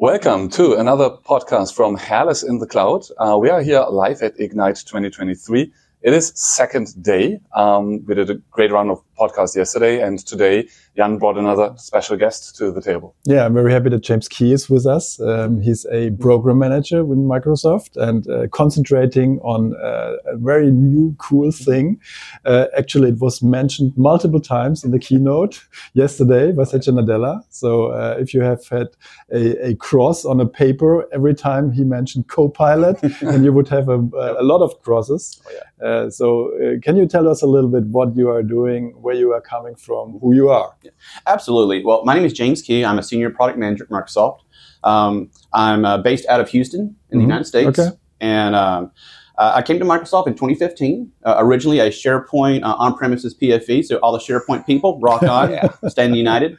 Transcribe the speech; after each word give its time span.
Welcome 0.00 0.48
to 0.50 0.74
another 0.74 1.10
podcast 1.10 1.74
from 1.74 1.96
Hairless 1.96 2.44
in 2.44 2.60
the 2.60 2.68
Cloud. 2.68 3.02
Uh, 3.18 3.36
we 3.36 3.50
are 3.50 3.60
here 3.60 3.84
live 3.90 4.22
at 4.22 4.38
Ignite 4.38 4.76
2023. 4.86 5.72
It 6.02 6.14
is 6.14 6.30
second 6.36 7.02
day. 7.02 7.40
Um, 7.52 8.04
we 8.06 8.14
did 8.14 8.30
a 8.30 8.36
great 8.52 8.70
round 8.70 8.92
of 8.92 9.02
podcasts 9.18 9.56
yesterday, 9.56 10.00
and 10.00 10.24
today 10.26 10.68
Jan 10.96 11.18
brought 11.18 11.38
another 11.38 11.74
special 11.76 12.16
guest 12.16 12.56
to 12.56 12.72
the 12.72 12.80
table. 12.80 13.14
Yeah, 13.24 13.44
I'm 13.44 13.54
very 13.54 13.72
happy 13.72 13.88
that 13.90 14.02
James 14.02 14.28
Key 14.28 14.52
is 14.52 14.68
with 14.68 14.86
us. 14.86 15.20
Um, 15.20 15.60
he's 15.60 15.86
a 15.92 16.10
program 16.12 16.58
manager 16.58 17.04
with 17.04 17.18
Microsoft 17.18 17.96
and 17.96 18.28
uh, 18.28 18.48
concentrating 18.48 19.38
on 19.40 19.74
uh, 19.76 20.16
a 20.26 20.36
very 20.36 20.70
new, 20.70 21.14
cool 21.18 21.52
thing. 21.52 22.00
Uh, 22.44 22.66
actually, 22.76 23.10
it 23.10 23.18
was 23.18 23.42
mentioned 23.42 23.92
multiple 23.96 24.40
times 24.40 24.84
in 24.84 24.90
the 24.90 24.98
keynote 24.98 25.64
yesterday 25.94 26.52
by 26.52 26.64
Satya 26.64 26.92
Nadella. 26.92 27.42
So 27.50 27.88
uh, 27.92 28.16
if 28.18 28.34
you 28.34 28.42
have 28.42 28.66
had 28.68 28.88
a, 29.32 29.68
a, 29.68 29.74
cross 29.76 30.24
on 30.24 30.40
a 30.40 30.46
paper 30.46 31.06
every 31.12 31.34
time 31.34 31.72
he 31.72 31.84
mentioned 31.84 32.28
Copilot, 32.28 33.00
then 33.20 33.44
you 33.44 33.52
would 33.52 33.68
have 33.68 33.88
a, 33.88 33.98
a 34.38 34.42
lot 34.42 34.62
of 34.62 34.80
crosses. 34.82 35.40
Oh, 35.46 35.50
yeah. 35.52 35.86
Uh, 35.86 36.10
so 36.10 36.50
uh, 36.56 36.80
can 36.82 36.96
you 36.96 37.06
tell 37.06 37.28
us 37.28 37.42
a 37.42 37.46
little 37.46 37.70
bit 37.70 37.84
what 37.84 38.16
you 38.16 38.28
are 38.28 38.42
doing, 38.42 38.94
where 39.08 39.16
you 39.16 39.32
are 39.32 39.40
coming 39.40 39.74
from, 39.74 40.18
who 40.20 40.34
you 40.34 40.50
are? 40.50 40.76
Yeah, 40.82 40.90
absolutely. 41.26 41.82
Well, 41.82 42.04
my 42.04 42.14
name 42.14 42.26
is 42.26 42.34
James 42.34 42.60
Key. 42.60 42.84
I'm 42.84 42.98
a 42.98 43.02
senior 43.02 43.30
product 43.30 43.58
manager 43.58 43.84
at 43.84 43.88
Microsoft. 43.88 44.40
Um, 44.84 45.30
I'm 45.54 45.86
uh, 45.86 45.96
based 45.96 46.26
out 46.26 46.42
of 46.42 46.50
Houston 46.50 46.80
in 46.80 46.86
mm-hmm. 46.88 47.16
the 47.16 47.22
United 47.22 47.44
States. 47.46 47.78
Okay. 47.78 47.96
And 48.20 48.54
um, 48.54 48.92
uh, 49.38 49.52
I 49.54 49.62
came 49.62 49.78
to 49.78 49.86
Microsoft 49.86 50.26
in 50.26 50.34
2015. 50.34 51.10
Uh, 51.24 51.36
originally 51.38 51.78
a 51.78 51.88
SharePoint 51.88 52.64
uh, 52.64 52.74
on-premises 52.74 53.34
PFE, 53.34 53.82
so 53.82 53.96
all 54.02 54.12
the 54.12 54.18
SharePoint 54.18 54.66
people, 54.66 55.00
rock 55.00 55.22
on, 55.38 55.52
yeah. 55.52 55.70
stand 55.88 56.14
united. 56.14 56.58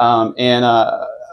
Um, 0.00 0.34
and 0.36 0.64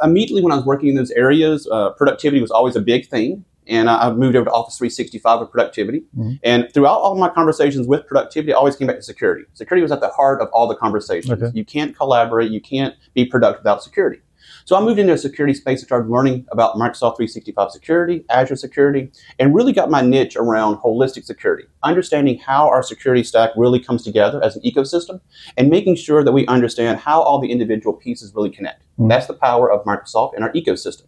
immediately 0.03 0.43
when 0.43 0.51
I 0.51 0.57
was 0.57 0.65
working 0.65 0.89
in 0.89 0.95
those 0.95 1.09
areas, 1.11 1.67
productivity 1.97 2.41
was 2.41 2.51
always 2.51 2.75
a 2.75 2.81
big 2.81 3.07
thing 3.07 3.43
and 3.67 3.89
I, 3.89 4.05
have 4.05 4.17
moved 4.17 4.35
over 4.35 4.45
to 4.45 4.51
Office 4.51 4.77
365 4.77 5.39
with 5.41 5.51
productivity. 5.51 6.03
Mm-hmm. 6.17 6.33
And 6.43 6.67
throughout 6.73 6.99
all 6.99 7.15
my 7.15 7.29
conversations 7.29 7.87
with 7.87 8.05
productivity, 8.07 8.53
I 8.53 8.57
always 8.57 8.75
came 8.75 8.87
back 8.87 8.97
to 8.97 9.01
security. 9.01 9.45
Security 9.53 9.81
was 9.81 9.91
at 9.91 10.01
the 10.01 10.09
heart 10.09 10.41
of 10.41 10.49
all 10.53 10.67
the 10.67 10.75
conversations. 10.75 11.31
Okay. 11.31 11.51
You 11.53 11.65
can't 11.65 11.95
collaborate, 11.95 12.51
you 12.51 12.61
can't 12.61 12.95
be 13.13 13.25
productive 13.25 13.61
without 13.61 13.83
security. 13.83 14.19
So 14.65 14.77
I 14.77 14.81
moved 14.81 14.99
into 14.99 15.13
a 15.13 15.17
security 15.17 15.53
space 15.53 15.79
and 15.79 15.87
started 15.87 16.09
learning 16.09 16.45
about 16.51 16.75
Microsoft 16.75 17.17
365 17.17 17.71
security, 17.71 18.25
Azure 18.29 18.55
security, 18.55 19.11
and 19.39 19.53
really 19.53 19.73
got 19.73 19.89
my 19.89 20.01
niche 20.01 20.35
around 20.35 20.77
holistic 20.77 21.25
security, 21.25 21.65
understanding 21.83 22.37
how 22.37 22.69
our 22.69 22.83
security 22.83 23.23
stack 23.23 23.51
really 23.57 23.79
comes 23.79 24.03
together 24.03 24.43
as 24.43 24.55
an 24.55 24.61
ecosystem 24.63 25.19
and 25.57 25.69
making 25.69 25.95
sure 25.95 26.23
that 26.23 26.31
we 26.31 26.45
understand 26.47 26.99
how 26.99 27.21
all 27.21 27.39
the 27.39 27.51
individual 27.51 27.93
pieces 27.93 28.33
really 28.35 28.49
connect. 28.49 28.81
Mm-hmm. 28.81 29.09
That's 29.09 29.27
the 29.27 29.33
power 29.33 29.71
of 29.71 29.83
Microsoft 29.85 30.35
and 30.35 30.43
our 30.43 30.51
ecosystem. 30.53 31.05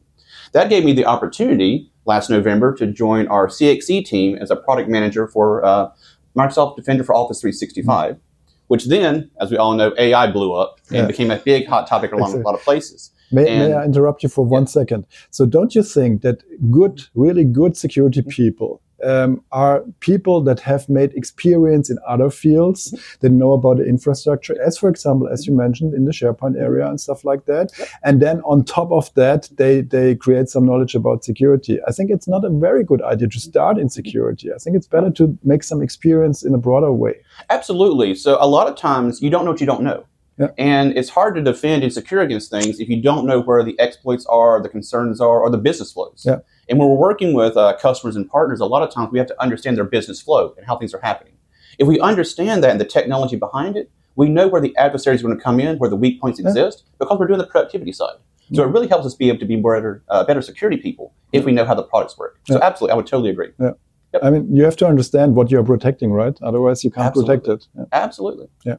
That 0.55 0.69
gave 0.69 0.85
me 0.85 0.93
the 0.93 1.03
opportunity 1.03 1.91
last 2.05 2.29
November 2.29 2.73
to 2.75 2.87
join 2.87 3.27
our 3.27 3.47
CXE 3.47 4.05
team 4.05 4.37
as 4.37 4.49
a 4.49 4.55
product 4.55 4.89
manager 4.89 5.27
for 5.27 5.65
uh, 5.65 5.89
Microsoft 6.33 6.77
Defender 6.77 7.03
for 7.03 7.13
Office 7.13 7.41
365, 7.41 8.13
mm-hmm. 8.13 8.19
which 8.67 8.85
then, 8.85 9.29
as 9.41 9.51
we 9.51 9.57
all 9.57 9.73
know, 9.73 9.93
AI 9.97 10.31
blew 10.31 10.53
up 10.53 10.79
and 10.87 10.99
yeah. 10.99 11.05
became 11.07 11.29
a 11.29 11.35
big 11.39 11.67
hot 11.67 11.87
topic 11.87 12.13
along 12.13 12.35
a 12.35 12.37
lot 12.37 12.55
of 12.55 12.61
places. 12.61 13.11
May, 13.33 13.43
may, 13.43 13.73
I 13.73 13.83
interrupt 13.83 14.23
you 14.23 14.29
for 14.29 14.45
one 14.45 14.63
yeah. 14.63 14.67
second? 14.67 15.05
So, 15.29 15.45
don't 15.45 15.75
you 15.75 15.83
think 15.83 16.21
that 16.21 16.41
good, 16.71 17.01
really 17.15 17.43
good 17.43 17.75
security 17.75 18.21
mm-hmm. 18.21 18.29
people 18.29 18.81
um, 19.05 19.41
are 19.51 19.83
people 19.99 20.41
that 20.41 20.59
have 20.59 20.89
made 20.89 21.13
experience 21.13 21.89
in 21.89 21.97
other 22.07 22.29
fields 22.29 22.93
that 23.21 23.29
know 23.29 23.53
about 23.53 23.77
the 23.77 23.85
infrastructure, 23.85 24.59
as 24.61 24.77
for 24.77 24.89
example, 24.89 25.27
as 25.27 25.45
you 25.45 25.55
mentioned 25.55 25.93
in 25.93 26.05
the 26.05 26.11
SharePoint 26.11 26.59
area 26.59 26.87
and 26.87 26.99
stuff 26.99 27.23
like 27.23 27.45
that. 27.45 27.71
And 28.03 28.21
then 28.21 28.41
on 28.41 28.63
top 28.63 28.91
of 28.91 29.13
that, 29.13 29.49
they, 29.57 29.81
they 29.81 30.15
create 30.15 30.49
some 30.49 30.65
knowledge 30.65 30.95
about 30.95 31.23
security. 31.23 31.79
I 31.87 31.91
think 31.91 32.09
it's 32.11 32.27
not 32.27 32.43
a 32.43 32.49
very 32.49 32.83
good 32.83 33.01
idea 33.01 33.27
to 33.29 33.39
start 33.39 33.77
in 33.77 33.89
security. 33.89 34.51
I 34.51 34.57
think 34.57 34.75
it's 34.75 34.87
better 34.87 35.11
to 35.11 35.37
make 35.43 35.63
some 35.63 35.81
experience 35.81 36.43
in 36.43 36.53
a 36.53 36.57
broader 36.57 36.91
way. 36.91 37.15
Absolutely. 37.49 38.15
So 38.15 38.37
a 38.39 38.47
lot 38.47 38.67
of 38.67 38.75
times 38.75 39.21
you 39.21 39.29
don't 39.29 39.45
know 39.45 39.51
what 39.51 39.61
you 39.61 39.67
don't 39.67 39.83
know. 39.83 40.05
Yeah. 40.37 40.47
And 40.57 40.97
it's 40.97 41.09
hard 41.09 41.35
to 41.35 41.41
defend 41.41 41.83
and 41.83 41.93
secure 41.93 42.21
against 42.21 42.51
things 42.51 42.79
if 42.79 42.89
you 42.89 43.01
don't 43.01 43.25
know 43.25 43.39
where 43.39 43.63
the 43.63 43.79
exploits 43.79 44.25
are, 44.25 44.61
the 44.61 44.69
concerns 44.69 45.21
are, 45.21 45.39
or 45.39 45.49
the 45.49 45.57
business 45.57 45.93
flows. 45.93 46.23
Yeah. 46.25 46.39
And 46.67 46.77
when 46.77 46.89
we're 46.89 46.97
working 46.97 47.33
with 47.33 47.55
uh, 47.55 47.77
customers 47.77 48.15
and 48.15 48.29
partners, 48.29 48.59
a 48.59 48.65
lot 48.65 48.83
of 48.83 48.93
times 48.93 49.11
we 49.11 49.19
have 49.19 49.27
to 49.27 49.41
understand 49.41 49.77
their 49.77 49.85
business 49.85 50.21
flow 50.21 50.53
and 50.57 50.65
how 50.65 50.77
things 50.77 50.93
are 50.93 50.99
happening. 51.01 51.33
If 51.79 51.87
we 51.87 51.99
understand 51.99 52.63
that 52.63 52.71
and 52.71 52.81
the 52.81 52.85
technology 52.85 53.37
behind 53.37 53.77
it, 53.77 53.89
we 54.15 54.27
know 54.29 54.47
where 54.47 54.61
the 54.61 54.75
adversaries 54.77 55.21
are 55.21 55.23
going 55.27 55.37
to 55.37 55.43
come 55.43 55.59
in, 55.59 55.77
where 55.77 55.89
the 55.89 55.95
weak 55.95 56.19
points 56.19 56.39
yeah. 56.39 56.47
exist, 56.47 56.83
because 56.99 57.17
we're 57.19 57.27
doing 57.27 57.39
the 57.39 57.47
productivity 57.47 57.91
side. 57.91 58.15
So 58.53 58.63
it 58.63 58.67
really 58.67 58.87
helps 58.87 59.07
us 59.07 59.15
be 59.15 59.29
able 59.29 59.39
to 59.39 59.45
be 59.45 59.55
better, 59.55 60.03
uh, 60.07 60.23
better 60.23 60.41
security 60.41 60.77
people 60.77 61.13
if 61.31 61.45
we 61.45 61.51
know 61.51 61.65
how 61.65 61.73
the 61.73 61.83
products 61.83 62.15
work. 62.17 62.39
So 62.43 62.59
absolutely, 62.61 62.93
I 62.93 62.95
would 62.95 63.07
totally 63.07 63.31
agree. 63.31 63.49
Yep. 63.59 63.79
I 64.21 64.29
mean, 64.29 64.55
you 64.55 64.63
have 64.63 64.75
to 64.77 64.87
understand 64.87 65.35
what 65.35 65.49
you're 65.49 65.63
protecting, 65.63 66.11
right? 66.11 66.37
Otherwise, 66.41 66.83
you 66.83 66.91
can't 66.91 67.07
absolutely. 67.07 67.39
protect 67.39 67.67
it. 67.75 67.87
Absolutely. 67.91 68.47
Yeah. 68.63 68.75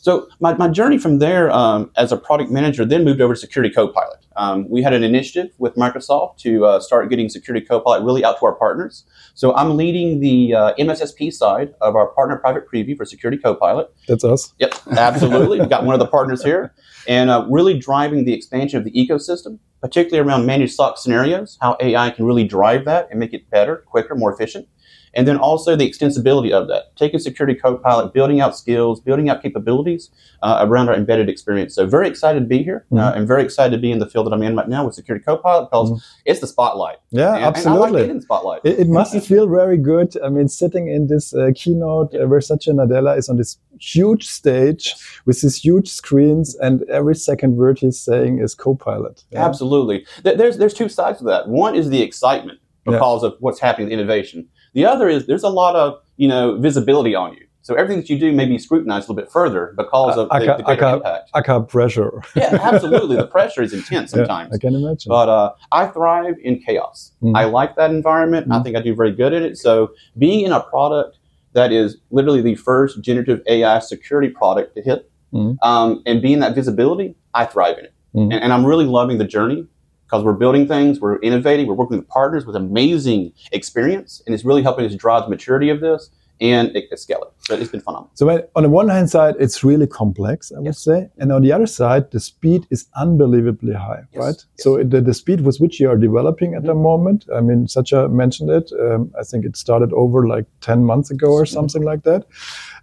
So 0.00 0.28
my, 0.40 0.54
my 0.54 0.68
journey 0.68 0.96
from 0.96 1.18
there 1.18 1.50
um, 1.50 1.90
as 1.96 2.10
a 2.10 2.16
product 2.16 2.50
manager 2.50 2.86
then 2.86 3.04
moved 3.04 3.20
over 3.20 3.34
to 3.34 3.40
Security 3.40 3.72
Copilot. 3.72 4.24
Um, 4.36 4.66
we 4.70 4.82
had 4.82 4.94
an 4.94 5.04
initiative 5.04 5.52
with 5.58 5.74
Microsoft 5.74 6.38
to 6.38 6.64
uh, 6.64 6.80
start 6.80 7.10
getting 7.10 7.28
Security 7.28 7.64
Copilot 7.64 8.02
really 8.02 8.24
out 8.24 8.38
to 8.38 8.46
our 8.46 8.54
partners. 8.54 9.04
So 9.34 9.54
I'm 9.54 9.76
leading 9.76 10.20
the 10.20 10.54
uh, 10.54 10.74
MSSP 10.78 11.30
side 11.32 11.74
of 11.82 11.96
our 11.96 12.08
partner 12.08 12.38
private 12.38 12.64
preview 12.66 12.96
for 12.96 13.04
Security 13.04 13.36
Copilot. 13.36 13.92
That's 14.08 14.24
us. 14.24 14.54
Yep, 14.58 14.74
absolutely. 14.96 15.60
We've 15.60 15.68
got 15.68 15.84
one 15.84 15.94
of 15.94 16.00
the 16.00 16.06
partners 16.06 16.42
here. 16.42 16.72
And 17.06 17.28
uh, 17.28 17.46
really 17.50 17.78
driving 17.78 18.24
the 18.24 18.32
expansion 18.32 18.78
of 18.78 18.84
the 18.84 18.92
ecosystem, 18.92 19.58
particularly 19.82 20.26
around 20.26 20.46
managed 20.46 20.72
SOC 20.72 20.96
scenarios, 20.96 21.58
how 21.60 21.76
AI 21.78 22.08
can 22.10 22.24
really 22.24 22.44
drive 22.44 22.86
that 22.86 23.08
and 23.10 23.20
make 23.20 23.34
it 23.34 23.50
better, 23.50 23.76
quicker, 23.86 24.14
more 24.14 24.32
efficient. 24.32 24.66
And 25.14 25.26
then 25.26 25.36
also 25.36 25.74
the 25.74 25.88
extensibility 25.88 26.52
of 26.52 26.68
that, 26.68 26.96
taking 26.96 27.18
Security 27.18 27.58
Copilot, 27.58 28.14
building 28.14 28.40
out 28.40 28.56
skills, 28.56 29.00
building 29.00 29.28
out 29.28 29.42
capabilities 29.42 30.10
uh, 30.42 30.64
around 30.66 30.88
our 30.88 30.94
embedded 30.94 31.28
experience. 31.28 31.74
So 31.74 31.86
very 31.86 32.08
excited 32.08 32.40
to 32.40 32.46
be 32.46 32.62
here. 32.62 32.86
Uh, 32.90 32.94
mm-hmm. 32.94 32.98
Uh, 32.98 33.12
and 33.12 33.26
very 33.26 33.42
excited 33.42 33.74
to 33.74 33.80
be 33.80 33.90
in 33.90 33.98
the 33.98 34.06
field 34.06 34.26
that 34.26 34.32
I'm 34.32 34.42
in 34.42 34.56
right 34.56 34.68
now 34.68 34.84
with 34.86 34.94
Security 34.94 35.24
Copilot 35.24 35.68
because 35.70 35.90
mm-hmm. 35.90 36.20
it's 36.26 36.40
the 36.40 36.46
spotlight. 36.46 36.98
Yeah, 37.10 37.34
and, 37.34 37.44
absolutely. 37.44 38.04
And 38.04 38.14
like 38.14 38.22
spotlight. 38.22 38.60
It, 38.64 38.80
it 38.80 38.88
must 38.88 39.18
feel 39.26 39.48
very 39.48 39.76
good. 39.76 40.16
I 40.22 40.28
mean, 40.28 40.48
sitting 40.48 40.88
in 40.88 41.08
this 41.08 41.34
uh, 41.34 41.50
keynote 41.54 42.14
uh, 42.14 42.26
where 42.26 42.40
Satya 42.40 42.72
Nadella 42.74 43.18
is 43.18 43.28
on 43.28 43.36
this 43.36 43.58
huge 43.80 44.26
stage 44.26 44.94
with 45.24 45.40
these 45.40 45.56
huge 45.56 45.88
screens, 45.88 46.54
and 46.56 46.82
every 46.84 47.14
second 47.14 47.56
word 47.56 47.78
he's 47.78 47.98
saying 47.98 48.38
is 48.38 48.54
Copilot. 48.54 49.24
Yeah? 49.30 49.44
Absolutely. 49.44 50.06
There's 50.22 50.58
there's 50.58 50.74
two 50.74 50.88
sides 50.88 51.18
to 51.18 51.24
that. 51.24 51.48
One 51.48 51.74
is 51.74 51.90
the 51.90 52.02
excitement 52.02 52.60
because 52.84 53.22
yeah. 53.22 53.28
of 53.28 53.36
what's 53.40 53.60
happening 53.60 53.88
in 53.88 53.98
innovation. 53.98 54.48
The 54.72 54.84
other 54.84 55.08
is 55.08 55.26
there's 55.26 55.42
a 55.42 55.48
lot 55.48 55.76
of 55.76 56.00
you 56.16 56.28
know 56.28 56.56
visibility 56.58 57.14
on 57.14 57.34
you. 57.34 57.46
So 57.62 57.74
everything 57.74 58.00
that 58.00 58.08
you 58.08 58.18
do 58.18 58.32
may 58.32 58.46
be 58.46 58.58
scrutinized 58.58 59.08
a 59.08 59.12
little 59.12 59.22
bit 59.22 59.30
further 59.30 59.74
because 59.76 60.16
of 60.16 60.30
the, 60.30 60.56
the 60.56 60.62
greater 60.62 60.88
impact. 60.88 61.30
I 61.34 61.42
got 61.42 61.68
pressure. 61.68 62.22
yeah, 62.34 62.58
absolutely. 62.62 63.16
The 63.16 63.26
pressure 63.26 63.62
is 63.62 63.74
intense 63.74 64.12
sometimes. 64.12 64.48
Yeah, 64.50 64.56
I 64.56 64.58
can 64.58 64.74
imagine. 64.74 65.10
But 65.10 65.28
uh, 65.28 65.52
I 65.70 65.86
thrive 65.88 66.36
in 66.42 66.60
chaos. 66.60 67.12
Mm. 67.22 67.36
I 67.36 67.44
like 67.44 67.76
that 67.76 67.90
environment. 67.90 68.48
Mm. 68.48 68.58
I 68.58 68.62
think 68.62 68.76
I 68.76 68.80
do 68.80 68.94
very 68.94 69.12
good 69.12 69.34
at 69.34 69.42
it. 69.42 69.58
So 69.58 69.92
being 70.16 70.46
in 70.46 70.52
a 70.52 70.60
product 70.60 71.18
that 71.52 71.70
is 71.70 71.98
literally 72.10 72.40
the 72.40 72.54
first 72.54 73.02
generative 73.02 73.42
AI 73.46 73.78
security 73.80 74.30
product 74.30 74.74
to 74.76 74.82
hit, 74.82 75.10
mm. 75.32 75.56
um, 75.62 76.02
and 76.06 76.22
being 76.22 76.40
that 76.40 76.54
visibility, 76.54 77.14
I 77.34 77.44
thrive 77.44 77.78
in 77.78 77.84
it. 77.84 77.94
And, 78.14 78.32
and 78.32 78.52
I'm 78.52 78.66
really 78.66 78.86
loving 78.86 79.18
the 79.18 79.24
journey 79.24 79.66
because 80.10 80.24
we're 80.24 80.32
building 80.32 80.66
things, 80.66 80.98
we're 80.98 81.20
innovating, 81.20 81.68
we're 81.68 81.74
working 81.74 81.96
with 81.96 82.08
partners 82.08 82.44
with 82.44 82.56
amazing 82.56 83.32
experience, 83.52 84.20
and 84.26 84.34
it's 84.34 84.44
really 84.44 84.62
helping 84.62 84.84
us 84.84 84.94
drive 84.96 85.22
the 85.22 85.30
maturity 85.30 85.70
of 85.70 85.80
this 85.80 86.10
and 86.40 86.72
scale 86.96 87.22
it. 87.22 87.32
So 87.40 87.54
it's 87.54 87.70
been 87.70 87.80
phenomenal. 87.80 88.10
So 88.14 88.48
on 88.56 88.62
the 88.62 88.68
one 88.70 88.88
hand 88.88 89.10
side, 89.10 89.34
it's 89.38 89.62
really 89.62 89.86
complex, 89.86 90.52
I 90.52 90.56
yes. 90.56 90.64
would 90.64 90.76
say, 90.76 91.10
and 91.18 91.32
on 91.32 91.42
the 91.42 91.52
other 91.52 91.66
side, 91.66 92.10
the 92.10 92.20
speed 92.20 92.66
is 92.70 92.86
unbelievably 92.96 93.74
high, 93.74 94.02
yes. 94.12 94.22
right? 94.22 94.26
Yes. 94.26 94.46
So 94.64 94.82
the, 94.82 95.00
the 95.00 95.14
speed 95.14 95.42
with 95.42 95.58
which 95.58 95.80
you 95.80 95.90
are 95.90 95.96
developing 95.96 96.54
at 96.54 96.60
mm-hmm. 96.60 96.68
the 96.68 96.74
moment, 96.74 97.26
I 97.34 97.40
mean, 97.40 97.68
Satya 97.68 98.08
mentioned 98.08 98.50
it. 98.50 98.72
Um, 98.80 99.12
I 99.18 99.22
think 99.22 99.44
it 99.44 99.56
started 99.56 99.92
over 99.92 100.26
like 100.26 100.46
ten 100.60 100.84
months 100.84 101.10
ago 101.10 101.32
or 101.32 101.44
something 101.44 101.82
mm-hmm. 101.82 101.88
like 101.88 102.02
that. 102.04 102.26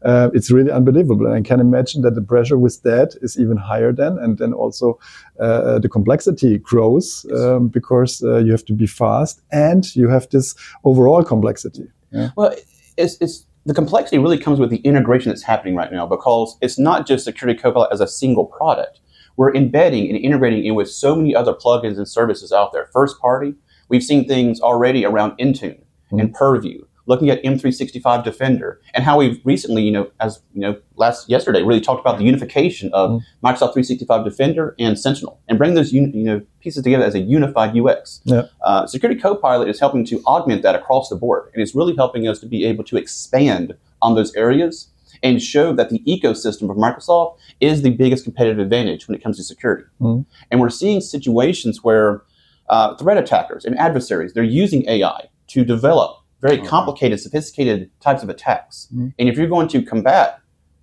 Uh, 0.03 0.29
it's 0.33 0.51
really 0.51 0.71
unbelievable, 0.71 1.25
and 1.25 1.35
I 1.35 1.41
can 1.41 1.59
imagine 1.59 2.03
that 2.03 2.13
the 2.13 2.21
pressure 2.21 2.57
with 2.57 2.83
that 2.83 3.15
is 3.21 3.39
even 3.39 3.57
higher 3.57 3.91
then, 3.91 4.19
and 4.19 4.37
then 4.37 4.53
also 4.53 4.99
uh, 5.39 5.79
the 5.79 5.89
complexity 5.89 6.59
grows 6.59 7.25
um, 7.33 7.69
because 7.69 8.21
uh, 8.21 8.37
you 8.37 8.51
have 8.51 8.65
to 8.65 8.73
be 8.73 8.85
fast 8.85 9.41
and 9.51 9.95
you 9.95 10.07
have 10.07 10.29
this 10.29 10.53
overall 10.83 11.23
complexity. 11.23 11.87
Yeah? 12.11 12.29
Well, 12.35 12.53
it's, 12.95 13.17
it's 13.19 13.46
the 13.67 13.73
complexity 13.73 14.17
really 14.17 14.37
comes 14.37 14.61
with 14.61 14.69
the 14.69 14.77
integration 14.77 15.29
that's 15.29 15.43
happening 15.43 15.75
right 15.75 15.91
now 15.91 16.07
because 16.07 16.57
it's 16.61 16.79
not 16.79 17.05
just 17.05 17.25
Security 17.25 17.59
Copilot 17.59 17.91
as 17.91 17.99
a 17.99 18.07
single 18.07 18.45
product. 18.45 19.01
We're 19.35 19.53
embedding 19.53 20.07
and 20.07 20.17
integrating 20.17 20.65
in 20.65 20.73
with 20.73 20.89
so 20.89 21.17
many 21.17 21.35
other 21.35 21.53
plugins 21.53 21.97
and 21.97 22.07
services 22.07 22.53
out 22.53 22.71
there. 22.71 22.87
First 22.93 23.19
party, 23.19 23.55
we've 23.89 24.03
seen 24.03 24.25
things 24.25 24.61
already 24.61 25.03
around 25.03 25.37
Intune 25.37 25.81
mm-hmm. 25.81 26.19
and 26.19 26.33
Purview, 26.33 26.85
looking 27.07 27.29
at 27.29 27.41
M365 27.43 28.23
Defender, 28.23 28.79
and 28.93 29.03
how 29.03 29.17
we've 29.17 29.39
recently, 29.43 29.83
you 29.83 29.91
know, 29.91 30.11
as 30.19 30.41
you 30.53 30.61
know, 30.61 30.77
last 30.95 31.29
yesterday, 31.29 31.63
really 31.63 31.81
talked 31.81 32.01
about 32.01 32.17
the 32.17 32.23
unification 32.23 32.91
of 32.93 33.09
mm-hmm. 33.09 33.45
Microsoft 33.45 33.73
365 33.73 34.23
Defender 34.23 34.75
and 34.77 34.99
Sentinel, 34.99 35.39
and 35.47 35.57
bring 35.57 35.73
those 35.73 35.91
you 35.91 36.07
know 36.07 36.41
pieces 36.59 36.83
together 36.83 37.05
as 37.05 37.15
a 37.15 37.19
unified 37.19 37.75
UX. 37.77 38.21
Yeah. 38.25 38.43
Uh, 38.61 38.85
Security 38.85 39.19
Copilot 39.19 39.69
is 39.69 39.79
helping 39.79 40.05
to 40.05 40.21
augment 40.25 40.61
that 40.61 40.75
across 40.75 41.09
the 41.09 41.15
board, 41.15 41.49
and 41.53 41.63
it's 41.63 41.73
really 41.73 41.95
helping 41.95 42.27
us 42.27 42.39
to 42.39 42.45
be 42.45 42.65
able 42.65 42.83
to 42.85 42.97
expand 42.97 43.75
on 44.01 44.15
those 44.15 44.35
areas 44.35 44.89
and 45.23 45.41
show 45.41 45.73
that 45.73 45.89
the 45.89 45.99
ecosystem 45.99 46.69
of 46.69 46.77
Microsoft 46.77 47.37
is 47.59 47.81
the 47.81 47.89
biggest 47.89 48.23
competitive 48.23 48.59
advantage 48.59 49.07
when 49.07 49.15
it 49.15 49.23
comes 49.23 49.37
to 49.37 49.43
security. 49.43 49.83
Mm-hmm. 49.99 50.29
And 50.51 50.61
we're 50.61 50.69
seeing 50.69 51.01
situations 51.01 51.83
where 51.83 52.23
uh, 52.69 52.95
threat 52.97 53.17
attackers 53.17 53.65
and 53.65 53.77
adversaries 53.77 54.33
they're 54.33 54.43
using 54.43 54.87
AI 54.89 55.29
to 55.47 55.63
develop 55.63 56.17
very 56.41 56.57
complicated, 56.59 57.19
sophisticated 57.19 57.89
types 57.99 58.23
of 58.23 58.29
attacks. 58.29 58.87
Mm-hmm. 58.93 59.09
And 59.17 59.29
if 59.29 59.37
you're 59.37 59.47
going 59.47 59.67
to 59.69 59.81
combat 59.81 60.39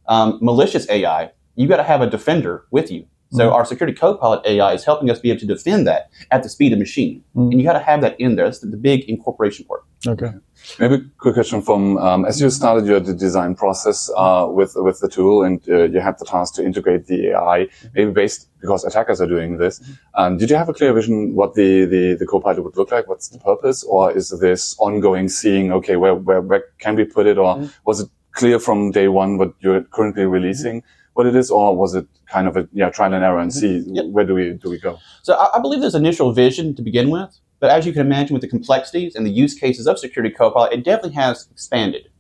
um, 0.07 0.39
malicious 0.43 0.89
AI, 0.91 1.31
you 1.55 1.69
got 1.69 1.77
to 1.77 1.85
have 1.85 2.01
a 2.01 2.11
defender 2.11 2.67
with 2.71 2.91
you. 2.91 3.07
So 3.31 3.47
mm-hmm. 3.47 3.55
our 3.55 3.65
security 3.65 3.97
copilot 3.97 4.47
AI 4.47 4.75
is 4.75 4.85
helping 4.85 5.11
us 5.11 5.19
be 5.19 5.31
able 5.31 5.41
to 5.41 5.47
defend 5.47 5.87
that 5.87 6.11
at 6.31 6.43
the 6.43 6.49
speed 6.49 6.73
of 6.73 6.79
machine, 6.79 7.25
mm-hmm. 7.35 7.51
and 7.51 7.61
you 7.61 7.67
got 7.67 7.73
to 7.73 7.85
have 7.85 8.01
that 8.03 8.19
in 8.21 8.37
there. 8.37 8.45
That's 8.45 8.61
the, 8.61 8.69
the, 8.69 8.77
big 8.77 9.05
incorporation 9.09 9.65
part. 9.65 9.83
Okay. 10.07 10.31
Maybe 10.79 10.95
a 10.95 11.01
quick 11.19 11.35
question 11.35 11.63
from 11.63 11.99
um, 11.99 12.25
as 12.25 12.41
you 12.41 12.51
started 12.51 12.87
your 12.87 13.01
design 13.01 13.55
process 13.55 14.11
uh, 14.17 14.47
with 14.49 14.73
with 14.77 15.01
the 15.01 15.09
tool, 15.09 15.43
and 15.43 15.61
uh, 15.69 15.85
you 15.85 16.01
had 16.01 16.19
the 16.19 16.25
task 16.25 16.55
to 16.55 16.65
integrate 16.65 17.07
the 17.07 17.29
AI, 17.29 17.69
maybe 17.95 18.11
based 18.11 18.49
because 18.61 18.85
attackers 18.85 19.21
are 19.21 19.27
doing 19.27 19.59
this. 19.59 19.83
Um, 20.15 20.37
did 20.39 20.51
you 20.51 20.57
have 20.57 20.69
a 20.69 20.73
clear 20.73 20.93
vision 20.93 21.35
what 21.35 21.55
the, 21.55 21.85
the 21.85 22.15
the 22.15 22.27
copilot 22.27 22.65
would 22.65 22.77
look 22.77 22.91
like? 22.91 23.09
What's 23.09 23.29
the 23.29 23.39
purpose, 23.39 23.85
or 23.85 24.11
is 24.11 24.31
this 24.41 24.75
ongoing 24.79 25.29
seeing? 25.29 25.73
Okay, 25.73 25.97
where 25.97 26.15
where, 26.15 26.41
where 26.41 26.65
can 26.79 26.97
we 26.97 27.05
put 27.05 27.27
it, 27.27 27.39
or 27.39 27.57
mm-hmm. 27.57 27.67
was 27.85 28.01
it 28.01 28.09
clear 28.33 28.59
from 28.59 28.91
day 28.91 29.09
one 29.09 29.39
what 29.39 29.55
you're 29.61 29.83
currently 29.83 30.25
releasing? 30.25 30.83
what 31.15 31.27
it 31.27 31.37
is, 31.37 31.51
or 31.51 31.77
was 31.77 31.95
it 31.95 32.07
kind 32.27 32.47
of 32.49 32.57
a 32.57 32.69
yeah 32.73 32.91
trial 32.91 33.15
and 33.15 33.25
error 33.25 33.39
and 33.39 33.55
see 33.55 33.85
yep. 33.87 34.07
where 34.07 34.25
do 34.25 34.35
we 34.35 34.53
do 34.55 34.69
we 34.69 34.79
go? 34.79 34.99
So 35.23 35.35
I, 35.35 35.57
I, 35.57 35.61
believe 35.61 35.81
there's 35.81 35.95
initial 35.95 36.33
vision 36.33 36.75
to 36.75 36.83
begin 36.83 37.09
with, 37.09 37.39
but 37.65 37.71
as 37.71 37.87
you 37.87 37.95
can 37.95 38.03
imagine, 38.03 38.35
with 38.35 38.43
the 38.43 38.49
complexities 38.49 39.15
and 39.15 39.25
the 39.25 39.31
use 39.31 39.55
cases 39.55 39.87
of 39.87 39.99
Security 39.99 40.31
Copilot, 40.35 40.75
it 40.75 40.85
definitely 40.85 41.15
has 41.15 41.49
expanded 41.51 42.11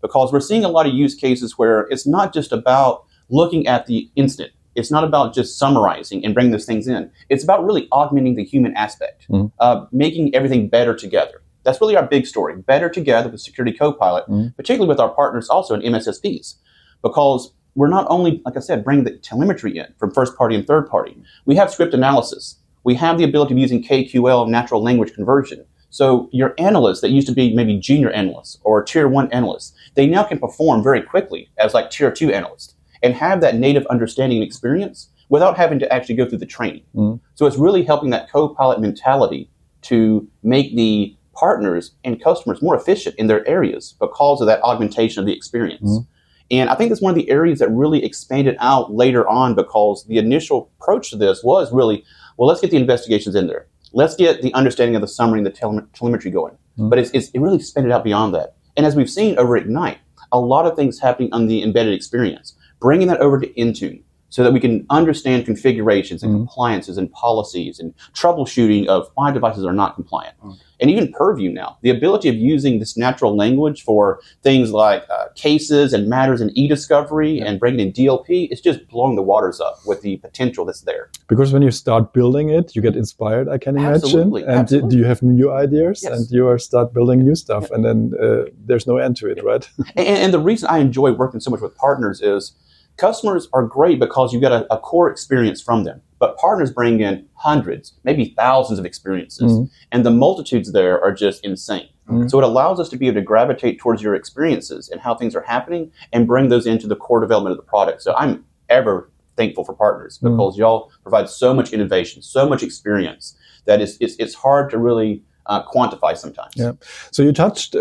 because 0.00 0.32
we're 0.32 0.38
seeing 0.38 0.64
a 0.64 0.68
lot 0.68 0.86
of 0.86 0.94
use 0.94 1.16
cases 1.16 1.58
where 1.58 1.88
it's 1.90 2.06
not 2.06 2.32
just 2.32 2.52
about 2.52 3.04
looking 3.28 3.66
at 3.66 3.86
the 3.86 4.08
incident. 4.14 4.52
It's 4.76 4.92
not 4.92 5.02
about 5.02 5.34
just 5.34 5.58
summarizing 5.58 6.24
and 6.24 6.34
bringing 6.34 6.52
those 6.52 6.66
things 6.66 6.86
in. 6.86 7.10
It's 7.28 7.42
about 7.42 7.64
really 7.64 7.88
augmenting 7.90 8.36
the 8.36 8.44
human 8.44 8.76
aspect, 8.76 9.26
mm-hmm. 9.28 9.48
uh, 9.58 9.86
making 9.90 10.32
everything 10.36 10.68
better 10.68 10.94
together. 10.94 11.42
That's 11.64 11.80
really 11.80 11.96
our 11.96 12.06
big 12.06 12.24
story. 12.24 12.54
Better 12.54 12.88
together 12.88 13.28
with 13.28 13.40
Security 13.40 13.76
Copilot, 13.76 14.26
mm-hmm. 14.28 14.50
particularly 14.56 14.88
with 14.88 15.00
our 15.00 15.12
partners 15.12 15.48
also 15.48 15.74
in 15.74 15.80
MSSPs, 15.80 16.58
because 17.02 17.52
we're 17.74 17.88
not 17.88 18.06
only, 18.08 18.40
like 18.44 18.56
I 18.56 18.60
said, 18.60 18.84
bringing 18.84 19.02
the 19.02 19.16
telemetry 19.16 19.76
in 19.76 19.92
from 19.98 20.12
first 20.12 20.36
party 20.36 20.54
and 20.54 20.64
third 20.64 20.88
party. 20.88 21.20
We 21.44 21.56
have 21.56 21.72
script 21.72 21.92
analysis. 21.92 22.60
We 22.84 22.94
have 22.96 23.18
the 23.18 23.24
ability 23.24 23.54
of 23.54 23.58
using 23.58 23.82
KQL, 23.82 24.48
natural 24.48 24.82
language 24.82 25.14
conversion. 25.14 25.64
So 25.90 26.30
your 26.32 26.54
analysts 26.58 27.02
that 27.02 27.10
used 27.10 27.26
to 27.26 27.34
be 27.34 27.54
maybe 27.54 27.78
junior 27.78 28.10
analysts 28.10 28.58
or 28.64 28.82
tier 28.82 29.08
one 29.08 29.30
analysts, 29.30 29.74
they 29.94 30.06
now 30.06 30.22
can 30.22 30.38
perform 30.38 30.82
very 30.82 31.02
quickly 31.02 31.50
as 31.58 31.74
like 31.74 31.90
tier 31.90 32.10
two 32.10 32.32
analysts 32.32 32.74
and 33.02 33.14
have 33.14 33.40
that 33.42 33.56
native 33.56 33.86
understanding 33.86 34.38
and 34.38 34.46
experience 34.46 35.10
without 35.28 35.56
having 35.56 35.78
to 35.78 35.92
actually 35.92 36.14
go 36.14 36.26
through 36.26 36.38
the 36.38 36.46
training. 36.46 36.82
Mm. 36.94 37.20
So 37.34 37.46
it's 37.46 37.56
really 37.56 37.84
helping 37.84 38.10
that 38.10 38.30
co-pilot 38.30 38.80
mentality 38.80 39.50
to 39.82 40.26
make 40.42 40.74
the 40.76 41.16
partners 41.34 41.92
and 42.04 42.22
customers 42.22 42.62
more 42.62 42.76
efficient 42.76 43.16
in 43.16 43.26
their 43.26 43.46
areas 43.48 43.94
because 44.00 44.40
of 44.40 44.46
that 44.46 44.62
augmentation 44.62 45.20
of 45.20 45.26
the 45.26 45.34
experience. 45.34 45.90
Mm. 45.90 46.06
And 46.50 46.70
I 46.70 46.74
think 46.74 46.90
that's 46.90 47.00
one 47.00 47.10
of 47.10 47.16
the 47.16 47.30
areas 47.30 47.60
that 47.60 47.70
really 47.70 48.04
expanded 48.04 48.56
out 48.60 48.92
later 48.92 49.26
on 49.28 49.54
because 49.54 50.04
the 50.04 50.18
initial 50.18 50.70
approach 50.78 51.10
to 51.10 51.16
this 51.16 51.42
was 51.42 51.72
really, 51.72 52.04
well, 52.36 52.48
let's 52.48 52.60
get 52.60 52.70
the 52.70 52.76
investigations 52.76 53.34
in 53.34 53.46
there. 53.46 53.66
Let's 53.92 54.16
get 54.16 54.42
the 54.42 54.52
understanding 54.54 54.96
of 54.96 55.02
the 55.02 55.08
summary 55.08 55.38
and 55.38 55.46
the 55.46 55.50
tele- 55.50 55.86
telemetry 55.92 56.30
going. 56.30 56.54
Mm-hmm. 56.54 56.88
But 56.88 56.98
it's, 56.98 57.10
it's, 57.10 57.28
it 57.30 57.40
really 57.40 57.56
expanded 57.56 57.92
out 57.92 58.04
beyond 58.04 58.34
that. 58.34 58.54
And 58.76 58.86
as 58.86 58.96
we've 58.96 59.10
seen 59.10 59.38
over 59.38 59.56
Ignite, 59.56 59.98
a 60.32 60.40
lot 60.40 60.66
of 60.66 60.76
things 60.76 60.98
happening 60.98 61.32
on 61.32 61.46
the 61.46 61.62
embedded 61.62 61.92
experience, 61.92 62.54
bringing 62.80 63.08
that 63.08 63.20
over 63.20 63.38
to 63.38 63.52
Intune 63.54 64.02
so 64.32 64.42
that 64.42 64.52
we 64.52 64.58
can 64.58 64.86
understand 64.88 65.44
configurations 65.44 66.22
and 66.22 66.30
mm-hmm. 66.30 66.40
compliances 66.40 66.96
and 66.96 67.12
policies 67.12 67.78
and 67.78 67.94
troubleshooting 68.14 68.86
of 68.86 69.10
why 69.14 69.30
devices 69.30 69.62
are 69.62 69.74
not 69.74 69.94
compliant. 69.94 70.34
Okay 70.42 70.56
and 70.82 70.90
even 70.90 71.12
Purview 71.12 71.52
now, 71.52 71.78
the 71.82 71.90
ability 71.90 72.28
of 72.28 72.34
using 72.34 72.80
this 72.80 72.96
natural 72.96 73.36
language 73.36 73.84
for 73.84 74.20
things 74.42 74.72
like 74.72 75.04
uh, 75.08 75.26
cases 75.36 75.92
and 75.92 76.08
matters 76.08 76.40
in 76.40 76.50
e-discovery 76.58 77.38
yeah. 77.38 77.44
and 77.44 77.60
bringing 77.60 77.78
in 77.78 77.92
DLP, 77.92 78.50
is 78.50 78.60
just 78.60 78.88
blowing 78.88 79.14
the 79.14 79.22
waters 79.22 79.60
up 79.60 79.78
with 79.86 80.02
the 80.02 80.16
potential 80.16 80.64
that's 80.64 80.80
there. 80.80 81.08
Because 81.28 81.52
when 81.52 81.62
you 81.62 81.70
start 81.70 82.12
building 82.12 82.50
it, 82.50 82.74
you 82.74 82.82
get 82.82 82.96
inspired, 82.96 83.48
I 83.48 83.58
can 83.58 83.76
imagine. 83.76 83.94
Absolutely. 83.94 84.42
And 84.42 84.50
Absolutely. 84.50 84.98
you 84.98 85.04
have 85.04 85.22
new 85.22 85.52
ideas 85.52 86.02
yes. 86.02 86.12
and 86.12 86.30
you 86.32 86.48
are 86.48 86.58
start 86.58 86.92
building 86.92 87.22
new 87.22 87.36
stuff 87.36 87.68
yeah. 87.70 87.76
and 87.76 87.84
then 87.84 88.12
uh, 88.20 88.50
there's 88.66 88.88
no 88.88 88.96
end 88.96 89.16
to 89.18 89.30
it, 89.30 89.42
right? 89.44 89.68
and, 89.94 90.08
and 90.08 90.34
the 90.34 90.40
reason 90.40 90.68
I 90.68 90.78
enjoy 90.78 91.12
working 91.12 91.38
so 91.38 91.52
much 91.52 91.60
with 91.60 91.76
partners 91.76 92.20
is 92.20 92.56
customers 92.96 93.48
are 93.52 93.64
great 93.64 93.98
because 93.98 94.32
you 94.32 94.40
get 94.40 94.52
a, 94.52 94.72
a 94.72 94.78
core 94.78 95.10
experience 95.10 95.60
from 95.62 95.84
them 95.84 96.02
but 96.22 96.38
partners 96.38 96.70
bring 96.70 97.00
in 97.00 97.26
hundreds, 97.34 97.94
maybe 98.04 98.32
thousands 98.36 98.78
of 98.78 98.84
experiences, 98.84 99.50
mm-hmm. 99.50 99.64
and 99.90 100.06
the 100.06 100.10
multitudes 100.12 100.70
there 100.70 101.02
are 101.02 101.12
just 101.12 101.44
insane. 101.44 101.88
Mm-hmm. 102.08 102.28
So 102.28 102.38
it 102.38 102.44
allows 102.44 102.78
us 102.78 102.88
to 102.90 102.96
be 102.96 103.08
able 103.08 103.16
to 103.16 103.22
gravitate 103.22 103.80
towards 103.80 104.04
your 104.04 104.14
experiences 104.14 104.88
and 104.88 105.00
how 105.00 105.16
things 105.16 105.34
are 105.34 105.42
happening 105.42 105.90
and 106.12 106.28
bring 106.28 106.48
those 106.48 106.64
into 106.64 106.86
the 106.86 106.94
core 106.94 107.18
development 107.18 107.54
of 107.54 107.56
the 107.56 107.68
product. 107.68 108.02
So 108.02 108.14
I'm 108.14 108.44
ever 108.68 109.10
thankful 109.36 109.64
for 109.64 109.74
partners 109.74 110.18
mm-hmm. 110.18 110.36
because 110.36 110.56
y'all 110.56 110.92
provide 111.02 111.28
so 111.28 111.52
much 111.52 111.72
innovation, 111.72 112.22
so 112.22 112.48
much 112.48 112.62
experience 112.62 113.36
that 113.64 113.80
it's, 113.80 113.96
it's, 113.98 114.14
it's 114.20 114.34
hard 114.34 114.70
to 114.70 114.78
really 114.78 115.24
uh, 115.46 115.64
quantify 115.64 116.16
sometimes. 116.16 116.52
Yeah. 116.54 116.72
So 117.10 117.22
you 117.22 117.32
touched 117.32 117.74
uh, 117.74 117.80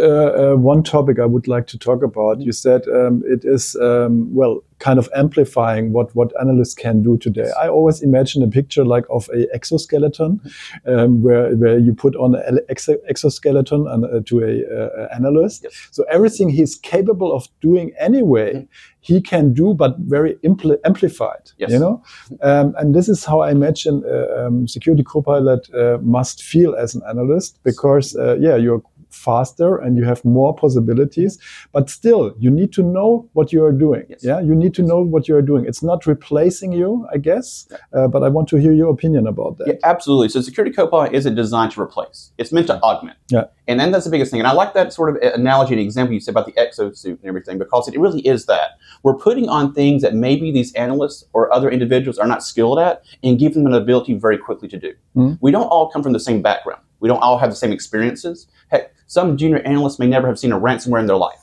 uh, 0.54 0.56
one 0.56 0.82
topic 0.82 1.20
I 1.20 1.26
would 1.26 1.48
like 1.48 1.68
to 1.68 1.78
talk 1.78 2.02
about. 2.02 2.42
You 2.42 2.52
said 2.52 2.88
um, 2.88 3.22
it 3.26 3.46
is 3.46 3.76
um, 3.76 4.34
well 4.34 4.64
kind 4.82 5.00
of 5.00 5.08
amplifying 5.16 5.94
what 5.94 6.14
what 6.16 6.34
analysts 6.42 6.76
can 6.76 7.04
do 7.04 7.18
today. 7.18 7.50
I 7.64 7.70
always 7.70 8.02
imagine 8.02 8.44
a 8.44 8.48
picture 8.48 8.84
like 8.96 9.06
of 9.10 9.30
a 9.34 9.48
exoskeleton, 9.54 10.42
um, 10.86 11.22
where 11.24 11.56
where 11.62 11.78
you 11.80 11.94
put 11.94 12.16
on 12.16 12.36
an 12.36 12.60
exoskeleton 13.08 13.88
and, 13.88 14.06
uh, 14.06 14.22
to 14.26 14.36
a 14.42 14.52
uh, 14.78 15.08
analyst. 15.16 15.64
Yes. 15.64 15.74
So 15.92 16.04
everything 16.10 16.50
he's 16.50 16.76
capable 16.76 17.32
of 17.32 17.48
doing 17.62 17.94
anyway. 18.00 18.54
Mm-hmm 18.54 18.92
he 19.02 19.20
can 19.20 19.54
do, 19.54 19.74
but 19.74 19.98
very 19.98 20.38
amplified. 20.86 21.52
Yes. 21.58 21.72
You 21.72 21.80
know, 21.80 22.04
um, 22.42 22.76
and 22.78 22.96
this 22.96 23.10
is 23.10 23.26
how 23.26 23.42
I 23.42 23.52
imagine 23.52 24.04
uh, 24.06 24.46
um, 24.46 24.68
Security 24.68 25.04
Copilot 25.04 25.74
uh, 25.74 25.98
must 26.02 26.44
feel 26.44 26.76
as 26.76 26.96
an 26.96 27.02
analyst, 27.10 27.60
because 27.64 28.16
uh, 28.16 28.38
yeah, 28.40 28.56
you're 28.56 28.84
faster 29.12 29.78
and 29.78 29.98
you 29.98 30.04
have 30.04 30.24
more 30.24 30.56
possibilities 30.56 31.38
but 31.72 31.90
still 31.90 32.34
you 32.40 32.50
need 32.50 32.72
to 32.74 32.84
know 32.84 33.30
what 33.34 33.52
you 33.54 33.64
are 33.64 33.72
doing. 33.72 34.06
Yes. 34.10 34.24
yeah? 34.24 34.40
You 34.40 34.56
need 34.56 34.74
to 34.76 34.82
know 34.82 35.02
what 35.02 35.28
you 35.28 35.36
are 35.36 35.42
doing. 35.42 35.66
It's 35.66 35.84
not 35.84 36.06
replacing 36.06 36.72
you 36.74 37.08
i 37.14 37.18
guess 37.18 37.68
uh, 37.94 38.08
but 38.08 38.24
i 38.24 38.28
want 38.28 38.48
to 38.50 38.58
hear 38.58 38.74
your 38.74 38.90
opinion 38.90 39.28
about 39.28 39.58
that. 39.58 39.68
Yeah, 39.68 39.74
absolutely. 39.84 40.30
So 40.30 40.42
security 40.42 40.74
copilot 40.74 41.14
isn't 41.14 41.36
designed 41.36 41.72
to 41.74 41.82
replace. 41.82 42.32
It's 42.38 42.52
meant 42.52 42.68
to 42.68 42.80
augment. 42.82 43.18
Yeah. 43.30 43.46
And 43.68 43.80
then 43.80 43.92
that's 43.92 44.06
the 44.06 44.12
biggest 44.12 44.32
thing. 44.32 44.40
And 44.40 44.48
i 44.48 44.52
like 44.52 44.74
that 44.74 44.94
sort 44.94 45.10
of 45.16 45.34
analogy 45.34 45.74
and 45.74 45.82
example 45.82 46.14
you 46.14 46.20
said 46.20 46.34
about 46.34 46.46
the 46.46 46.54
exosuit 46.54 47.20
and 47.20 47.26
everything 47.26 47.58
because 47.58 47.88
it 47.88 48.00
really 48.00 48.22
is 48.22 48.46
that. 48.46 48.72
We're 49.04 49.16
putting 49.16 49.50
on 49.50 49.74
things 49.74 50.02
that 50.02 50.14
maybe 50.14 50.52
these 50.52 50.74
analysts 50.74 51.26
or 51.34 51.52
other 51.54 51.70
individuals 51.70 52.18
are 52.18 52.28
not 52.28 52.44
skilled 52.44 52.80
at 52.80 53.04
and 53.24 53.40
give 53.40 53.54
them 53.54 53.66
an 53.66 53.74
ability 53.74 54.14
very 54.16 54.38
quickly 54.38 54.68
to 54.70 54.80
do. 54.80 54.94
Mm-hmm. 55.16 55.34
we 55.42 55.52
don't 55.52 55.68
all 55.68 55.90
come 55.90 56.04
from 56.04 56.14
the 56.14 56.20
same 56.20 56.42
background 56.42 56.82
we 57.02 57.10
don't 57.10 57.22
all 57.22 57.38
have 57.38 57.50
the 57.50 57.56
same 57.56 57.74
experiences. 57.74 58.48
Heck, 58.70 58.94
some 59.08 59.36
junior 59.36 59.60
analysts 59.60 60.00
may 60.00 60.08
never 60.08 60.28
have 60.28 60.40
seen 60.40 60.54
a 60.54 60.60
ransomware 60.60 61.02
in 61.02 61.08
their 61.08 61.18
life. 61.18 61.38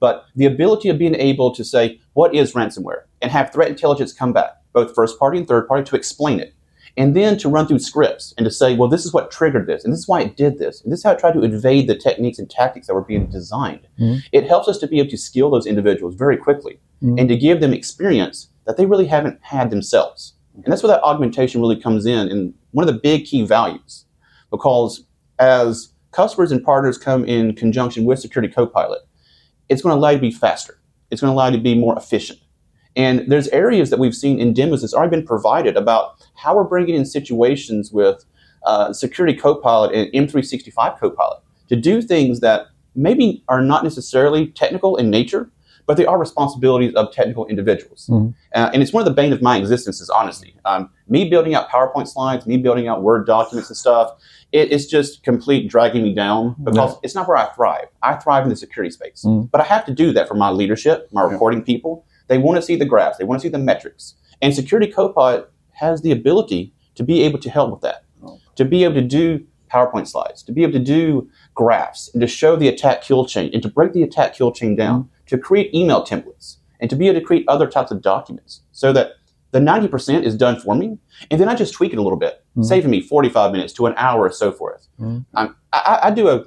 But 0.00 0.26
the 0.34 0.46
ability 0.46 0.88
of 0.88 0.98
being 0.98 1.14
able 1.14 1.54
to 1.54 1.64
say, 1.64 2.00
what 2.14 2.34
is 2.34 2.54
ransomware? 2.54 3.02
And 3.20 3.30
have 3.30 3.52
threat 3.52 3.68
intelligence 3.68 4.12
come 4.12 4.32
back, 4.32 4.52
both 4.72 4.94
first 4.94 5.18
party 5.18 5.38
and 5.38 5.46
third 5.46 5.68
party, 5.68 5.84
to 5.84 5.96
explain 5.96 6.40
it. 6.40 6.54
And 6.96 7.16
then 7.16 7.38
to 7.38 7.48
run 7.48 7.66
through 7.66 7.78
scripts 7.78 8.34
and 8.36 8.44
to 8.44 8.50
say, 8.50 8.76
well, 8.76 8.88
this 8.88 9.06
is 9.06 9.14
what 9.14 9.30
triggered 9.30 9.66
this, 9.66 9.82
and 9.82 9.92
this 9.92 10.00
is 10.00 10.08
why 10.08 10.20
it 10.22 10.36
did 10.36 10.58
this, 10.58 10.82
and 10.82 10.92
this 10.92 10.98
is 11.00 11.04
how 11.04 11.12
it 11.12 11.18
tried 11.18 11.32
to 11.32 11.42
evade 11.42 11.88
the 11.88 11.96
techniques 11.96 12.38
and 12.38 12.50
tactics 12.50 12.86
that 12.86 12.94
were 12.94 13.00
being 13.00 13.26
designed. 13.26 13.86
Mm-hmm. 13.98 14.18
It 14.32 14.46
helps 14.46 14.68
us 14.68 14.76
to 14.78 14.86
be 14.86 14.98
able 14.98 15.10
to 15.10 15.16
skill 15.16 15.50
those 15.50 15.66
individuals 15.66 16.16
very 16.16 16.36
quickly 16.36 16.80
mm-hmm. 17.02 17.18
and 17.18 17.28
to 17.30 17.36
give 17.36 17.60
them 17.60 17.72
experience 17.72 18.48
that 18.66 18.76
they 18.76 18.84
really 18.84 19.06
haven't 19.06 19.38
had 19.40 19.70
themselves. 19.70 20.34
And 20.54 20.64
that's 20.66 20.82
where 20.82 20.92
that 20.92 21.02
augmentation 21.02 21.62
really 21.62 21.80
comes 21.80 22.04
in, 22.04 22.28
and 22.28 22.52
one 22.72 22.86
of 22.86 22.92
the 22.92 23.00
big 23.00 23.24
key 23.24 23.46
values 23.46 24.04
because 24.52 25.04
as 25.40 25.92
customers 26.12 26.52
and 26.52 26.62
partners 26.62 26.96
come 26.96 27.24
in 27.24 27.56
conjunction 27.56 28.04
with 28.04 28.20
Security 28.20 28.52
Copilot, 28.52 29.00
it's 29.68 29.82
going 29.82 29.92
to 29.92 29.98
allow 29.98 30.10
you 30.10 30.18
to 30.18 30.22
be 30.22 30.30
faster. 30.30 30.78
It's 31.10 31.20
going 31.20 31.30
to 31.30 31.34
allow 31.34 31.48
you 31.48 31.56
to 31.56 31.62
be 31.62 31.74
more 31.74 31.96
efficient. 31.96 32.38
And 32.94 33.24
there's 33.30 33.48
areas 33.48 33.90
that 33.90 33.98
we've 33.98 34.14
seen 34.14 34.38
in 34.38 34.52
demos 34.52 34.82
that's 34.82 34.94
already 34.94 35.16
been 35.16 35.26
provided 35.26 35.76
about 35.76 36.24
how 36.36 36.54
we're 36.54 36.64
bringing 36.64 36.94
in 36.94 37.06
situations 37.06 37.90
with 37.90 38.24
uh, 38.64 38.92
Security 38.92 39.36
Copilot 39.36 39.92
and 39.92 40.28
M365 40.28 40.98
Copilot 41.00 41.42
to 41.68 41.76
do 41.76 42.02
things 42.02 42.40
that 42.40 42.66
maybe 42.94 43.42
are 43.48 43.62
not 43.62 43.82
necessarily 43.82 44.48
technical 44.48 44.96
in 44.96 45.10
nature, 45.10 45.50
but 45.86 45.96
they 45.96 46.06
are 46.06 46.18
responsibilities 46.18 46.94
of 46.94 47.12
technical 47.12 47.46
individuals. 47.46 48.08
Mm-hmm. 48.10 48.30
Uh, 48.54 48.70
and 48.72 48.82
it's 48.82 48.92
one 48.92 49.00
of 49.00 49.04
the 49.04 49.14
bane 49.14 49.32
of 49.32 49.42
my 49.42 49.56
existence 49.56 50.00
is 50.00 50.08
honesty. 50.10 50.54
Um, 50.64 50.90
me 51.08 51.28
building 51.28 51.54
out 51.54 51.68
PowerPoint 51.68 52.08
slides, 52.08 52.46
me 52.46 52.56
building 52.56 52.88
out 52.88 53.02
Word 53.02 53.26
documents 53.26 53.68
and 53.68 53.76
stuff, 53.76 54.12
it, 54.52 54.72
it's 54.72 54.86
just 54.86 55.22
complete 55.22 55.68
dragging 55.68 56.02
me 56.02 56.14
down 56.14 56.56
because 56.62 56.96
it's 57.02 57.14
not 57.14 57.26
where 57.26 57.36
I 57.36 57.46
thrive. 57.52 57.86
I 58.02 58.14
thrive 58.16 58.44
in 58.44 58.50
the 58.50 58.56
security 58.56 58.90
space. 58.90 59.24
Mm-hmm. 59.26 59.46
But 59.46 59.60
I 59.60 59.64
have 59.64 59.84
to 59.86 59.94
do 59.94 60.12
that 60.12 60.28
for 60.28 60.34
my 60.34 60.50
leadership, 60.50 61.08
my 61.12 61.22
reporting 61.22 61.60
yeah. 61.60 61.66
people. 61.66 62.06
They 62.28 62.38
want 62.38 62.56
to 62.56 62.62
see 62.62 62.76
the 62.76 62.86
graphs, 62.86 63.18
they 63.18 63.24
want 63.24 63.40
to 63.40 63.46
see 63.46 63.50
the 63.50 63.58
metrics. 63.58 64.14
And 64.40 64.54
Security 64.54 64.90
Copilot 64.90 65.50
has 65.72 66.02
the 66.02 66.12
ability 66.12 66.74
to 66.94 67.02
be 67.02 67.22
able 67.22 67.38
to 67.38 67.50
help 67.50 67.70
with 67.70 67.80
that, 67.82 68.04
oh. 68.22 68.38
to 68.56 68.64
be 68.64 68.84
able 68.84 68.94
to 68.94 69.02
do 69.02 69.44
PowerPoint 69.72 70.06
slides, 70.06 70.42
to 70.42 70.52
be 70.52 70.62
able 70.62 70.72
to 70.74 70.78
do 70.78 71.28
graphs, 71.54 72.10
and 72.12 72.20
to 72.20 72.26
show 72.26 72.56
the 72.56 72.68
attack 72.68 73.02
kill 73.02 73.24
chain, 73.24 73.50
and 73.52 73.62
to 73.62 73.68
break 73.68 73.92
the 73.92 74.02
attack 74.02 74.34
kill 74.34 74.52
chain 74.52 74.76
down, 74.76 75.04
mm-hmm. 75.04 75.21
To 75.32 75.38
create 75.38 75.74
email 75.74 76.04
templates, 76.04 76.58
and 76.80 76.88
to 76.90 76.96
be 76.96 77.08
able 77.08 77.18
to 77.20 77.26
create 77.26 77.44
other 77.48 77.66
types 77.66 77.90
of 77.90 78.02
documents 78.02 78.60
so 78.70 78.92
that 78.92 79.12
the 79.50 79.60
90% 79.60 80.22
is 80.22 80.34
done 80.34 80.58
for 80.58 80.74
me, 80.74 80.98
and 81.30 81.40
then 81.40 81.48
I 81.48 81.54
just 81.54 81.74
tweak 81.74 81.92
it 81.92 81.98
a 81.98 82.02
little 82.02 82.18
bit, 82.18 82.44
mm-hmm. 82.52 82.62
saving 82.62 82.90
me 82.90 83.00
45 83.00 83.52
minutes 83.52 83.72
to 83.74 83.86
an 83.86 83.94
hour 83.96 84.22
or 84.22 84.30
so 84.30 84.52
forth. 84.52 84.86
Mm-hmm. 85.00 85.52
I, 85.72 85.98
I 86.02 86.10
do 86.10 86.28
a 86.28 86.44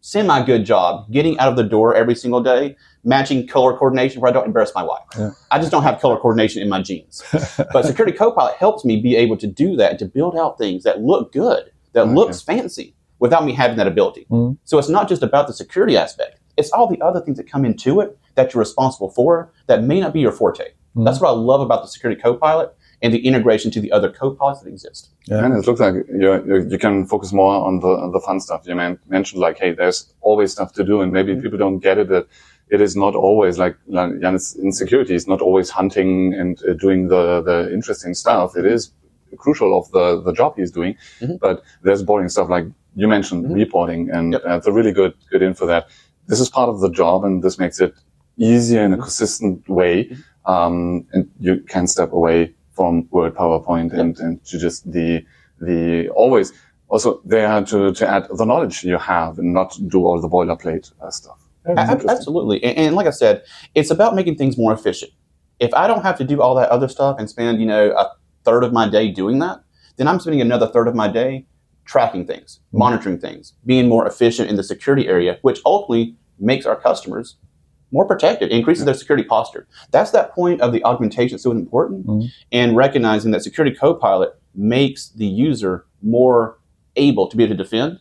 semi 0.00 0.44
good 0.44 0.64
job 0.64 1.10
getting 1.10 1.38
out 1.38 1.48
of 1.48 1.56
the 1.56 1.62
door 1.62 1.94
every 1.94 2.14
single 2.14 2.42
day, 2.42 2.76
matching 3.04 3.46
color 3.46 3.76
coordination 3.76 4.20
where 4.20 4.30
I 4.30 4.32
don't 4.32 4.46
embarrass 4.46 4.72
my 4.74 4.82
wife. 4.82 5.04
Yeah. 5.16 5.30
I 5.50 5.58
just 5.58 5.70
don't 5.70 5.84
have 5.84 6.00
color 6.00 6.16
coordination 6.16 6.62
in 6.62 6.68
my 6.68 6.82
jeans. 6.82 7.22
but 7.72 7.84
Security 7.84 8.16
Copilot 8.16 8.56
helps 8.56 8.84
me 8.84 9.00
be 9.00 9.16
able 9.16 9.36
to 9.36 9.46
do 9.46 9.76
that 9.76 9.98
to 10.00 10.04
build 10.04 10.36
out 10.36 10.58
things 10.58 10.82
that 10.84 11.00
look 11.00 11.32
good, 11.32 11.70
that 11.92 12.02
okay. 12.02 12.12
looks 12.12 12.42
fancy 12.42 12.94
without 13.20 13.44
me 13.44 13.52
having 13.52 13.76
that 13.76 13.86
ability. 13.86 14.26
Mm-hmm. 14.30 14.54
So 14.64 14.78
it's 14.78 14.88
not 14.88 15.08
just 15.08 15.22
about 15.22 15.46
the 15.46 15.52
security 15.52 15.96
aspect. 15.96 16.40
It's 16.56 16.70
all 16.70 16.88
the 16.88 17.00
other 17.00 17.20
things 17.20 17.36
that 17.36 17.48
come 17.48 17.64
into 17.64 18.00
it 18.00 18.17
that 18.38 18.54
you're 18.54 18.60
responsible 18.60 19.10
for 19.10 19.52
that 19.66 19.82
may 19.82 20.00
not 20.00 20.12
be 20.12 20.20
your 20.20 20.32
forte. 20.32 20.68
Mm-hmm. 20.68 21.04
That's 21.04 21.20
what 21.20 21.28
I 21.28 21.32
love 21.32 21.60
about 21.60 21.82
the 21.82 21.88
Security 21.88 22.20
Copilot 22.20 22.74
and 23.02 23.12
the 23.12 23.24
integration 23.26 23.70
to 23.72 23.80
the 23.80 23.92
other 23.92 24.10
copilots 24.10 24.62
that 24.62 24.68
exist. 24.68 25.10
Yeah, 25.26 25.44
and 25.44 25.54
it 25.54 25.66
looks 25.66 25.80
like 25.80 25.94
you 26.22 26.66
you 26.72 26.78
can 26.78 27.06
focus 27.06 27.32
more 27.32 27.54
on 27.68 27.80
the 27.80 27.88
on 27.88 28.12
the 28.12 28.20
fun 28.20 28.40
stuff. 28.40 28.66
You 28.66 28.74
man, 28.74 28.98
mentioned 29.08 29.40
like, 29.40 29.58
hey, 29.58 29.72
there's 29.72 30.12
always 30.20 30.52
stuff 30.52 30.72
to 30.74 30.84
do, 30.84 31.00
and 31.02 31.12
maybe 31.12 31.32
mm-hmm. 31.32 31.42
people 31.42 31.58
don't 31.58 31.80
get 31.80 31.98
it 31.98 32.08
that 32.08 32.26
it 32.70 32.80
is 32.80 32.96
not 32.96 33.14
always 33.14 33.58
like 33.58 33.76
Janis 33.90 34.54
in 34.56 34.72
security 34.72 35.14
is 35.14 35.26
not 35.26 35.40
always 35.40 35.70
hunting 35.70 36.34
and 36.34 36.58
uh, 36.62 36.74
doing 36.74 37.08
the 37.08 37.42
the 37.42 37.72
interesting 37.72 38.14
stuff. 38.14 38.56
It 38.56 38.66
is 38.66 38.92
crucial 39.36 39.78
of 39.78 39.90
the 39.92 40.22
the 40.22 40.32
job 40.32 40.54
he's 40.56 40.72
doing, 40.72 40.96
mm-hmm. 41.20 41.36
but 41.40 41.62
there's 41.82 42.02
boring 42.02 42.28
stuff 42.28 42.48
like 42.48 42.66
you 42.94 43.08
mentioned 43.08 43.44
mm-hmm. 43.44 43.54
reporting, 43.54 44.10
and 44.10 44.32
yep. 44.32 44.42
uh, 44.46 44.56
it's 44.56 44.66
a 44.66 44.72
really 44.72 44.92
good 44.92 45.14
good 45.30 45.42
info 45.42 45.66
that 45.66 45.88
this 46.28 46.40
is 46.40 46.48
part 46.50 46.68
of 46.68 46.80
the 46.80 46.90
job, 46.90 47.24
and 47.24 47.42
this 47.42 47.58
makes 47.58 47.80
it 47.80 47.94
easier 48.38 48.82
in 48.82 48.92
a 48.92 48.96
mm-hmm. 48.96 49.02
consistent 49.02 49.68
way, 49.68 50.04
mm-hmm. 50.04 50.50
um, 50.50 51.06
and 51.12 51.30
you 51.40 51.62
can 51.68 51.86
step 51.86 52.12
away 52.12 52.54
from 52.72 53.08
Word, 53.10 53.34
PowerPoint, 53.34 53.90
yep. 53.90 54.00
and 54.00 54.18
and 54.18 54.44
to 54.46 54.58
just 54.58 54.90
the 54.90 55.24
the 55.60 56.08
always 56.10 56.52
also 56.88 57.20
there 57.24 57.62
to 57.64 57.92
to 57.92 58.08
add 58.08 58.26
the 58.30 58.44
knowledge 58.44 58.84
you 58.84 58.98
have 58.98 59.38
and 59.38 59.52
not 59.52 59.78
do 59.88 60.04
all 60.06 60.20
the 60.20 60.28
boilerplate 60.28 60.92
uh, 61.02 61.10
stuff. 61.10 61.38
Absolutely, 62.08 62.62
and, 62.64 62.78
and 62.78 62.96
like 62.96 63.06
I 63.06 63.10
said, 63.10 63.42
it's 63.74 63.90
about 63.90 64.14
making 64.14 64.36
things 64.36 64.56
more 64.56 64.72
efficient. 64.72 65.12
If 65.60 65.74
I 65.74 65.86
don't 65.86 66.02
have 66.02 66.16
to 66.18 66.24
do 66.24 66.40
all 66.40 66.54
that 66.54 66.68
other 66.70 66.88
stuff 66.88 67.16
and 67.18 67.28
spend 67.28 67.60
you 67.60 67.66
know 67.66 67.90
a 67.90 68.12
third 68.44 68.64
of 68.64 68.72
my 68.72 68.88
day 68.88 69.10
doing 69.10 69.40
that, 69.40 69.58
then 69.96 70.08
I'm 70.08 70.20
spending 70.20 70.40
another 70.40 70.68
third 70.68 70.88
of 70.88 70.94
my 70.94 71.08
day 71.08 71.46
tracking 71.84 72.26
things, 72.26 72.60
mm-hmm. 72.68 72.78
monitoring 72.78 73.18
things, 73.18 73.54
being 73.66 73.88
more 73.88 74.06
efficient 74.06 74.48
in 74.48 74.56
the 74.56 74.62
security 74.62 75.08
area, 75.08 75.38
which 75.42 75.60
ultimately 75.66 76.14
makes 76.38 76.64
our 76.66 76.76
customers 76.76 77.36
more 77.90 78.06
protected, 78.06 78.50
increases 78.50 78.84
their 78.84 78.94
security 78.94 79.26
posture. 79.26 79.66
That's 79.90 80.10
that 80.12 80.32
point 80.34 80.60
of 80.60 80.72
the 80.72 80.84
augmentation 80.84 81.38
so 81.38 81.50
important 81.50 82.06
mm-hmm. 82.06 82.26
and 82.52 82.76
recognizing 82.76 83.30
that 83.32 83.42
Security 83.42 83.74
Copilot 83.74 84.30
makes 84.54 85.10
the 85.10 85.26
user 85.26 85.86
more 86.02 86.58
able 86.96 87.28
to 87.28 87.36
be 87.36 87.44
able 87.44 87.56
to 87.56 87.62
defend, 87.62 88.00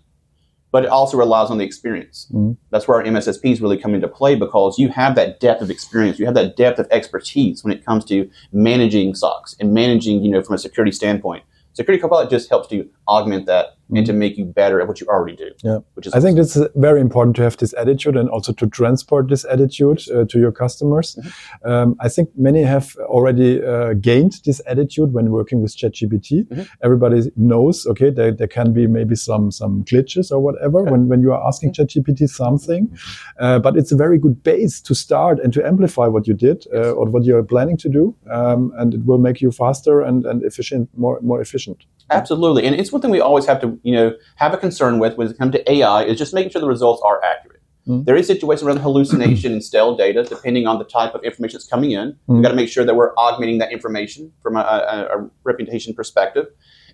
but 0.71 0.83
it 0.83 0.89
also 0.89 1.17
relies 1.17 1.49
on 1.49 1.57
the 1.57 1.65
experience. 1.65 2.27
Mm-hmm. 2.33 2.53
That's 2.71 2.87
where 2.87 2.97
our 2.97 3.03
MSSPs 3.03 3.61
really 3.61 3.77
come 3.77 3.93
into 3.95 4.07
play 4.07 4.35
because 4.35 4.77
you 4.77 4.89
have 4.89 5.15
that 5.15 5.39
depth 5.39 5.61
of 5.61 5.69
experience, 5.69 6.19
you 6.19 6.25
have 6.25 6.35
that 6.35 6.57
depth 6.57 6.79
of 6.79 6.87
expertise 6.91 7.63
when 7.63 7.73
it 7.73 7.85
comes 7.85 8.03
to 8.05 8.29
managing 8.51 9.13
SOCs 9.13 9.55
and 9.59 9.73
managing, 9.73 10.23
you 10.23 10.31
know, 10.31 10.41
from 10.41 10.55
a 10.55 10.59
security 10.59 10.91
standpoint. 10.91 11.43
Security 11.73 12.01
Copilot 12.01 12.29
just 12.29 12.49
helps 12.49 12.67
to 12.69 12.89
augment 13.07 13.45
that 13.45 13.65
mm-hmm. 13.65 13.97
and 13.97 14.05
to 14.05 14.13
make 14.13 14.37
you 14.37 14.45
better 14.45 14.81
at 14.81 14.87
what 14.87 14.99
you 14.99 15.07
already 15.07 15.35
do. 15.35 15.51
Yeah, 15.63 15.79
which 15.93 16.07
is 16.07 16.13
I 16.13 16.19
think 16.19 16.37
it's 16.37 16.57
very 16.75 17.01
important 17.01 17.35
to 17.37 17.43
have 17.43 17.57
this 17.57 17.73
attitude 17.77 18.15
and 18.15 18.29
also 18.29 18.53
to 18.53 18.67
transport 18.67 19.29
this 19.29 19.45
attitude 19.45 20.03
uh, 20.09 20.25
to 20.25 20.39
your 20.39 20.51
customers. 20.51 21.15
Mm-hmm. 21.15 21.69
Um, 21.69 21.95
I 21.99 22.09
think 22.09 22.29
many 22.35 22.63
have 22.63 22.95
already 22.97 23.63
uh, 23.63 23.93
gained 23.93 24.33
this 24.45 24.61
attitude 24.67 25.13
when 25.13 25.31
working 25.31 25.61
with 25.61 25.75
ChatGPT. 25.75 26.47
Mm-hmm. 26.47 26.61
Everybody 26.83 27.31
knows, 27.35 27.85
okay, 27.87 28.09
there, 28.09 28.31
there 28.31 28.47
can 28.47 28.73
be 28.73 28.87
maybe 28.87 29.15
some 29.15 29.51
some 29.51 29.83
glitches 29.83 30.31
or 30.31 30.39
whatever 30.39 30.81
okay. 30.81 30.91
when 30.91 31.07
when 31.07 31.21
you 31.21 31.31
are 31.33 31.47
asking 31.47 31.73
mm-hmm. 31.73 31.99
ChatGPT 31.99 32.29
something, 32.29 32.97
uh, 33.39 33.59
but 33.59 33.77
it's 33.77 33.91
a 33.91 33.95
very 33.95 34.17
good 34.17 34.43
base 34.43 34.81
to 34.81 34.93
start 34.95 35.39
and 35.39 35.53
to 35.53 35.65
amplify 35.65 36.07
what 36.07 36.27
you 36.27 36.33
did 36.33 36.65
uh, 36.73 36.91
or 36.91 37.05
what 37.09 37.23
you're 37.23 37.43
planning 37.43 37.77
to 37.77 37.89
do, 37.89 38.15
um, 38.29 38.73
and 38.77 38.93
it 38.93 39.05
will 39.05 39.17
make 39.17 39.41
you 39.41 39.51
faster 39.51 40.01
and 40.01 40.25
and 40.25 40.43
efficient, 40.43 40.89
more 40.97 41.19
more 41.21 41.41
efficient. 41.41 41.85
Absolutely, 42.09 42.65
and 42.65 42.75
it's 42.75 42.91
one 42.91 43.01
thing 43.01 43.11
we 43.11 43.19
always 43.19 43.45
have 43.45 43.59
to 43.61 43.79
you 43.83 43.93
know 43.93 44.15
have 44.35 44.53
a 44.53 44.57
concern 44.57 44.99
with 44.99 45.17
when 45.17 45.27
it 45.27 45.37
comes 45.37 45.51
to 45.53 45.71
AI 45.71 46.03
is 46.03 46.17
just 46.17 46.33
making 46.33 46.51
sure 46.51 46.61
the 46.61 46.67
results 46.67 47.01
are 47.05 47.23
accurate. 47.23 47.57
Mm. 47.87 48.05
There 48.05 48.15
is 48.15 48.27
situations 48.27 48.67
around 48.67 48.79
hallucination 48.79 49.53
and 49.53 49.63
stale 49.63 49.95
data, 49.95 50.23
depending 50.23 50.67
on 50.67 50.77
the 50.77 50.85
type 50.85 51.15
of 51.15 51.23
information 51.23 51.57
that's 51.57 51.67
coming 51.67 51.91
in. 51.91 52.09
Mm. 52.11 52.17
We've 52.27 52.43
got 52.43 52.49
to 52.49 52.55
make 52.55 52.69
sure 52.69 52.83
that 52.83 52.95
we're 52.95 53.13
augmenting 53.15 53.59
that 53.59 53.71
information 53.71 54.31
from 54.43 54.57
a, 54.57 54.59
a, 54.59 55.19
a, 55.19 55.29
reputation 55.43 55.93
perspective. 55.93 56.47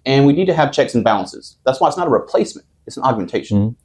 And 0.06 0.28
we 0.28 0.34
need 0.34 0.46
to 0.46 0.54
have 0.54 0.72
checks 0.72 0.94
and 0.94 1.04
balances. 1.04 1.58
That's 1.66 1.80
why 1.80 1.88
it's 1.88 1.98
not 1.98 2.08
a 2.08 2.12
replacement, 2.12 2.68
it's 2.86 2.98
an 2.98 3.04
augmentation. 3.04 3.58
Mm. 3.58 3.76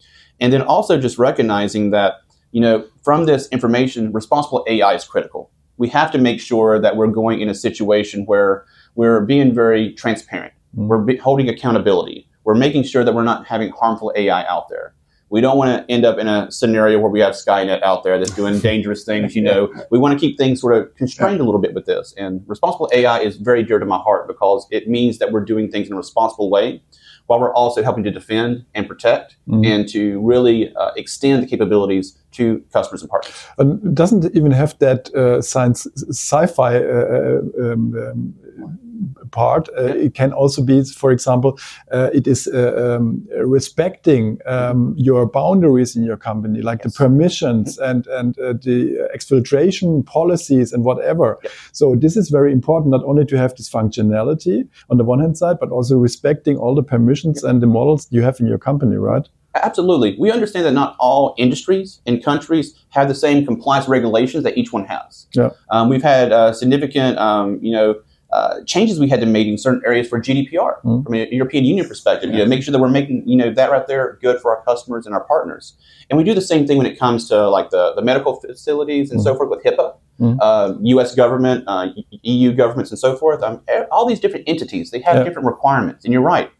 And 0.40 0.52
then 0.52 0.62
also 0.62 1.00
just 1.00 1.18
recognizing 1.18 1.90
that, 1.90 2.14
you 2.52 2.60
know, 2.60 2.86
from 3.02 3.24
this 3.24 3.48
information, 3.48 4.12
responsible 4.12 4.64
AI 4.68 4.94
is 4.94 5.04
critical. 5.04 5.50
We 5.78 5.88
have 5.88 6.10
to 6.12 6.18
make 6.18 6.40
sure 6.40 6.80
that 6.80 6.96
we're 6.96 7.06
going 7.06 7.40
in 7.40 7.48
a 7.48 7.54
situation 7.54 8.26
where 8.26 8.66
we're 8.94 9.24
being 9.24 9.54
very 9.54 9.94
transparent. 9.94 10.52
We're 10.74 11.18
holding 11.18 11.48
accountability. 11.48 12.28
We're 12.44 12.54
making 12.54 12.84
sure 12.84 13.04
that 13.04 13.14
we're 13.14 13.24
not 13.24 13.46
having 13.46 13.70
harmful 13.70 14.12
AI 14.16 14.46
out 14.46 14.68
there. 14.68 14.94
We 15.30 15.42
don't 15.42 15.58
want 15.58 15.86
to 15.86 15.92
end 15.92 16.06
up 16.06 16.18
in 16.18 16.26
a 16.26 16.50
scenario 16.50 16.98
where 16.98 17.10
we 17.10 17.20
have 17.20 17.34
Skynet 17.34 17.82
out 17.82 18.02
there 18.02 18.18
that's 18.18 18.30
doing 18.30 18.58
dangerous 18.60 19.04
things. 19.04 19.36
You 19.36 19.42
know, 19.42 19.72
we 19.90 19.98
want 19.98 20.18
to 20.18 20.18
keep 20.18 20.38
things 20.38 20.60
sort 20.60 20.74
of 20.74 20.94
constrained 20.94 21.40
a 21.40 21.44
little 21.44 21.60
bit 21.60 21.74
with 21.74 21.84
this. 21.84 22.14
And 22.16 22.42
responsible 22.46 22.88
AI 22.92 23.20
is 23.20 23.36
very 23.36 23.62
dear 23.62 23.78
to 23.78 23.84
my 23.84 23.98
heart 23.98 24.26
because 24.26 24.66
it 24.70 24.88
means 24.88 25.18
that 25.18 25.30
we're 25.30 25.44
doing 25.44 25.70
things 25.70 25.88
in 25.88 25.92
a 25.92 25.96
responsible 25.96 26.48
way 26.50 26.82
while 27.26 27.38
we're 27.38 27.52
also 27.52 27.82
helping 27.82 28.02
to 28.04 28.10
defend 28.10 28.64
and 28.74 28.88
protect 28.88 29.36
mm-hmm. 29.46 29.64
and 29.64 29.86
to 29.90 30.18
really 30.20 30.74
uh, 30.76 30.92
extend 30.96 31.42
the 31.42 31.46
capabilities 31.46 32.16
to 32.32 32.64
customers 32.72 33.02
and 33.02 33.10
partners. 33.10 33.94
Doesn't 33.94 34.34
even 34.34 34.50
have 34.52 34.78
that 34.78 35.14
uh, 35.14 35.42
science 35.42 35.86
sci-fi 36.08 36.76
uh, 36.76 36.80
uh 36.80 37.72
um, 37.72 37.94
um, 37.94 38.78
part. 39.30 39.68
Uh, 39.76 39.84
it 39.84 40.14
can 40.14 40.32
also 40.32 40.62
be, 40.62 40.82
for 40.84 41.10
example, 41.10 41.58
uh, 41.92 42.10
it 42.12 42.26
is 42.26 42.46
uh, 42.48 42.96
um, 42.98 43.26
respecting 43.44 44.38
um, 44.46 44.94
your 44.96 45.26
boundaries 45.26 45.96
in 45.96 46.04
your 46.04 46.16
company, 46.16 46.62
like 46.62 46.80
yes. 46.84 46.92
the 46.92 46.98
permissions 46.98 47.78
and 47.78 48.06
and 48.08 48.34
the 48.34 49.08
exfiltration 49.14 50.04
policies 50.04 50.72
and 50.72 50.84
whatever. 50.84 51.38
Yes. 51.42 51.52
So 51.72 51.94
this 51.94 52.16
is 52.16 52.30
very 52.30 52.52
important, 52.52 52.90
not 52.90 53.04
only 53.04 53.24
to 53.26 53.36
have 53.36 53.54
this 53.56 53.70
functionality 53.70 54.68
on 54.90 54.96
the 54.98 55.04
one 55.04 55.20
hand 55.20 55.36
side, 55.36 55.58
but 55.60 55.70
also 55.70 55.96
respecting 55.96 56.56
all 56.56 56.74
the 56.74 56.82
permissions 56.82 57.44
and 57.44 57.62
the 57.62 57.66
models 57.66 58.06
you 58.10 58.22
have 58.22 58.40
in 58.40 58.46
your 58.46 58.58
company, 58.58 58.96
right? 58.96 59.28
Absolutely. 59.54 60.16
We 60.18 60.30
understand 60.30 60.66
that 60.66 60.72
not 60.72 60.94
all 60.98 61.34
industries 61.38 62.00
and 62.06 62.22
countries 62.22 62.74
have 62.90 63.08
the 63.08 63.14
same 63.14 63.44
compliance 63.44 63.88
regulations 63.88 64.44
that 64.44 64.56
each 64.56 64.72
one 64.72 64.84
has. 64.84 65.26
Yeah. 65.32 65.50
Um, 65.70 65.88
we've 65.88 66.02
had 66.02 66.32
uh, 66.32 66.52
significant, 66.52 67.18
um, 67.18 67.58
you 67.62 67.72
know, 67.72 67.96
uh, 68.30 68.62
changes 68.64 69.00
we 69.00 69.08
had 69.08 69.20
to 69.20 69.26
make 69.26 69.46
in 69.46 69.56
certain 69.56 69.80
areas 69.86 70.06
for 70.06 70.20
GDPR 70.20 70.82
mm-hmm. 70.82 71.02
from 71.02 71.14
a 71.14 71.28
European 71.30 71.64
Union 71.64 71.88
perspective. 71.88 72.30
Yeah. 72.30 72.38
You 72.38 72.42
know, 72.44 72.48
make 72.48 72.62
sure 72.62 72.72
that 72.72 72.78
we're 72.78 72.88
making 72.88 73.26
you 73.26 73.36
know 73.36 73.50
that 73.50 73.70
right 73.70 73.86
there 73.86 74.18
good 74.20 74.40
for 74.40 74.54
our 74.54 74.62
customers 74.64 75.06
and 75.06 75.14
our 75.14 75.24
partners. 75.24 75.74
And 76.10 76.18
we 76.18 76.24
do 76.24 76.34
the 76.34 76.42
same 76.42 76.66
thing 76.66 76.76
when 76.76 76.86
it 76.86 76.98
comes 76.98 77.28
to 77.28 77.48
like 77.48 77.70
the, 77.70 77.94
the 77.94 78.02
medical 78.02 78.38
facilities 78.40 79.10
and 79.10 79.20
mm-hmm. 79.20 79.28
so 79.28 79.34
forth 79.34 79.50
with 79.50 79.62
HIPAA, 79.64 79.96
mm-hmm. 80.20 80.38
uh, 80.40 80.74
U.S. 80.80 81.14
government, 81.14 81.64
uh, 81.66 81.88
EU 82.22 82.52
governments, 82.52 82.90
and 82.90 82.98
so 82.98 83.16
forth. 83.16 83.42
Um, 83.42 83.62
all 83.90 84.06
these 84.06 84.20
different 84.20 84.46
entities 84.46 84.90
they 84.90 85.00
have 85.00 85.16
yeah. 85.16 85.24
different 85.24 85.46
requirements. 85.46 86.04
And 86.04 86.12
you're 86.12 86.22
right, 86.22 86.50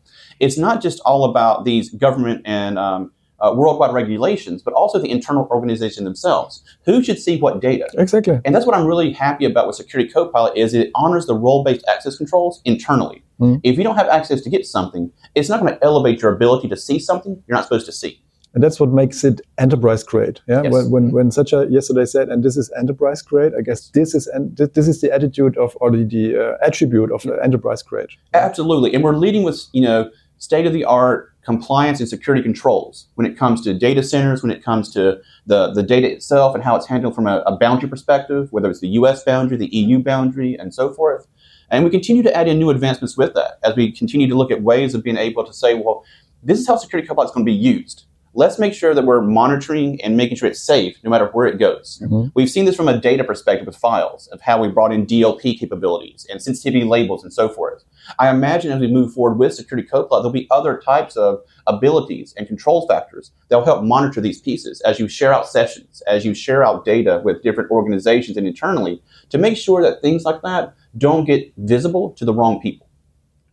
it's 0.40 0.56
not 0.56 0.80
just 0.80 1.00
all 1.00 1.24
about 1.24 1.64
these 1.64 1.90
government 1.90 2.42
and 2.44 2.78
um, 2.78 3.12
uh, 3.40 3.52
worldwide 3.54 3.92
regulations, 3.92 4.62
but 4.62 4.74
also 4.74 4.98
the 4.98 5.10
internal 5.10 5.46
organization 5.50 6.04
themselves. 6.04 6.62
Who 6.84 7.02
should 7.02 7.18
see 7.18 7.38
what 7.38 7.60
data? 7.60 7.88
Exactly. 7.96 8.40
And 8.44 8.54
that's 8.54 8.66
what 8.66 8.76
I'm 8.76 8.86
really 8.86 9.12
happy 9.12 9.44
about 9.44 9.66
with 9.66 9.76
Security 9.76 10.10
Copilot 10.10 10.56
is 10.56 10.74
it 10.74 10.90
honors 10.94 11.26
the 11.26 11.34
role-based 11.34 11.84
access 11.88 12.16
controls 12.16 12.60
internally. 12.64 13.22
Mm. 13.40 13.60
If 13.62 13.78
you 13.78 13.84
don't 13.84 13.96
have 13.96 14.08
access 14.08 14.40
to 14.42 14.50
get 14.50 14.66
something, 14.66 15.12
it's 15.34 15.48
not 15.48 15.60
going 15.60 15.72
to 15.72 15.84
elevate 15.84 16.20
your 16.22 16.34
ability 16.34 16.68
to 16.68 16.76
see 16.76 16.98
something 16.98 17.42
you're 17.46 17.56
not 17.56 17.64
supposed 17.64 17.86
to 17.86 17.92
see. 17.92 18.20
And 18.54 18.64
that's 18.64 18.80
what 18.80 18.90
makes 18.90 19.24
it 19.24 19.42
enterprise 19.58 20.02
grade. 20.02 20.40
Yeah. 20.48 20.62
Yes. 20.62 20.72
When, 20.72 20.90
when, 20.90 21.10
when 21.12 21.30
Satya 21.30 21.66
yesterday 21.68 22.06
said, 22.06 22.28
and 22.28 22.42
this 22.42 22.56
is 22.56 22.72
enterprise 22.76 23.22
grade, 23.22 23.52
I 23.56 23.60
guess 23.60 23.90
this 23.90 24.14
is 24.14 24.26
and 24.26 24.56
this 24.56 24.88
is 24.88 25.00
the 25.00 25.12
attitude 25.12 25.56
of 25.58 25.76
or 25.80 25.90
the, 25.90 26.04
the 26.04 26.36
uh, 26.36 26.66
attribute 26.66 27.12
of 27.12 27.26
enterprise 27.42 27.82
grade. 27.82 28.08
Absolutely. 28.32 28.94
And 28.94 29.04
we're 29.04 29.16
leading 29.16 29.42
with 29.42 29.66
you 29.72 29.82
know 29.82 30.10
state 30.38 30.66
of 30.66 30.72
the 30.72 30.84
art 30.84 31.32
compliance 31.48 31.98
and 31.98 32.06
security 32.06 32.42
controls 32.42 33.06
when 33.14 33.26
it 33.26 33.34
comes 33.34 33.62
to 33.62 33.72
data 33.72 34.02
centers, 34.02 34.42
when 34.42 34.52
it 34.52 34.62
comes 34.62 34.92
to 34.92 35.18
the, 35.46 35.72
the 35.72 35.82
data 35.82 36.06
itself 36.12 36.54
and 36.54 36.62
how 36.62 36.76
it's 36.76 36.86
handled 36.86 37.14
from 37.14 37.26
a, 37.26 37.38
a 37.46 37.56
boundary 37.56 37.88
perspective, 37.88 38.52
whether 38.52 38.68
it's 38.68 38.80
the 38.80 38.88
US 39.00 39.24
boundary, 39.24 39.56
the 39.56 39.74
EU 39.74 39.98
boundary, 39.98 40.54
and 40.56 40.74
so 40.74 40.92
forth. 40.92 41.26
And 41.70 41.84
we 41.84 41.90
continue 41.90 42.22
to 42.22 42.36
add 42.36 42.48
in 42.48 42.58
new 42.58 42.68
advancements 42.68 43.16
with 43.16 43.32
that 43.32 43.58
as 43.64 43.74
we 43.76 43.90
continue 43.90 44.28
to 44.28 44.34
look 44.34 44.50
at 44.50 44.62
ways 44.62 44.94
of 44.94 45.02
being 45.02 45.16
able 45.16 45.42
to 45.42 45.54
say, 45.54 45.72
well, 45.72 46.04
this 46.42 46.58
is 46.58 46.68
how 46.68 46.76
Security 46.76 47.08
Copilot 47.08 47.30
is 47.30 47.34
going 47.34 47.46
to 47.46 47.50
be 47.50 47.56
used. 47.56 48.04
Let's 48.38 48.56
make 48.56 48.72
sure 48.72 48.94
that 48.94 49.04
we're 49.04 49.20
monitoring 49.20 50.00
and 50.00 50.16
making 50.16 50.36
sure 50.36 50.48
it's 50.48 50.62
safe 50.62 50.96
no 51.02 51.10
matter 51.10 51.26
where 51.32 51.48
it 51.48 51.58
goes. 51.58 52.00
Mm-hmm. 52.00 52.28
We've 52.36 52.48
seen 52.48 52.66
this 52.66 52.76
from 52.76 52.86
a 52.86 52.96
data 52.96 53.24
perspective 53.24 53.66
with 53.66 53.76
files 53.76 54.28
of 54.28 54.40
how 54.40 54.62
we 54.62 54.68
brought 54.68 54.92
in 54.92 55.06
DLP 55.06 55.58
capabilities 55.58 56.24
and 56.30 56.40
sensitivity 56.40 56.84
labels 56.84 57.24
and 57.24 57.32
so 57.32 57.48
forth. 57.48 57.82
I 58.20 58.30
imagine 58.30 58.70
as 58.70 58.78
we 58.78 58.86
move 58.86 59.12
forward 59.12 59.38
with 59.38 59.56
Security 59.56 59.88
Copilot, 59.88 60.22
there'll 60.22 60.30
be 60.30 60.46
other 60.52 60.78
types 60.78 61.16
of 61.16 61.40
abilities 61.66 62.32
and 62.36 62.46
control 62.46 62.86
factors 62.86 63.32
that 63.48 63.56
will 63.56 63.64
help 63.64 63.82
monitor 63.82 64.20
these 64.20 64.40
pieces 64.40 64.80
as 64.82 65.00
you 65.00 65.08
share 65.08 65.34
out 65.34 65.48
sessions, 65.48 66.00
as 66.06 66.24
you 66.24 66.32
share 66.32 66.64
out 66.64 66.84
data 66.84 67.20
with 67.24 67.42
different 67.42 67.72
organizations 67.72 68.36
and 68.36 68.46
internally 68.46 69.02
to 69.30 69.38
make 69.38 69.56
sure 69.56 69.82
that 69.82 70.00
things 70.00 70.22
like 70.22 70.42
that 70.42 70.76
don't 70.96 71.24
get 71.24 71.52
visible 71.56 72.10
to 72.10 72.24
the 72.24 72.32
wrong 72.32 72.60
people, 72.60 72.88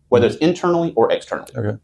whether 0.09 0.27
it's 0.27 0.35
internally 0.35 0.93
or 0.95 1.11
externally. 1.11 1.51
Okay. 1.57 1.79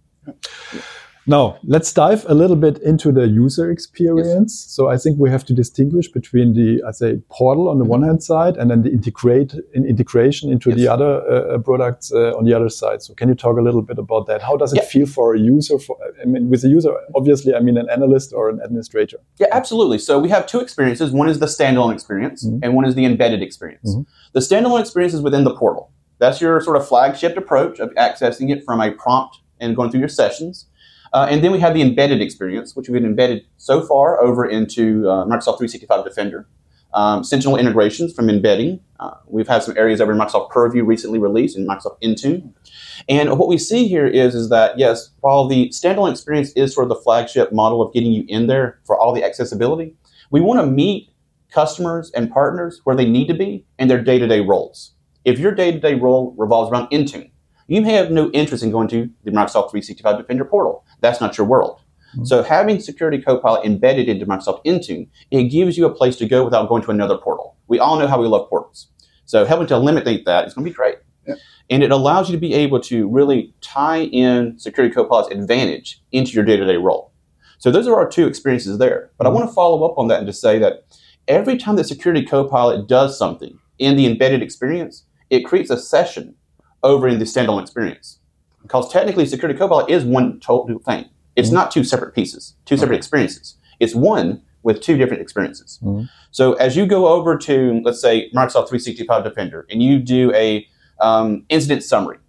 Now, 1.27 1.59
let's 1.63 1.93
dive 1.93 2.25
a 2.27 2.33
little 2.33 2.55
bit 2.55 2.79
into 2.79 3.11
the 3.11 3.27
user 3.27 3.69
experience. 3.69 4.63
Yes. 4.65 4.73
So 4.73 4.89
I 4.89 4.97
think 4.97 5.19
we 5.19 5.29
have 5.29 5.45
to 5.45 5.53
distinguish 5.53 6.07
between 6.07 6.53
the, 6.53 6.83
I 6.87 6.91
say, 6.91 7.21
portal 7.29 7.69
on 7.69 7.77
the 7.77 7.83
mm-hmm. 7.83 7.91
one 7.91 8.03
hand 8.03 8.23
side 8.23 8.57
and 8.57 8.71
then 8.71 8.81
the 8.81 8.91
integrate 8.91 9.53
in 9.73 9.85
integration 9.85 10.51
into 10.51 10.69
yes. 10.69 10.79
the 10.79 10.87
other 10.87 11.21
uh, 11.29 11.55
uh, 11.55 11.57
products 11.59 12.11
uh, 12.11 12.35
on 12.37 12.45
the 12.45 12.53
other 12.53 12.69
side. 12.69 13.03
So 13.03 13.13
can 13.13 13.29
you 13.29 13.35
talk 13.35 13.57
a 13.57 13.61
little 13.61 13.83
bit 13.83 13.99
about 13.99 14.25
that? 14.27 14.41
How 14.41 14.57
does 14.57 14.73
it 14.73 14.77
yeah. 14.77 14.89
feel 14.89 15.05
for 15.05 15.35
a 15.35 15.39
user? 15.39 15.77
For 15.77 15.95
I 16.21 16.25
mean, 16.25 16.49
with 16.49 16.63
a 16.63 16.67
user, 16.67 16.91
obviously, 17.15 17.53
I 17.53 17.59
mean 17.59 17.77
an 17.77 17.89
analyst 17.89 18.33
or 18.33 18.49
an 18.49 18.59
administrator. 18.63 19.17
Yeah, 19.37 19.47
absolutely. 19.51 19.99
So 19.99 20.17
we 20.19 20.29
have 20.29 20.47
two 20.47 20.59
experiences. 20.59 21.11
One 21.11 21.29
is 21.29 21.39
the 21.39 21.45
standalone 21.45 21.93
experience, 21.93 22.45
mm-hmm. 22.45 22.63
and 22.63 22.73
one 22.73 22.85
is 22.85 22.95
the 22.95 23.05
embedded 23.05 23.43
experience. 23.43 23.95
Mm-hmm. 23.95 24.09
The 24.33 24.39
standalone 24.39 24.81
experience 24.81 25.13
is 25.13 25.21
within 25.21 25.43
the 25.43 25.55
portal. 25.55 25.91
That's 26.17 26.41
your 26.41 26.61
sort 26.61 26.77
of 26.77 26.87
flagship 26.87 27.37
approach 27.37 27.79
of 27.79 27.89
accessing 27.95 28.51
it 28.51 28.63
from 28.63 28.79
a 28.81 28.91
prompt 28.91 29.39
and 29.59 29.75
going 29.75 29.91
through 29.91 30.01
your 30.01 30.09
sessions. 30.09 30.67
Uh, 31.13 31.27
and 31.29 31.43
then 31.43 31.51
we 31.51 31.59
have 31.59 31.73
the 31.73 31.81
embedded 31.81 32.21
experience, 32.21 32.75
which 32.75 32.89
we've 32.89 33.03
embedded 33.03 33.45
so 33.57 33.81
far 33.81 34.21
over 34.21 34.45
into 34.45 35.09
uh, 35.09 35.25
Microsoft 35.25 35.57
365 35.57 36.05
Defender. 36.05 36.47
Um, 36.93 37.23
Sentinel 37.23 37.57
integrations 37.57 38.13
from 38.13 38.29
embedding. 38.29 38.81
Uh, 38.99 39.11
we've 39.27 39.47
had 39.47 39.63
some 39.63 39.77
areas 39.77 40.01
over 40.01 40.11
in 40.11 40.17
Microsoft 40.17 40.49
Purview 40.49 40.83
recently 40.83 41.19
released 41.19 41.57
in 41.57 41.65
Microsoft 41.65 42.01
Intune. 42.03 42.53
And 43.07 43.37
what 43.37 43.47
we 43.47 43.57
see 43.57 43.87
here 43.87 44.05
is, 44.05 44.35
is 44.35 44.49
that, 44.49 44.77
yes, 44.77 45.09
while 45.21 45.47
the 45.47 45.69
standalone 45.69 46.11
experience 46.11 46.51
is 46.53 46.73
sort 46.73 46.85
of 46.85 46.89
the 46.89 47.01
flagship 47.01 47.53
model 47.53 47.81
of 47.81 47.93
getting 47.93 48.11
you 48.11 48.25
in 48.27 48.47
there 48.47 48.79
for 48.85 48.97
all 48.97 49.13
the 49.13 49.23
accessibility, 49.23 49.95
we 50.31 50.41
want 50.41 50.59
to 50.59 50.65
meet 50.67 51.09
customers 51.49 52.11
and 52.11 52.31
partners 52.31 52.81
where 52.83 52.95
they 52.95 53.07
need 53.07 53.27
to 53.27 53.33
be 53.33 53.65
in 53.79 53.87
their 53.87 54.01
day-to-day 54.01 54.41
roles. 54.41 54.93
If 55.23 55.39
your 55.39 55.53
day-to-day 55.53 55.95
role 55.95 56.33
revolves 56.37 56.71
around 56.71 56.89
Intune, 56.89 57.30
you 57.71 57.81
may 57.81 57.93
have 57.93 58.11
no 58.11 58.29
interest 58.31 58.63
in 58.63 58.71
going 58.71 58.89
to 58.89 59.09
the 59.23 59.31
Microsoft 59.31 59.71
365 59.71 60.17
Defender 60.17 60.43
portal. 60.43 60.85
That's 60.99 61.21
not 61.21 61.37
your 61.37 61.47
world. 61.47 61.79
Mm-hmm. 62.13 62.25
So 62.25 62.43
having 62.43 62.81
Security 62.81 63.21
Copilot 63.21 63.65
embedded 63.65 64.09
into 64.09 64.25
Microsoft 64.25 64.65
Intune, 64.65 65.07
it 65.31 65.45
gives 65.45 65.77
you 65.77 65.85
a 65.85 65.93
place 65.93 66.17
to 66.17 66.27
go 66.27 66.43
without 66.43 66.67
going 66.67 66.83
to 66.83 66.91
another 66.91 67.17
portal. 67.17 67.55
We 67.69 67.79
all 67.79 67.97
know 67.97 68.07
how 68.07 68.21
we 68.21 68.27
love 68.27 68.49
portals. 68.49 68.89
So 69.23 69.45
helping 69.45 69.67
to 69.67 69.75
eliminate 69.75 70.25
that 70.25 70.45
is 70.45 70.53
going 70.53 70.65
to 70.65 70.69
be 70.69 70.75
great. 70.75 70.97
Yeah. 71.25 71.35
And 71.69 71.81
it 71.81 71.91
allows 71.91 72.29
you 72.29 72.35
to 72.35 72.41
be 72.41 72.53
able 72.53 72.81
to 72.81 73.07
really 73.07 73.53
tie 73.61 74.01
in 74.01 74.59
Security 74.59 74.93
Copilot's 74.93 75.29
advantage 75.29 76.01
into 76.11 76.33
your 76.33 76.43
day-to-day 76.43 76.75
role. 76.75 77.13
So 77.59 77.71
those 77.71 77.87
are 77.87 77.95
our 77.95 78.09
two 78.09 78.27
experiences 78.27 78.79
there. 78.79 79.11
But 79.17 79.27
mm-hmm. 79.27 79.33
I 79.33 79.39
want 79.39 79.49
to 79.49 79.55
follow 79.55 79.89
up 79.89 79.97
on 79.97 80.09
that 80.09 80.17
and 80.17 80.27
just 80.27 80.41
say 80.41 80.59
that 80.59 80.83
every 81.29 81.55
time 81.55 81.77
that 81.77 81.85
Security 81.85 82.25
Copilot 82.25 82.89
does 82.89 83.17
something 83.17 83.57
in 83.79 83.95
the 83.95 84.07
embedded 84.07 84.41
experience, 84.41 85.05
it 85.29 85.45
creates 85.45 85.69
a 85.69 85.77
session 85.77 86.35
over 86.83 87.07
in 87.07 87.19
the 87.19 87.25
standalone 87.25 87.61
experience. 87.61 88.19
Because 88.61 88.91
technically, 88.91 89.25
Security 89.25 89.57
Copilot 89.57 89.89
is 89.89 90.03
one 90.03 90.39
total 90.39 90.79
thing. 90.79 91.09
It's 91.35 91.47
mm-hmm. 91.47 91.55
not 91.55 91.71
two 91.71 91.83
separate 91.83 92.13
pieces, 92.13 92.55
two 92.65 92.77
separate 92.77 92.95
okay. 92.95 92.99
experiences. 92.99 93.55
It's 93.79 93.95
one 93.95 94.41
with 94.63 94.81
two 94.81 94.97
different 94.97 95.21
experiences. 95.21 95.79
Mm-hmm. 95.81 96.05
So 96.31 96.53
as 96.53 96.75
you 96.77 96.85
go 96.85 97.07
over 97.07 97.37
to, 97.37 97.81
let's 97.83 98.01
say, 98.01 98.29
Microsoft 98.31 98.69
365 98.69 99.23
Defender, 99.23 99.65
and 99.69 99.81
you 99.81 99.99
do 99.99 100.33
a 100.33 100.67
um, 100.99 101.45
incident 101.49 101.83
summary, 101.83 102.19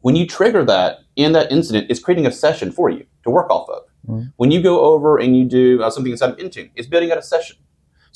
when 0.00 0.16
you 0.16 0.26
trigger 0.26 0.64
that 0.64 1.00
in 1.14 1.32
that 1.32 1.50
incident, 1.52 1.86
it's 1.88 2.00
creating 2.00 2.26
a 2.26 2.32
session 2.32 2.72
for 2.72 2.90
you 2.90 3.06
to 3.24 3.30
work 3.30 3.50
off 3.50 3.68
of. 3.68 3.82
Mm-hmm. 4.08 4.28
When 4.36 4.50
you 4.50 4.62
go 4.62 4.80
over 4.80 5.18
and 5.18 5.36
you 5.36 5.44
do 5.44 5.82
uh, 5.82 5.90
something 5.90 6.12
inside 6.12 6.30
of 6.30 6.36
Intune, 6.38 6.70
it's 6.74 6.88
building 6.88 7.10
out 7.10 7.18
a 7.18 7.22
session. 7.22 7.56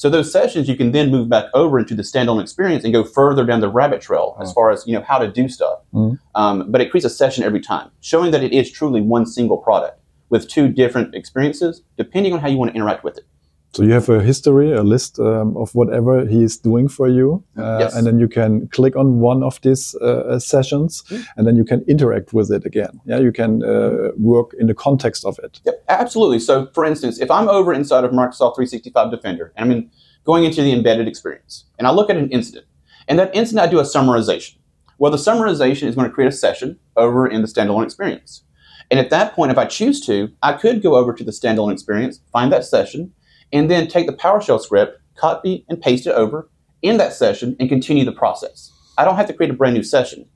So 0.01 0.09
those 0.09 0.33
sessions 0.33 0.67
you 0.67 0.79
can 0.79 0.93
then 0.93 1.11
move 1.11 1.29
back 1.29 1.51
over 1.53 1.79
into 1.79 1.95
the 1.95 2.01
standalone 2.01 2.41
experience 2.41 2.85
and 2.85 2.93
go 2.95 3.05
further 3.05 3.45
down 3.45 3.61
the 3.61 3.69
rabbit 3.69 4.01
trail 4.01 4.35
as 4.41 4.51
far 4.51 4.71
as 4.71 4.87
you 4.87 4.95
know 4.95 5.05
how 5.05 5.19
to 5.19 5.31
do 5.31 5.47
stuff. 5.47 5.81
Mm-hmm. 5.93 6.15
Um, 6.35 6.73
but 6.73 6.81
it 6.81 6.91
creates 6.91 7.05
a 7.05 7.11
session 7.11 7.45
every 7.45 7.61
time, 7.61 7.91
showing 8.01 8.31
that 8.31 8.43
it 8.43 8.55
is 8.55 8.71
truly 8.71 9.03
one 9.03 9.27
single 9.27 9.59
product 9.59 10.01
with 10.31 10.49
two 10.49 10.69
different 10.69 11.15
experiences, 11.15 11.83
depending 11.99 12.33
on 12.33 12.41
how 12.41 12.49
you 12.49 12.57
want 12.57 12.71
to 12.71 12.75
interact 12.75 13.05
with 13.05 13.19
it. 13.19 13.27
So 13.73 13.85
you 13.85 13.93
have 13.93 14.09
a 14.09 14.21
history, 14.21 14.73
a 14.73 14.83
list 14.83 15.21
um, 15.21 15.57
of 15.57 15.73
whatever 15.77 16.27
he 16.27 16.43
is 16.43 16.57
doing 16.59 16.89
for 16.89 17.07
you, 17.07 17.45
uh, 17.57 17.79
yes. 17.81 17.95
and 17.95 18.05
then 18.05 18.19
you 18.19 18.27
can 18.27 18.67
click 18.69 18.97
on 18.97 19.21
one 19.21 19.45
of 19.45 19.61
these 19.61 19.95
uh, 19.97 20.41
sessions, 20.41 21.05
mm-hmm. 21.09 21.23
and 21.37 21.47
then 21.47 21.57
you 21.57 21.65
can 21.65 21.83
interact 21.87 22.33
with 22.33 22.51
it 22.51 22.67
again. 22.67 23.01
Yeah, 23.05 23.19
you 23.19 23.31
can 23.31 23.63
uh, 23.63 24.11
work 24.17 24.55
in 24.59 24.67
the 24.67 24.75
context 24.75 25.25
of 25.25 25.39
it. 25.39 25.61
Yep, 25.65 25.85
absolutely. 25.89 26.41
So, 26.41 26.67
for 26.75 26.85
instance, 26.85 27.21
if 27.21 27.31
I'm 27.31 27.49
over 27.49 27.73
inside 27.73 28.03
of 28.03 28.11
Microsoft 28.11 28.57
365 28.57 29.11
Defender, 29.13 29.53
and 29.55 29.71
I'm 29.71 29.79
in, 29.79 29.91
going 30.25 30.43
into 30.43 30.63
the 30.63 30.73
embedded 30.73 31.07
experience, 31.07 31.65
and 31.79 31.87
I 31.87 31.93
look 31.93 32.11
at 32.11 32.17
an 32.17 32.29
incident, 32.31 32.67
and 33.07 33.21
that 33.21 33.35
incident 33.37 33.69
I 33.69 33.71
do 33.71 33.79
a 33.79 33.85
summarization. 33.85 34.57
Well, 34.99 35.13
the 35.13 35.17
summarization 35.17 35.85
is 35.85 35.95
going 35.95 36.09
to 36.09 36.13
create 36.13 36.29
a 36.29 36.37
session 36.37 36.79
over 36.97 37.27
in 37.27 37.41
the 37.41 37.49
standalone 37.49 37.85
experience. 37.85 38.43
And 38.91 38.99
at 38.99 39.11
that 39.11 39.35
point, 39.35 39.53
if 39.53 39.59
I 39.59 39.67
choose 39.67 40.05
to, 40.07 40.33
I 40.43 40.55
could 40.55 40.83
go 40.83 40.97
over 40.97 41.13
to 41.13 41.23
the 41.23 41.31
standalone 41.31 41.73
experience, 41.73 42.21
find 42.33 42.53
that 42.53 42.65
session, 42.65 43.13
and 43.53 43.71
then 43.71 43.89
take 43.89 44.07
the 44.07 44.13
PowerShell 44.13 44.61
script, 44.61 45.01
copy 45.17 45.65
and 45.69 45.81
paste 45.81 46.07
it 46.07 46.15
over 46.15 46.49
in 46.83 46.97
that 46.97 47.13
session 47.13 47.57
and 47.61 47.69
continue 47.69 48.05
the 48.05 48.13
process. 48.13 48.73
I 48.97 49.05
don't 49.05 49.17
have 49.17 49.27
to 49.27 49.35
create 49.35 49.51
a 49.51 49.55
brand 49.55 49.75
new 49.75 49.83
session. 49.83 50.27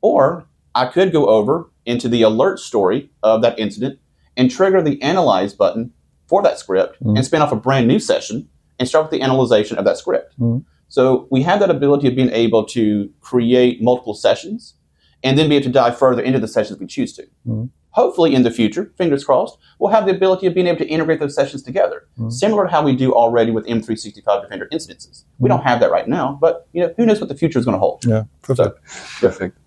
Or 0.00 0.46
I 0.74 0.86
could 0.86 1.12
go 1.12 1.26
over 1.26 1.70
into 1.86 2.08
the 2.08 2.22
alert 2.22 2.58
story 2.58 3.10
of 3.22 3.42
that 3.42 3.58
incident 3.58 3.98
and 4.36 4.50
trigger 4.50 4.82
the 4.82 5.00
analyze 5.02 5.54
button 5.54 5.92
for 6.26 6.42
that 6.42 6.58
script 6.58 7.02
mm-hmm. 7.02 7.16
and 7.16 7.24
spin 7.24 7.42
off 7.42 7.52
a 7.52 7.56
brand 7.56 7.86
new 7.86 7.98
session 7.98 8.48
and 8.78 8.88
start 8.88 9.04
with 9.04 9.10
the 9.12 9.22
analyzation 9.22 9.78
of 9.78 9.84
that 9.84 9.98
script. 9.98 10.34
Mm-hmm. 10.38 10.66
So 10.88 11.28
we 11.30 11.42
have 11.42 11.60
that 11.60 11.70
ability 11.70 12.08
of 12.08 12.16
being 12.16 12.30
able 12.30 12.64
to 12.66 13.10
create 13.20 13.82
multiple 13.82 14.14
sessions 14.14 14.74
and 15.22 15.38
then 15.38 15.48
be 15.48 15.56
able 15.56 15.64
to 15.64 15.72
dive 15.72 15.98
further 15.98 16.22
into 16.22 16.38
the 16.38 16.48
sessions 16.48 16.78
we 16.78 16.86
choose 16.86 17.12
to. 17.14 17.22
Mm-hmm 17.22 17.64
hopefully 17.92 18.34
in 18.34 18.42
the 18.42 18.50
future, 18.50 18.92
fingers 18.98 19.24
crossed, 19.24 19.56
we'll 19.78 19.92
have 19.92 20.06
the 20.06 20.14
ability 20.14 20.46
of 20.46 20.54
being 20.54 20.66
able 20.66 20.78
to 20.78 20.86
integrate 20.86 21.20
those 21.20 21.34
sessions 21.34 21.62
together, 21.62 22.06
mm-hmm. 22.18 22.30
similar 22.30 22.64
to 22.64 22.70
how 22.70 22.82
we 22.82 22.94
do 22.96 23.12
already 23.12 23.50
with 23.50 23.64
M365 23.66 24.42
Defender 24.42 24.68
incidences. 24.72 25.24
We 25.38 25.48
don't 25.48 25.62
have 25.62 25.80
that 25.80 25.90
right 25.90 26.08
now, 26.08 26.38
but 26.40 26.66
you 26.72 26.82
know, 26.82 26.94
who 26.96 27.06
knows 27.06 27.20
what 27.20 27.28
the 27.28 27.36
future 27.36 27.58
is 27.58 27.64
going 27.64 27.74
to 27.74 27.78
hold. 27.78 28.04
Yeah, 28.04 28.24
perfect. 28.42 28.88
So, 28.88 29.28
perfect. 29.28 29.58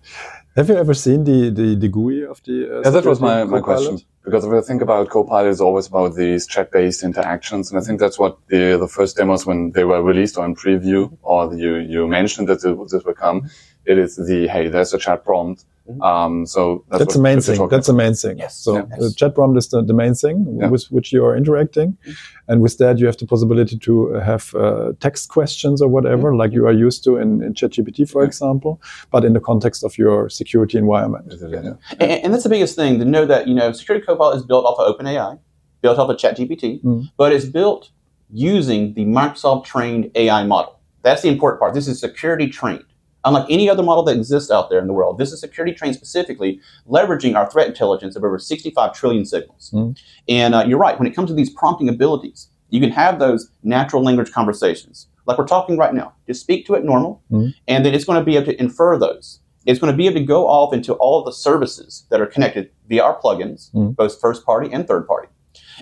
Have 0.56 0.70
you 0.70 0.76
ever 0.76 0.94
seen 0.94 1.24
the, 1.24 1.50
the, 1.50 1.74
the 1.74 1.88
GUI 1.88 2.24
of 2.24 2.42
the? 2.44 2.78
Uh, 2.78 2.82
yeah, 2.82 2.90
that 2.90 3.04
was 3.04 3.20
my, 3.20 3.44
my 3.44 3.60
question. 3.60 3.98
Because 4.24 4.42
if 4.42 4.50
I 4.50 4.62
think 4.62 4.80
about 4.80 5.10
Copilot, 5.10 5.50
it's 5.50 5.60
always 5.60 5.86
about 5.86 6.16
these 6.16 6.46
chat-based 6.46 7.04
interactions, 7.04 7.70
and 7.70 7.78
I 7.78 7.84
think 7.84 8.00
that's 8.00 8.18
what 8.18 8.38
the 8.48 8.78
the 8.78 8.88
first 8.88 9.18
demos 9.18 9.44
when 9.44 9.72
they 9.72 9.84
were 9.84 10.02
released 10.02 10.38
or 10.38 10.46
in 10.46 10.56
preview, 10.56 11.16
or 11.22 11.54
you 11.54 11.76
you 11.76 12.08
mentioned 12.08 12.48
that 12.48 12.62
this 12.62 13.04
will 13.04 13.14
come. 13.14 13.50
It 13.84 13.98
is 13.98 14.16
the 14.16 14.48
hey, 14.48 14.68
there's 14.68 14.94
a 14.94 14.98
chat 14.98 15.24
prompt. 15.24 15.66
Um, 16.02 16.46
so 16.46 16.84
that's, 16.88 17.00
that's 17.00 17.14
the 17.14 17.22
main 17.22 17.40
thing. 17.40 17.68
That's 17.68 17.86
the 17.86 17.92
main 17.92 18.14
thing. 18.14 18.38
Yes. 18.38 18.56
So 18.56 18.76
yes. 18.76 18.98
the 18.98 19.14
chat 19.16 19.34
prompt 19.34 19.56
is 19.58 19.68
the, 19.68 19.82
the 19.82 19.94
main 19.94 20.14
thing 20.14 20.58
yeah. 20.60 20.68
with 20.68 20.84
which 20.86 21.12
you 21.12 21.24
are 21.24 21.36
interacting, 21.36 21.92
mm-hmm. 21.92 22.12
and 22.48 22.60
with 22.60 22.78
that 22.78 22.98
you 22.98 23.06
have 23.06 23.16
the 23.16 23.26
possibility 23.26 23.78
to 23.78 24.12
have 24.14 24.54
uh, 24.54 24.92
text 25.00 25.28
questions 25.28 25.80
or 25.80 25.88
whatever, 25.88 26.30
mm-hmm. 26.30 26.38
like 26.38 26.52
you 26.52 26.66
are 26.66 26.72
used 26.72 27.04
to 27.04 27.16
in, 27.16 27.42
in 27.42 27.54
ChatGPT, 27.54 28.08
for 28.08 28.22
yeah. 28.22 28.28
example, 28.28 28.80
but 29.10 29.24
in 29.24 29.32
the 29.32 29.40
context 29.40 29.84
of 29.84 29.96
your 29.98 30.28
security 30.28 30.78
environment. 30.78 31.32
Yeah. 31.48 31.74
And, 32.00 32.24
and, 32.24 32.34
that's 32.34 32.42
the 32.42 32.48
biggest 32.48 32.76
thing 32.76 32.98
to 32.98 33.04
know 33.04 33.24
that 33.26 33.46
you 33.48 33.54
know 33.54 33.72
Security 33.72 34.04
Copilot 34.04 34.36
is 34.36 34.42
built 34.44 34.64
off 34.64 34.78
of 34.78 34.96
OpenAI, 34.96 35.38
built 35.82 35.98
off 35.98 36.10
of 36.10 36.16
ChatGPT, 36.16 36.82
mm-hmm. 36.82 37.02
but 37.16 37.32
it's 37.32 37.44
built 37.44 37.90
using 38.32 38.94
the 38.94 39.04
Microsoft 39.04 39.64
trained 39.64 40.10
AI 40.14 40.44
model. 40.44 40.80
That's 41.02 41.22
the 41.22 41.28
important 41.28 41.60
part. 41.60 41.74
This 41.74 41.86
is 41.86 42.00
security 42.00 42.48
trained. 42.48 42.84
Unlike 43.26 43.46
any 43.50 43.68
other 43.68 43.82
model 43.82 44.04
that 44.04 44.16
exists 44.16 44.52
out 44.52 44.70
there 44.70 44.78
in 44.78 44.86
the 44.86 44.92
world, 44.92 45.18
this 45.18 45.32
is 45.32 45.40
security 45.40 45.74
trained 45.74 45.96
specifically, 45.96 46.60
leveraging 46.88 47.34
our 47.34 47.50
threat 47.50 47.66
intelligence 47.66 48.14
of 48.14 48.22
over 48.22 48.38
65 48.38 48.94
trillion 48.94 49.26
signals. 49.26 49.72
Mm. 49.74 49.98
And 50.28 50.54
uh, 50.54 50.64
you're 50.66 50.78
right, 50.78 50.96
when 50.96 51.08
it 51.08 51.14
comes 51.14 51.28
to 51.30 51.34
these 51.34 51.50
prompting 51.50 51.88
abilities, 51.88 52.48
you 52.70 52.80
can 52.80 52.90
have 52.90 53.18
those 53.18 53.50
natural 53.64 54.02
language 54.02 54.30
conversations, 54.30 55.08
like 55.26 55.38
we're 55.38 55.46
talking 55.46 55.76
right 55.76 55.92
now. 55.92 56.14
Just 56.28 56.40
speak 56.40 56.66
to 56.66 56.74
it 56.74 56.84
normal, 56.84 57.20
mm. 57.30 57.52
and 57.66 57.84
then 57.84 57.94
it's 57.94 58.04
going 58.04 58.18
to 58.18 58.24
be 58.24 58.36
able 58.36 58.46
to 58.46 58.60
infer 58.60 58.96
those. 58.96 59.40
It's 59.66 59.80
going 59.80 59.92
to 59.92 59.96
be 59.96 60.06
able 60.06 60.20
to 60.20 60.24
go 60.24 60.46
off 60.46 60.72
into 60.72 60.94
all 60.94 61.18
of 61.18 61.24
the 61.24 61.32
services 61.32 62.06
that 62.10 62.20
are 62.20 62.26
connected 62.26 62.70
via 62.88 63.02
our 63.02 63.20
plugins, 63.20 63.72
mm. 63.72 63.96
both 63.96 64.20
first 64.20 64.46
party 64.46 64.72
and 64.72 64.86
third 64.86 65.06
party 65.08 65.28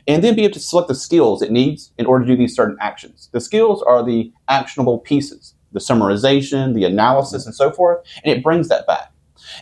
and 0.07 0.23
then 0.23 0.35
be 0.35 0.45
able 0.45 0.55
to 0.55 0.61
select 0.61 0.89
the 0.89 0.95
skills 0.95 1.43
it 1.43 1.51
needs 1.51 1.93
in 1.99 2.07
order 2.07 2.25
to 2.25 2.33
do 2.33 2.37
these 2.37 2.55
certain 2.55 2.77
actions. 2.81 3.29
The 3.33 3.41
skills 3.41 3.83
are 3.83 4.03
the 4.03 4.33
actionable 4.49 4.99
pieces, 4.99 5.54
the 5.75 5.81
summarization, 5.81 6.75
the 6.75 6.85
analysis, 6.85 7.45
and 7.45 7.55
so 7.55 7.71
forth, 7.71 8.05
and 8.25 8.35
it 8.35 8.43
brings 8.43 8.69
that 8.69 8.87
back. 8.87 9.13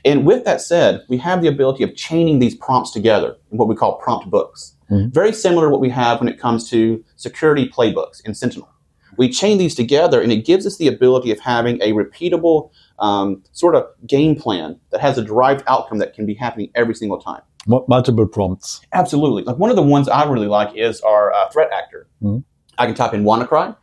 And 0.04 0.24
with 0.24 0.44
that 0.44 0.60
said, 0.60 1.02
we 1.08 1.16
have 1.18 1.42
the 1.42 1.48
ability 1.48 1.82
of 1.82 1.96
chaining 1.96 2.38
these 2.38 2.54
prompts 2.54 2.92
together 2.92 3.36
in 3.50 3.58
what 3.58 3.66
we 3.66 3.74
call 3.74 3.98
prompt 3.98 4.30
books. 4.30 4.76
Mm-hmm. 4.90 5.10
Very 5.10 5.32
similar 5.32 5.66
to 5.66 5.70
what 5.70 5.80
we 5.80 5.90
have 5.90 6.20
when 6.20 6.28
it 6.28 6.38
comes 6.38 6.70
to 6.70 7.04
security 7.16 7.68
playbooks 7.68 8.24
in 8.24 8.34
Sentinel. 8.34 8.68
We 9.18 9.28
chain 9.28 9.58
these 9.58 9.74
together, 9.74 10.22
and 10.22 10.30
it 10.30 10.46
gives 10.46 10.66
us 10.66 10.76
the 10.76 10.86
ability 10.86 11.32
of 11.32 11.40
having 11.40 11.82
a 11.82 11.92
repeatable 11.92 12.70
um, 12.98 13.42
sort 13.52 13.74
of 13.74 13.86
game 14.06 14.36
plan 14.36 14.78
that 14.90 15.00
has 15.00 15.18
a 15.18 15.24
derived 15.24 15.64
outcome 15.66 15.98
that 15.98 16.14
can 16.14 16.24
be 16.24 16.34
happening 16.34 16.70
every 16.74 16.94
single 16.94 17.20
time 17.20 17.42
multiple 17.66 18.26
prompts. 18.26 18.80
Absolutely. 18.92 19.42
Like 19.44 19.58
one 19.58 19.70
of 19.70 19.76
the 19.76 19.82
ones 19.82 20.08
I 20.08 20.28
really 20.28 20.48
like 20.48 20.76
is 20.76 21.00
our 21.02 21.32
uh, 21.32 21.48
threat 21.50 21.70
actor. 21.72 22.06
Mm-hmm. 22.22 22.38
I 22.78 22.86
can 22.86 22.94
type 22.94 23.14
in 23.14 23.24
WannaCry, 23.24 23.76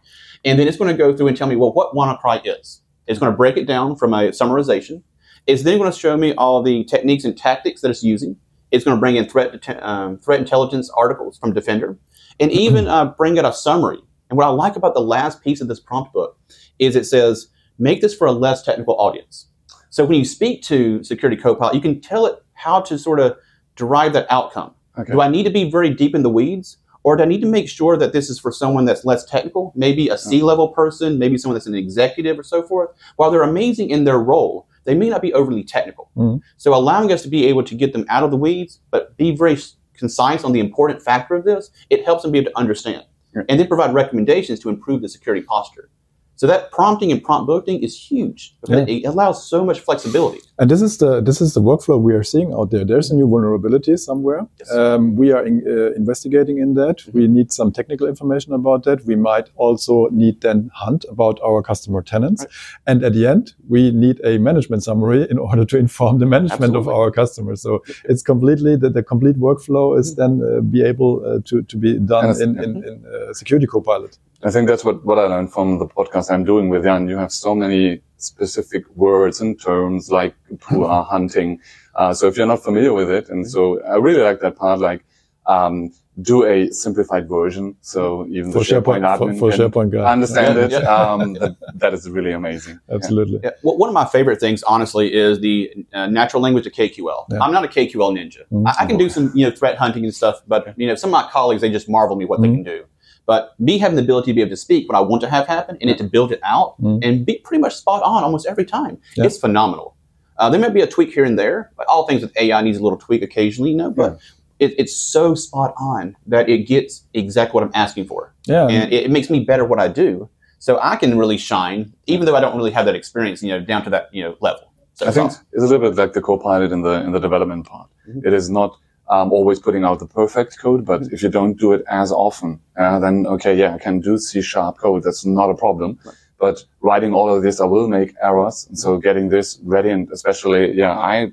and 0.45 0.59
then 0.59 0.67
it's 0.67 0.77
going 0.77 0.91
to 0.91 0.97
go 0.97 1.15
through 1.15 1.27
and 1.27 1.37
tell 1.37 1.47
me, 1.47 1.55
well, 1.55 1.73
what 1.73 1.93
WannaCry 1.93 2.41
is. 2.45 2.81
It's 3.07 3.19
going 3.19 3.31
to 3.31 3.37
break 3.37 3.57
it 3.57 3.65
down 3.65 3.95
from 3.95 4.13
a 4.13 4.29
summarization. 4.29 5.01
It's 5.47 5.63
then 5.63 5.79
going 5.79 5.91
to 5.91 5.97
show 5.97 6.15
me 6.15 6.33
all 6.35 6.61
the 6.61 6.83
techniques 6.83 7.23
and 7.23 7.37
tactics 7.37 7.81
that 7.81 7.89
it's 7.89 8.03
using. 8.03 8.37
It's 8.71 8.85
going 8.85 8.95
to 8.95 8.99
bring 8.99 9.15
in 9.15 9.27
threat 9.27 9.67
um, 9.81 10.19
threat 10.19 10.39
intelligence 10.39 10.91
articles 10.95 11.39
from 11.39 11.53
Defender, 11.53 11.97
and 12.39 12.51
even 12.65 12.87
uh, 12.87 13.05
bring 13.05 13.37
in 13.37 13.45
a 13.45 13.53
summary. 13.53 13.99
And 14.29 14.37
what 14.37 14.45
I 14.45 14.49
like 14.49 14.75
about 14.75 14.93
the 14.93 15.01
last 15.01 15.43
piece 15.43 15.59
of 15.59 15.67
this 15.67 15.79
prompt 15.79 16.13
book 16.13 16.37
is 16.77 16.95
it 16.95 17.05
says, 17.05 17.47
make 17.79 18.01
this 18.01 18.15
for 18.15 18.27
a 18.27 18.31
less 18.31 18.61
technical 18.61 18.95
audience. 18.99 19.47
So 19.89 20.05
when 20.05 20.17
you 20.17 20.25
speak 20.25 20.61
to 20.63 21.03
Security 21.03 21.41
Copilot, 21.41 21.73
you 21.73 21.81
can 21.81 21.99
tell 21.99 22.27
it 22.27 22.35
how 22.53 22.81
to 22.81 22.97
sort 22.99 23.19
of 23.19 23.35
derive 23.75 24.13
that 24.13 24.27
outcome. 24.29 24.75
Okay. 24.99 25.13
Do 25.13 25.21
I 25.21 25.29
need 25.29 25.43
to 25.43 25.49
be 25.49 25.71
very 25.71 25.89
deep 25.89 26.13
in 26.13 26.21
the 26.21 26.29
weeds? 26.29 26.77
Or 27.03 27.15
do 27.15 27.23
I 27.23 27.25
need 27.25 27.41
to 27.41 27.47
make 27.47 27.69
sure 27.69 27.97
that 27.97 28.13
this 28.13 28.29
is 28.29 28.39
for 28.39 28.51
someone 28.51 28.85
that's 28.85 29.05
less 29.05 29.25
technical, 29.25 29.71
maybe 29.75 30.09
a 30.09 30.17
C 30.17 30.41
level 30.41 30.69
person, 30.69 31.17
maybe 31.17 31.37
someone 31.37 31.55
that's 31.55 31.67
an 31.67 31.75
executive 31.75 32.37
or 32.37 32.43
so 32.43 32.61
forth? 32.61 32.89
While 33.15 33.31
they're 33.31 33.43
amazing 33.43 33.89
in 33.89 34.03
their 34.03 34.19
role, 34.19 34.67
they 34.83 34.95
may 34.95 35.09
not 35.09 35.21
be 35.21 35.33
overly 35.33 35.63
technical. 35.63 36.09
Mm-hmm. 36.17 36.37
So 36.57 36.73
allowing 36.73 37.11
us 37.11 37.21
to 37.23 37.29
be 37.29 37.45
able 37.45 37.63
to 37.63 37.75
get 37.75 37.93
them 37.93 38.05
out 38.09 38.23
of 38.23 38.31
the 38.31 38.37
weeds, 38.37 38.79
but 38.91 39.15
be 39.17 39.35
very 39.35 39.57
concise 39.93 40.43
on 40.43 40.51
the 40.51 40.59
important 40.59 41.01
factor 41.01 41.35
of 41.35 41.45
this, 41.45 41.71
it 41.89 42.05
helps 42.05 42.23
them 42.23 42.31
be 42.31 42.39
able 42.39 42.51
to 42.51 42.57
understand. 42.57 43.03
And 43.35 43.59
then 43.59 43.67
provide 43.67 43.93
recommendations 43.93 44.59
to 44.61 44.69
improve 44.69 45.01
the 45.01 45.09
security 45.09 45.45
posture. 45.45 45.89
So 46.39 46.47
that 46.47 46.71
prompting 46.71 47.11
and 47.11 47.21
prompt 47.21 47.47
booking 47.47 47.83
is 47.83 47.93
huge 47.99 48.55
yeah. 48.69 48.85
it 48.87 49.05
allows 49.05 49.45
so 49.45 49.65
much 49.65 49.81
flexibility. 49.81 50.39
And 50.57 50.71
this 50.71 50.81
is 50.81 50.97
the 50.97 51.19
this 51.19 51.41
is 51.41 51.53
the 51.53 51.61
workflow 51.61 51.99
we 51.99 52.13
are 52.13 52.23
seeing 52.23 52.53
out 52.53 52.71
there. 52.71 52.85
There's 52.85 53.11
a 53.11 53.15
new 53.15 53.27
vulnerability 53.27 53.97
somewhere. 53.97 54.47
Yes. 54.57 54.71
Um, 54.71 55.17
we 55.17 55.33
are 55.33 55.45
in, 55.45 55.63
uh, 55.67 55.91
investigating 55.97 56.59
in 56.59 56.75
that. 56.75 56.99
Mm-hmm. 56.99 57.17
We 57.17 57.27
need 57.27 57.51
some 57.51 57.73
technical 57.73 58.07
information 58.07 58.53
about 58.53 58.85
that. 58.85 59.05
We 59.05 59.17
might 59.17 59.49
also 59.57 60.07
need 60.11 60.39
then 60.39 60.71
hunt 60.73 61.03
about 61.09 61.41
our 61.43 61.61
customer 61.61 62.01
tenants. 62.01 62.43
Right. 62.43 62.53
And 62.87 63.03
at 63.03 63.11
the 63.11 63.27
end, 63.27 63.53
we 63.67 63.91
need 63.91 64.21
a 64.23 64.37
management 64.37 64.83
summary 64.83 65.27
in 65.29 65.37
order 65.49 65.65
to 65.65 65.77
inform 65.77 66.19
the 66.19 66.25
management 66.25 66.73
Absolutely. 66.75 66.93
of 66.93 66.99
our 66.99 67.11
customers. 67.11 67.61
So 67.61 67.83
it's 68.05 68.23
completely 68.23 68.77
the, 68.77 68.89
the 68.89 69.03
complete 69.03 69.35
workflow 69.35 69.99
is 69.99 70.15
mm-hmm. 70.15 70.39
then 70.39 70.57
uh, 70.57 70.61
be 70.61 70.83
able 70.83 71.21
uh, 71.25 71.39
to 71.47 71.63
to 71.63 71.75
be 71.77 71.99
done 71.99 72.41
in 72.41 72.49
in, 72.63 72.71
in 72.89 73.05
uh, 73.05 73.33
Security 73.33 73.67
Copilot. 73.67 74.17
I 74.43 74.51
think 74.51 74.69
that's 74.69 74.85
what, 74.85 75.03
what 75.05 75.19
I 75.19 75.23
learned 75.23 75.51
from 75.51 75.79
the 75.79 75.87
podcast 75.87 76.31
I'm 76.31 76.45
doing 76.45 76.69
with 76.69 76.83
Jan. 76.83 77.09
You 77.09 77.17
have 77.17 77.31
so 77.31 77.53
many 77.53 78.01
specific 78.17 78.89
words 78.95 79.41
and 79.41 79.59
terms 79.59 80.11
like 80.11 80.35
are 80.71 81.03
hunting. 81.03 81.59
Uh, 81.95 82.13
so 82.13 82.27
if 82.27 82.37
you're 82.37 82.47
not 82.47 82.63
familiar 82.63 82.93
with 82.93 83.09
it, 83.09 83.29
and 83.29 83.49
so 83.49 83.81
I 83.83 83.95
really 83.95 84.21
like 84.21 84.39
that 84.39 84.55
part, 84.55 84.79
like, 84.79 85.03
um, 85.45 85.91
do 86.21 86.45
a 86.45 86.69
simplified 86.71 87.27
version. 87.27 87.75
So 87.81 88.27
even 88.27 88.51
for 88.51 88.59
the 88.59 88.65
SharePoint, 88.65 89.01
SharePoint 89.01 89.19
admin 89.19 89.39
for, 89.39 89.51
for 89.51 89.57
SharePoint 89.57 89.91
guy. 89.91 90.11
understand 90.11 90.57
yeah, 90.57 90.65
it. 90.65 90.71
Yeah. 90.71 90.79
Um, 90.79 91.33
that, 91.33 91.55
that 91.75 91.93
is 91.93 92.09
really 92.09 92.31
amazing. 92.31 92.79
Absolutely. 92.89 93.39
Yeah. 93.43 93.51
Well, 93.63 93.77
one 93.77 93.89
of 93.89 93.93
my 93.93 94.05
favorite 94.05 94.39
things, 94.39 94.63
honestly, 94.63 95.13
is 95.13 95.39
the 95.39 95.71
uh, 95.93 96.07
natural 96.07 96.41
language 96.41 96.67
of 96.67 96.73
KQL. 96.73 97.25
I'm 97.41 97.51
not 97.51 97.63
a 97.63 97.67
KQL 97.67 98.17
ninja. 98.17 98.43
Mm-hmm. 98.51 98.67
I, 98.67 98.75
I, 98.79 98.85
can 98.85 98.97
do 98.97 99.09
some, 99.09 99.31
you 99.33 99.49
know, 99.49 99.55
threat 99.55 99.77
hunting 99.77 100.03
and 100.03 100.13
stuff, 100.13 100.41
but 100.47 100.73
you 100.77 100.87
know, 100.87 100.95
some 100.95 101.09
of 101.09 101.11
my 101.13 101.29
colleagues 101.29 101.61
they 101.61 101.69
just 101.69 101.89
marvel 101.89 102.15
me 102.15 102.25
what 102.25 102.39
mm-hmm. 102.39 102.51
they 102.51 102.55
can 102.55 102.63
do. 102.63 102.85
But 103.29 103.53
me 103.59 103.77
having 103.77 103.95
the 103.95 104.01
ability 104.01 104.31
to 104.31 104.33
be 104.33 104.41
able 104.41 104.49
to 104.49 104.57
speak 104.57 104.89
what 104.89 104.97
I 104.97 105.01
want 105.01 105.21
to 105.21 105.29
have 105.29 105.45
happen 105.45 105.77
and 105.79 105.87
it 105.87 105.99
to 105.99 106.03
build 106.03 106.31
it 106.31 106.39
out 106.43 106.81
mm. 106.81 106.99
and 107.05 107.23
be 107.23 107.37
pretty 107.43 107.61
much 107.61 107.75
spot 107.75 108.01
on 108.01 108.23
almost 108.23 108.47
every 108.47 108.65
time, 108.65 108.97
yeah. 109.15 109.25
it's 109.25 109.37
phenomenal. 109.37 109.95
Uh, 110.39 110.49
there 110.49 110.59
might 110.59 110.73
be 110.73 110.81
a 110.81 110.87
tweak 110.87 111.13
here 111.13 111.23
and 111.23 111.37
there, 111.37 111.71
but 111.77 111.85
all 111.85 112.07
things 112.07 112.23
with 112.23 112.35
AI 112.37 112.59
needs 112.63 112.79
a 112.79 112.81
little 112.81 112.97
tweak 112.97 113.21
occasionally, 113.21 113.69
you 113.69 113.77
know. 113.77 113.91
But 113.91 114.13
yeah. 114.13 114.65
it, 114.65 114.75
it's 114.79 114.95
so 114.95 115.35
spot 115.35 115.75
on 115.77 116.17
that 116.25 116.49
it 116.49 116.65
gets 116.65 117.03
exactly 117.13 117.53
what 117.53 117.63
I'm 117.65 117.71
asking 117.75 118.07
for. 118.07 118.33
Yeah, 118.47 118.65
and 118.67 118.91
it, 118.91 119.03
it 119.03 119.11
makes 119.11 119.29
me 119.29 119.41
better 119.41 119.63
what 119.63 119.79
I 119.79 119.89
do, 119.89 120.27
so 120.57 120.79
I 120.81 120.95
can 120.95 121.15
really 121.15 121.37
shine, 121.37 121.93
even 122.07 122.25
though 122.25 122.35
I 122.35 122.41
don't 122.41 122.57
really 122.57 122.71
have 122.71 122.87
that 122.87 122.95
experience, 122.95 123.43
you 123.43 123.49
know, 123.49 123.61
down 123.63 123.83
to 123.83 123.91
that 123.91 124.09
you 124.11 124.23
know 124.23 124.37
level. 124.41 124.73
So 124.95 125.05
I 125.05 125.11
think 125.11 125.27
awesome. 125.27 125.45
it's 125.53 125.61
a 125.61 125.67
little 125.67 125.87
bit 125.87 125.95
like 125.97 126.13
the 126.13 126.21
co-pilot 126.21 126.71
in 126.71 126.81
the 126.81 126.95
in 127.05 127.11
the 127.11 127.19
development 127.19 127.67
part. 127.67 127.89
Mm-hmm. 128.07 128.25
It 128.25 128.33
is 128.33 128.49
not 128.49 128.75
um, 129.09 129.31
always 129.31 129.59
putting 129.59 129.83
out 129.83 129.99
the 129.99 130.07
perfect 130.07 130.59
code. 130.59 130.85
But 130.85 131.03
if 131.11 131.23
you 131.23 131.29
don't 131.29 131.59
do 131.59 131.73
it 131.73 131.83
as 131.89 132.11
often, 132.11 132.59
uh, 132.77 132.99
then 132.99 133.25
okay, 133.27 133.55
yeah, 133.55 133.75
I 133.75 133.77
can 133.79 133.99
do 133.99 134.17
C 134.17 134.41
sharp 134.41 134.77
code. 134.77 135.03
That's 135.03 135.25
not 135.25 135.49
a 135.49 135.55
problem. 135.55 135.99
Right. 136.05 136.15
But 136.39 136.63
writing 136.79 137.13
all 137.13 137.33
of 137.33 137.43
this, 137.43 137.59
I 137.59 137.65
will 137.65 137.87
make 137.87 138.15
errors. 138.21 138.65
And 138.67 138.79
so 138.79 138.97
getting 138.97 139.29
this 139.29 139.59
ready 139.63 139.89
and 139.89 140.09
especially, 140.11 140.73
yeah, 140.73 140.97
I, 140.97 141.31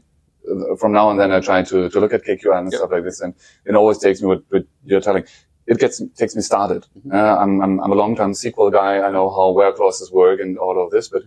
from 0.78 0.92
now 0.92 1.08
on 1.08 1.16
then 1.16 1.30
I 1.30 1.40
try 1.40 1.62
to, 1.62 1.88
to 1.88 2.00
look 2.00 2.12
at 2.12 2.24
KQL 2.24 2.58
and 2.58 2.72
yep. 2.72 2.78
stuff 2.78 2.90
like 2.90 3.04
this. 3.04 3.20
And 3.20 3.32
it 3.64 3.76
always 3.76 3.98
takes 3.98 4.20
me 4.20 4.26
what, 4.26 4.42
what 4.48 4.64
you're 4.84 5.00
telling. 5.00 5.24
It 5.68 5.78
gets, 5.78 6.02
takes 6.16 6.34
me 6.34 6.42
started. 6.42 6.86
Mm-hmm. 6.98 7.12
Uh, 7.12 7.36
I'm, 7.36 7.62
I'm, 7.62 7.80
I'm 7.80 7.92
a 7.92 7.94
long 7.94 8.16
time 8.16 8.32
SQL 8.32 8.72
guy. 8.72 8.98
I 8.98 9.10
know 9.12 9.30
how 9.30 9.50
where 9.50 9.72
clauses 9.72 10.10
work 10.10 10.40
and 10.40 10.58
all 10.58 10.84
of 10.84 10.90
this, 10.90 11.08
but 11.08 11.22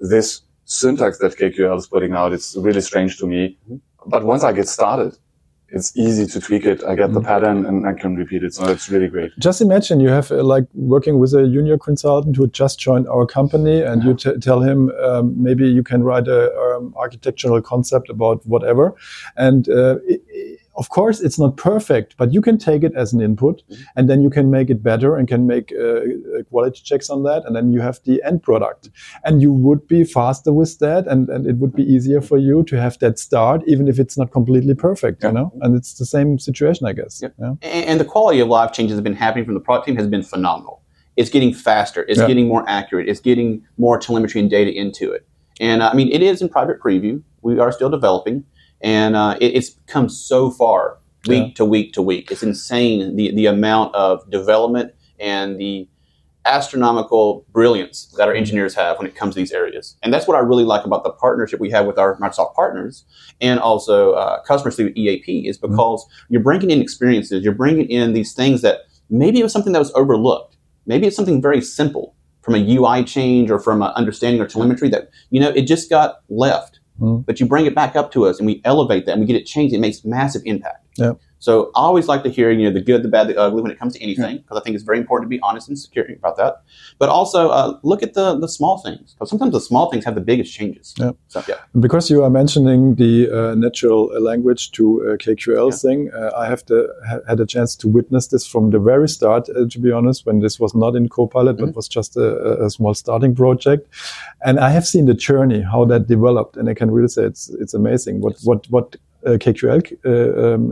this 0.00 0.42
syntax 0.64 1.18
that 1.18 1.36
KQL 1.36 1.78
is 1.78 1.86
putting 1.86 2.12
out, 2.12 2.32
it's 2.32 2.56
really 2.56 2.80
strange 2.80 3.16
to 3.18 3.26
me. 3.26 3.56
Mm-hmm. 3.64 3.76
But 4.06 4.24
once 4.24 4.42
I 4.42 4.52
get 4.52 4.66
started, 4.66 5.16
it's 5.72 5.96
easy 5.96 6.26
to 6.26 6.40
tweak 6.40 6.64
it. 6.64 6.82
I 6.84 6.94
get 6.94 7.12
the 7.12 7.20
pattern 7.20 7.64
and 7.66 7.86
I 7.86 7.92
can 7.92 8.16
repeat 8.16 8.42
it. 8.42 8.54
So 8.54 8.66
it's 8.66 8.88
really 8.88 9.08
great. 9.08 9.30
Just 9.38 9.60
imagine 9.60 10.00
you 10.00 10.08
have 10.08 10.30
uh, 10.30 10.42
like 10.42 10.64
working 10.74 11.18
with 11.18 11.32
a 11.34 11.46
junior 11.46 11.78
consultant 11.78 12.36
who 12.36 12.46
just 12.48 12.78
joined 12.78 13.08
our 13.08 13.26
company 13.26 13.82
and 13.82 14.02
yeah. 14.02 14.14
you 14.24 14.40
tell 14.40 14.60
him 14.60 14.90
um, 15.02 15.40
maybe 15.40 15.68
you 15.68 15.82
can 15.82 16.02
write 16.02 16.28
a 16.28 16.52
um, 16.58 16.94
architectural 16.96 17.60
concept 17.62 18.10
about 18.10 18.44
whatever. 18.46 18.94
And 19.36 19.68
uh, 19.68 19.98
it, 20.06 20.22
of 20.76 20.88
course, 20.88 21.20
it's 21.20 21.38
not 21.38 21.56
perfect, 21.56 22.16
but 22.16 22.32
you 22.32 22.40
can 22.40 22.56
take 22.56 22.84
it 22.84 22.94
as 22.94 23.12
an 23.12 23.20
input 23.20 23.62
mm-hmm. 23.68 23.82
and 23.96 24.08
then 24.08 24.22
you 24.22 24.30
can 24.30 24.50
make 24.50 24.70
it 24.70 24.82
better 24.82 25.16
and 25.16 25.26
can 25.26 25.46
make 25.46 25.72
uh, 25.72 25.84
uh, 25.84 26.42
quality 26.48 26.80
checks 26.82 27.10
on 27.10 27.22
that. 27.24 27.44
And 27.44 27.56
then 27.56 27.72
you 27.72 27.80
have 27.80 28.00
the 28.04 28.22
end 28.24 28.42
product 28.42 28.88
and 29.24 29.42
you 29.42 29.52
would 29.52 29.86
be 29.88 30.04
faster 30.04 30.52
with 30.52 30.78
that. 30.78 31.06
And, 31.06 31.28
and 31.28 31.46
it 31.46 31.56
would 31.56 31.74
be 31.74 31.82
easier 31.82 32.20
for 32.20 32.38
you 32.38 32.62
to 32.64 32.80
have 32.80 32.98
that 33.00 33.18
start, 33.18 33.62
even 33.66 33.88
if 33.88 33.98
it's 33.98 34.16
not 34.16 34.30
completely 34.30 34.74
perfect, 34.74 35.22
yeah. 35.22 35.30
you 35.30 35.34
know? 35.34 35.52
And 35.60 35.76
it's 35.76 35.94
the 35.94 36.06
same 36.06 36.38
situation, 36.38 36.86
I 36.86 36.92
guess. 36.92 37.20
Yeah. 37.22 37.28
yeah. 37.38 37.54
And 37.62 37.98
the 37.98 38.04
quality 38.04 38.40
of 38.40 38.48
life 38.48 38.72
changes 38.72 38.94
that 38.94 38.98
have 38.98 39.04
been 39.04 39.14
happening 39.14 39.44
from 39.44 39.54
the 39.54 39.60
product 39.60 39.86
team 39.86 39.96
has 39.96 40.06
been 40.06 40.22
phenomenal. 40.22 40.82
It's 41.16 41.30
getting 41.30 41.52
faster. 41.52 42.06
It's 42.08 42.20
yeah. 42.20 42.26
getting 42.26 42.46
more 42.46 42.64
accurate. 42.68 43.08
It's 43.08 43.20
getting 43.20 43.62
more 43.76 43.98
telemetry 43.98 44.40
and 44.40 44.48
data 44.48 44.72
into 44.72 45.12
it. 45.12 45.26
And 45.60 45.82
uh, 45.82 45.90
I 45.92 45.94
mean, 45.94 46.10
it 46.10 46.22
is 46.22 46.40
in 46.40 46.48
private 46.48 46.80
preview. 46.80 47.22
We 47.42 47.58
are 47.58 47.72
still 47.72 47.90
developing 47.90 48.44
and 48.80 49.16
uh, 49.16 49.36
it, 49.40 49.54
it's 49.54 49.70
come 49.86 50.08
so 50.08 50.50
far 50.50 50.98
week 51.26 51.48
yeah. 51.48 51.54
to 51.54 51.64
week 51.64 51.92
to 51.94 52.02
week. 52.02 52.30
It's 52.30 52.42
insane 52.42 53.16
the 53.16 53.34
the 53.34 53.46
amount 53.46 53.94
of 53.94 54.28
development 54.30 54.94
and 55.18 55.58
the 55.60 55.88
astronomical 56.46 57.44
brilliance 57.52 58.06
that 58.16 58.26
our 58.26 58.34
engineers 58.34 58.74
have 58.74 58.98
when 58.98 59.06
it 59.06 59.14
comes 59.14 59.34
to 59.34 59.40
these 59.40 59.52
areas. 59.52 59.96
And 60.02 60.12
that's 60.12 60.26
what 60.26 60.36
I 60.36 60.40
really 60.40 60.64
like 60.64 60.84
about 60.84 61.04
the 61.04 61.10
partnership 61.10 61.60
we 61.60 61.70
have 61.70 61.86
with 61.86 61.98
our 61.98 62.16
Microsoft 62.16 62.54
partners 62.54 63.04
and 63.40 63.60
also 63.60 64.12
uh, 64.12 64.42
customers 64.42 64.76
through 64.76 64.92
EAP 64.96 65.46
is 65.46 65.58
mm-hmm. 65.58 65.70
because 65.70 66.04
mm-hmm. 66.04 66.26
you're 66.30 66.42
bringing 66.42 66.70
in 66.70 66.80
experiences, 66.80 67.44
you're 67.44 67.54
bringing 67.54 67.88
in 67.90 68.14
these 68.14 68.32
things 68.32 68.62
that 68.62 68.80
maybe 69.10 69.40
it 69.40 69.42
was 69.42 69.52
something 69.52 69.72
that 69.72 69.78
was 69.78 69.92
overlooked. 69.94 70.56
Maybe 70.86 71.06
it's 71.06 71.16
something 71.16 71.42
very 71.42 71.60
simple 71.60 72.14
from 72.42 72.54
a 72.54 72.76
UI 72.76 73.04
change 73.04 73.50
or 73.50 73.58
from 73.58 73.82
an 73.82 73.92
understanding 73.94 74.40
or 74.40 74.46
telemetry 74.46 74.88
that, 74.88 75.10
you 75.30 75.40
know, 75.40 75.50
it 75.50 75.62
just 75.62 75.90
got 75.90 76.20
left. 76.30 76.79
Mm. 77.00 77.24
But 77.24 77.40
you 77.40 77.46
bring 77.46 77.66
it 77.66 77.74
back 77.74 77.96
up 77.96 78.12
to 78.12 78.26
us 78.26 78.38
and 78.38 78.46
we 78.46 78.60
elevate 78.64 79.06
that 79.06 79.12
and 79.12 79.20
we 79.20 79.26
get 79.26 79.36
it 79.36 79.46
changed. 79.46 79.74
It 79.74 79.80
makes 79.80 80.04
massive 80.04 80.42
impact. 80.44 80.86
Yeah. 80.96 81.14
So 81.40 81.70
I 81.74 81.80
always 81.88 82.06
like 82.06 82.22
to 82.24 82.30
hear, 82.30 82.50
you 82.50 82.64
know, 82.66 82.72
the 82.78 82.82
good, 82.90 83.02
the 83.02 83.08
bad, 83.08 83.26
the 83.28 83.36
ugly 83.38 83.62
when 83.62 83.72
it 83.72 83.78
comes 83.78 83.94
to 83.94 84.00
anything, 84.02 84.36
because 84.38 84.56
I 84.58 84.60
think 84.62 84.74
it's 84.76 84.84
very 84.84 84.98
important 84.98 85.24
to 85.30 85.36
be 85.36 85.40
honest 85.42 85.68
and 85.68 85.78
secure 85.78 86.06
about 86.22 86.36
that. 86.36 86.62
But 86.98 87.08
also 87.08 87.48
uh, 87.48 87.78
look 87.82 88.02
at 88.02 88.12
the 88.14 88.26
the 88.38 88.48
small 88.48 88.76
things, 88.78 89.14
because 89.14 89.30
sometimes 89.30 89.52
the 89.52 89.60
small 89.70 89.90
things 89.90 90.04
have 90.04 90.14
the 90.14 90.20
biggest 90.30 90.52
changes. 90.58 90.94
Yeah. 90.98 91.12
So, 91.28 91.42
yeah. 91.48 91.56
Because 91.86 92.10
you 92.12 92.22
are 92.24 92.30
mentioning 92.30 92.94
the 92.96 93.14
uh, 93.38 93.54
natural 93.54 94.00
language 94.30 94.62
to 94.72 94.84
uh, 95.12 95.16
KQL 95.24 95.70
Yeah. 95.70 95.76
thing, 95.84 95.98
uh, 96.12 96.30
I 96.42 96.46
have 96.52 96.62
to, 96.66 96.76
ha- 97.08 97.22
had 97.26 97.40
a 97.40 97.46
chance 97.46 97.74
to 97.76 97.88
witness 97.88 98.24
this 98.28 98.44
from 98.46 98.70
the 98.70 98.78
very 98.78 99.08
start. 99.08 99.48
Uh, 99.48 99.66
to 99.72 99.78
be 99.86 99.90
honest, 99.98 100.26
when 100.26 100.40
this 100.40 100.60
was 100.60 100.74
not 100.74 100.92
in 100.94 101.08
Copilot, 101.08 101.56
but 101.56 101.68
Mhm. 101.70 101.76
was 101.76 101.88
just 101.88 102.16
a, 102.16 102.64
a 102.66 102.68
small 102.70 102.94
starting 102.94 103.34
project, 103.34 103.82
and 104.46 104.54
I 104.68 104.70
have 104.76 104.86
seen 104.86 105.06
the 105.06 105.14
journey 105.28 105.60
how 105.72 105.86
that 105.86 106.02
developed, 106.06 106.54
and 106.58 106.68
I 106.68 106.74
can 106.74 106.90
really 106.96 107.08
say 107.16 107.22
it's 107.30 107.44
it's 107.62 107.74
amazing 107.82 108.14
what 108.24 108.32
Yes. 108.34 108.44
what 108.48 108.60
what. 108.74 108.96
Uh, 109.26 109.32
KQL 109.32 109.82
uh, 110.04 110.54
um, 110.54 110.70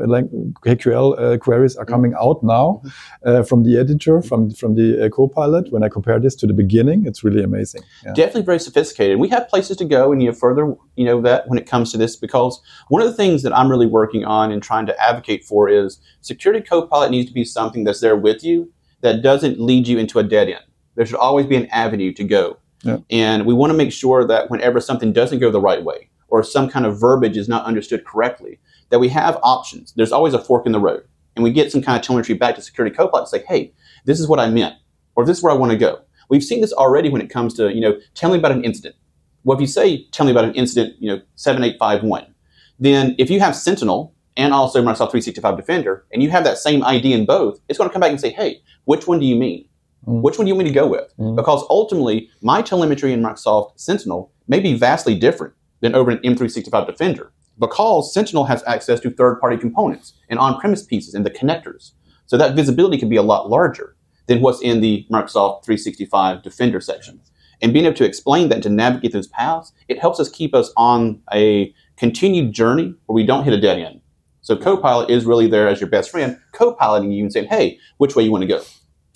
KQL 0.64 1.18
uh, 1.18 1.38
queries 1.38 1.76
are 1.76 1.84
coming 1.84 2.14
out 2.18 2.42
now 2.42 2.82
uh, 3.24 3.42
from 3.42 3.62
the 3.64 3.78
editor, 3.78 4.22
from 4.22 4.50
from 4.50 4.74
the 4.74 5.04
uh, 5.04 5.08
Copilot. 5.10 5.70
When 5.70 5.82
I 5.82 5.88
compare 5.88 6.18
this 6.18 6.34
to 6.36 6.46
the 6.46 6.54
beginning, 6.54 7.06
it's 7.06 7.22
really 7.22 7.42
amazing. 7.42 7.82
Yeah. 8.04 8.14
definitely 8.14 8.42
very 8.42 8.58
sophisticated. 8.58 9.18
We 9.18 9.28
have 9.28 9.48
places 9.48 9.76
to 9.78 9.84
go 9.84 10.12
and 10.12 10.22
you 10.22 10.30
have 10.30 10.38
further 10.38 10.74
you 10.96 11.04
know 11.04 11.20
that 11.22 11.48
when 11.48 11.58
it 11.58 11.66
comes 11.66 11.92
to 11.92 11.98
this 11.98 12.16
because 12.16 12.60
one 12.88 13.02
of 13.02 13.08
the 13.08 13.14
things 13.14 13.42
that 13.42 13.56
I'm 13.56 13.70
really 13.70 13.86
working 13.86 14.24
on 14.24 14.50
and 14.50 14.62
trying 14.62 14.86
to 14.86 14.98
advocate 15.02 15.44
for 15.44 15.68
is 15.68 16.00
security 16.22 16.64
copilot 16.64 17.10
needs 17.10 17.28
to 17.28 17.34
be 17.34 17.44
something 17.44 17.84
that's 17.84 18.00
there 18.00 18.16
with 18.16 18.42
you 18.42 18.72
that 19.02 19.22
doesn't 19.22 19.60
lead 19.60 19.86
you 19.86 19.98
into 19.98 20.18
a 20.18 20.22
dead 20.22 20.48
end. 20.48 20.64
There 20.94 21.06
should 21.06 21.16
always 21.16 21.46
be 21.46 21.56
an 21.56 21.66
avenue 21.66 22.12
to 22.14 22.24
go. 22.24 22.58
Yeah. 22.82 22.98
And 23.10 23.44
we 23.44 23.54
want 23.54 23.70
to 23.72 23.76
make 23.76 23.92
sure 23.92 24.26
that 24.26 24.50
whenever 24.50 24.80
something 24.80 25.12
doesn't 25.12 25.38
go 25.40 25.50
the 25.50 25.60
right 25.60 25.82
way 25.82 26.08
or 26.28 26.42
some 26.42 26.68
kind 26.68 26.86
of 26.86 27.00
verbiage 27.00 27.36
is 27.36 27.48
not 27.48 27.64
understood 27.64 28.04
correctly, 28.04 28.58
that 28.90 28.98
we 28.98 29.08
have 29.08 29.38
options. 29.42 29.92
There's 29.96 30.12
always 30.12 30.34
a 30.34 30.42
fork 30.42 30.66
in 30.66 30.72
the 30.72 30.80
road. 30.80 31.04
And 31.36 31.44
we 31.44 31.52
get 31.52 31.70
some 31.70 31.82
kind 31.82 31.98
of 31.98 32.04
telemetry 32.04 32.34
back 32.34 32.54
to 32.56 32.62
security 32.62 32.94
copilot 32.94 33.26
to 33.26 33.30
say, 33.30 33.44
hey, 33.46 33.72
this 34.04 34.18
is 34.18 34.28
what 34.28 34.40
I 34.40 34.50
meant, 34.50 34.74
or 35.14 35.24
this 35.24 35.38
is 35.38 35.42
where 35.42 35.52
I 35.52 35.56
want 35.56 35.72
to 35.72 35.78
go. 35.78 36.00
We've 36.28 36.42
seen 36.42 36.60
this 36.60 36.72
already 36.72 37.08
when 37.08 37.22
it 37.22 37.30
comes 37.30 37.54
to, 37.54 37.72
you 37.72 37.80
know, 37.80 37.98
tell 38.14 38.30
me 38.30 38.38
about 38.38 38.52
an 38.52 38.64
incident. 38.64 38.96
Well, 39.44 39.56
if 39.56 39.60
you 39.60 39.66
say, 39.66 40.04
tell 40.10 40.26
me 40.26 40.32
about 40.32 40.44
an 40.44 40.54
incident, 40.54 40.96
you 40.98 41.08
know, 41.08 41.22
7851, 41.36 42.34
then 42.78 43.14
if 43.18 43.30
you 43.30 43.40
have 43.40 43.56
Sentinel 43.56 44.14
and 44.36 44.52
also 44.52 44.80
Microsoft 44.82 45.10
365 45.10 45.56
Defender, 45.56 46.04
and 46.12 46.22
you 46.22 46.30
have 46.30 46.44
that 46.44 46.58
same 46.58 46.84
ID 46.84 47.12
in 47.12 47.24
both, 47.24 47.60
it's 47.68 47.78
going 47.78 47.88
to 47.88 47.92
come 47.92 48.00
back 48.00 48.10
and 48.10 48.20
say, 48.20 48.30
hey, 48.30 48.60
which 48.84 49.06
one 49.06 49.18
do 49.18 49.26
you 49.26 49.36
mean? 49.36 49.68
Mm. 50.06 50.22
Which 50.22 50.38
one 50.38 50.44
do 50.44 50.48
you 50.48 50.54
want 50.54 50.64
me 50.64 50.70
to 50.72 50.74
go 50.74 50.86
with? 50.86 51.12
Mm. 51.18 51.36
Because 51.36 51.64
ultimately, 51.70 52.30
my 52.42 52.62
telemetry 52.62 53.12
in 53.12 53.22
Microsoft 53.22 53.72
Sentinel 53.76 54.32
may 54.46 54.60
be 54.60 54.74
vastly 54.74 55.14
different 55.14 55.54
than 55.80 55.94
over 55.94 56.10
an 56.10 56.18
M365 56.18 56.86
Defender 56.86 57.32
because 57.58 58.12
Sentinel 58.12 58.44
has 58.44 58.62
access 58.66 59.00
to 59.00 59.10
third 59.10 59.40
party 59.40 59.56
components 59.56 60.14
and 60.28 60.38
on 60.38 60.58
premise 60.60 60.84
pieces 60.84 61.14
and 61.14 61.26
the 61.26 61.30
connectors. 61.30 61.92
So 62.26 62.36
that 62.36 62.54
visibility 62.54 62.98
can 62.98 63.08
be 63.08 63.16
a 63.16 63.22
lot 63.22 63.48
larger 63.48 63.96
than 64.26 64.40
what's 64.40 64.60
in 64.60 64.80
the 64.80 65.06
Microsoft 65.10 65.64
365 65.64 66.42
Defender 66.42 66.80
section. 66.80 67.20
And 67.60 67.72
being 67.72 67.86
able 67.86 67.96
to 67.96 68.04
explain 68.04 68.48
that 68.48 68.56
and 68.56 68.62
to 68.64 68.70
navigate 68.70 69.12
those 69.12 69.26
paths, 69.26 69.72
it 69.88 69.98
helps 69.98 70.20
us 70.20 70.28
keep 70.28 70.54
us 70.54 70.72
on 70.76 71.20
a 71.32 71.74
continued 71.96 72.52
journey 72.52 72.94
where 73.06 73.14
we 73.14 73.26
don't 73.26 73.44
hit 73.44 73.52
a 73.52 73.60
dead 73.60 73.78
end. 73.78 74.00
So 74.42 74.56
Copilot 74.56 75.10
is 75.10 75.26
really 75.26 75.48
there 75.48 75.66
as 75.66 75.80
your 75.80 75.90
best 75.90 76.10
friend, 76.10 76.38
co-piloting 76.52 77.10
you 77.10 77.24
and 77.24 77.32
saying, 77.32 77.48
hey, 77.48 77.78
which 77.96 78.14
way 78.14 78.22
you 78.22 78.30
want 78.30 78.42
to 78.42 78.48
go? 78.48 78.62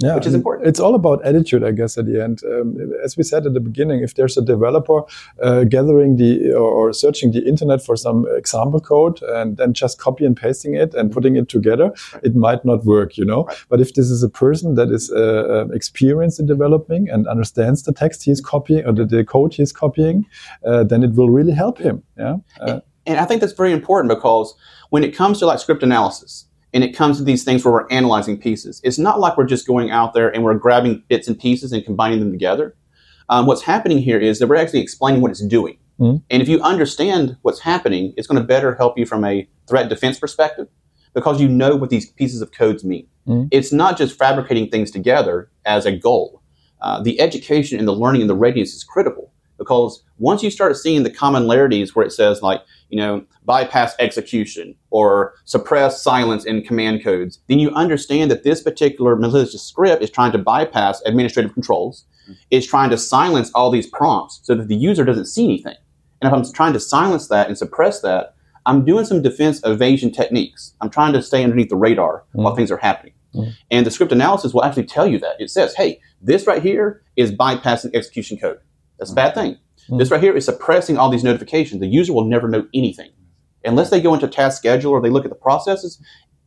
Yeah, 0.03 0.15
which 0.15 0.27
is 0.27 0.35
important. 0.35 0.69
It's 0.69 0.81
all 0.81 0.95
about 0.95 1.25
attitude, 1.25 1.65
I 1.65 1.73
guess, 1.73 1.97
at 1.99 2.07
the 2.07 2.23
end. 2.23 2.43
Um, 2.45 2.77
as 3.05 3.17
we 3.17 3.23
said 3.23 3.47
at 3.47 3.55
the 3.55 3.61
beginning, 3.61 4.03
if 4.03 4.15
there's 4.15 4.37
a 4.37 4.43
developer 4.43 5.03
uh, 5.43 5.65
gathering 5.65 6.17
the 6.17 6.53
or, 6.53 6.93
searching 6.93 7.33
the 7.33 7.43
internet 7.49 7.81
for 7.83 7.97
some 7.97 8.27
example 8.37 8.81
code 8.81 9.23
and 9.23 9.57
then 9.57 9.73
just 9.73 9.99
copy 9.99 10.25
and 10.27 10.37
pasting 10.37 10.75
it 10.75 10.95
and 10.95 11.11
putting 11.13 11.37
it 11.37 11.49
together, 11.49 11.93
Right. 12.15 12.25
it 12.25 12.35
might 12.35 12.65
not 12.65 12.85
work, 12.85 13.17
you 13.17 13.25
know. 13.25 13.45
Right. 13.45 13.65
But 13.71 13.81
if 13.81 13.95
this 13.95 14.11
is 14.11 14.23
a 14.23 14.29
person 14.29 14.75
that 14.75 14.91
is 14.91 15.11
uh, 15.11 15.19
uh, 15.19 15.75
experienced 15.75 16.41
in 16.41 16.47
developing 16.47 17.09
and 17.09 17.27
understands 17.27 17.83
the 17.83 17.93
text 17.93 18.25
he's 18.25 18.41
copying 18.41 18.85
or 18.87 18.93
the, 18.93 19.05
the 19.07 19.25
code 19.25 19.55
he's 19.55 19.73
copying, 19.73 20.27
uh, 20.67 20.85
then 20.85 21.03
it 21.03 21.13
will 21.15 21.31
really 21.31 21.53
help 21.53 21.79
him. 21.79 22.03
Yeah. 22.19 22.37
Uh, 22.61 22.81
And 23.07 23.19
I 23.19 23.25
think 23.25 23.41
that's 23.41 23.57
very 23.57 23.73
important 23.73 24.09
because 24.17 24.55
when 24.91 25.03
it 25.05 25.17
comes 25.17 25.39
to 25.41 25.47
like 25.47 25.59
script 25.59 25.83
analysis 25.83 26.47
and 26.75 26.83
it 26.83 26.97
comes 26.97 27.19
to 27.19 27.25
these 27.25 27.45
things 27.45 27.65
where 27.65 27.73
we're 27.73 27.89
analyzing 27.91 28.39
pieces, 28.39 28.81
it's 28.85 28.99
not 28.99 29.21
like 29.21 29.37
we're 29.37 29.45
just 29.45 29.67
going 29.67 29.91
out 29.91 30.15
there 30.15 30.33
and 30.35 30.43
we're 30.45 30.55
grabbing 30.55 31.03
bits 31.09 31.29
and 31.29 31.39
pieces 31.39 31.73
and 31.73 31.85
combining 31.85 32.21
them 32.21 32.31
together. 32.31 32.75
Um, 33.29 33.47
what's 33.47 33.63
happening 33.63 33.99
here 33.99 34.19
is 34.19 34.39
that 34.39 34.47
we're 34.49 34.57
actually 34.57 34.81
explaining 34.81 35.21
what 35.21 35.31
it's 35.31 35.45
doing. 35.45 35.79
Mhm. 36.01 36.23
And 36.31 36.43
if 36.43 36.49
you 36.49 36.61
understand 36.61 37.37
what's 37.43 37.61
happening, 37.61 38.15
it's 38.17 38.27
going 38.27 38.41
to 38.41 38.47
better 38.47 38.75
help 38.75 38.99
you 38.99 39.07
from 39.07 39.25
a 39.25 39.47
threat 39.69 39.89
defense 39.89 40.19
perspective 40.19 40.69
because 41.15 41.41
you 41.41 41.49
know 41.49 41.77
what 41.77 41.91
these 41.91 42.11
pieces 42.13 42.41
of 42.41 42.53
codes 42.53 42.85
mean. 42.85 43.07
Mhm. 43.29 43.49
It's 43.51 43.73
not 43.73 43.99
just 43.99 44.19
fabricating 44.19 44.69
things 44.69 44.91
together 44.91 45.51
as 45.65 45.87
a 45.87 45.93
goal. 45.97 46.41
Uh, 46.81 47.01
the 47.03 47.21
education 47.21 47.79
and 47.79 47.87
the 47.87 47.95
learning 47.95 48.23
and 48.23 48.31
the 48.31 48.35
readiness 48.35 48.75
is 48.75 48.83
critical 48.83 49.32
because 49.63 50.03
once 50.19 50.43
you 50.43 50.51
start 50.51 50.77
seeing 50.77 51.03
the 51.03 51.11
commonalities 51.11 51.89
where 51.95 52.07
it 52.07 52.13
says 52.21 52.43
like 52.43 52.61
you 52.91 52.99
know 53.01 53.15
bypass 53.45 53.95
execution 53.99 54.75
or 54.91 55.35
suppress 55.45 56.03
silence 56.11 56.45
in 56.45 56.63
command 56.63 56.97
codes 57.07 57.41
then 57.49 57.59
you 57.59 57.71
understand 57.85 58.31
that 58.31 58.43
this 58.45 58.61
particular 58.69 59.13
malicious 59.17 59.63
script 59.71 60.03
is 60.03 60.11
trying 60.11 60.33
to 60.33 60.39
bypass 60.39 61.01
administrative 61.11 61.53
controls. 61.55 62.05
Is 62.51 62.67
trying 62.67 62.91
to 62.91 62.97
silence 62.99 63.51
all 63.55 63.71
these 63.71 63.89
prompts 63.99 64.41
so 64.45 64.55
that 64.55 64.69
the 64.69 64.77
user 64.77 65.05
doesn't 65.05 65.27
see 65.35 65.45
anything. 65.45 65.75
And 66.21 66.25
if 66.29 66.33
i'm 66.33 66.45
trying 66.61 66.73
to 66.79 66.81
silence 66.81 67.25
that 67.29 67.49
and 67.49 67.59
suppress 67.59 67.97
that 68.03 68.25
i'm 68.65 68.85
doing 68.91 69.05
some 69.05 69.21
defense 69.23 69.61
evasion 69.73 70.11
techniques. 70.21 70.61
I'm 70.81 70.89
trying 70.99 71.13
to 71.15 71.23
stay 71.31 71.43
underneath 71.43 71.69
the 71.75 71.77
radar 71.87 72.15
while 72.33 72.53
Mm. 72.53 72.57
things 72.59 72.71
are 72.75 72.83
happening. 72.89 73.15
Mm. 73.35 73.53
and 73.75 73.83
the 73.87 73.91
script 73.91 74.13
analysis 74.13 74.53
will 74.55 74.63
actually 74.67 74.85
tell 74.97 75.07
you 75.13 75.19
that. 75.25 75.35
It 75.45 75.51
says 75.51 75.75
hey 75.81 75.91
this 76.31 76.47
right 76.47 76.63
here 76.63 76.87
is 77.17 77.33
bypassing 77.45 77.91
execution 77.99 78.37
code 78.39 78.59
that's 79.03 79.11
a 79.11 79.15
bad 79.15 79.35
thing. 79.35 79.59
Mm. 79.91 79.99
This 79.99 80.11
right 80.11 80.23
here 80.23 80.37
is 80.37 80.45
suppressing 80.45 80.97
all 80.97 81.11
these 81.11 81.25
notifications. 81.25 81.81
The 81.81 81.89
user 81.89 82.13
will 82.13 82.25
never 82.25 82.49
know 82.49 82.67
anything. 82.73 83.11
Unless 83.65 83.91
they 83.91 84.01
go 84.01 84.15
into 84.15 84.29
task 84.29 84.59
schedule 84.59 84.93
or 84.93 85.01
they 85.01 85.11
look 85.11 85.25
at 85.25 85.31
the 85.31 85.37
processes, 85.37 86.01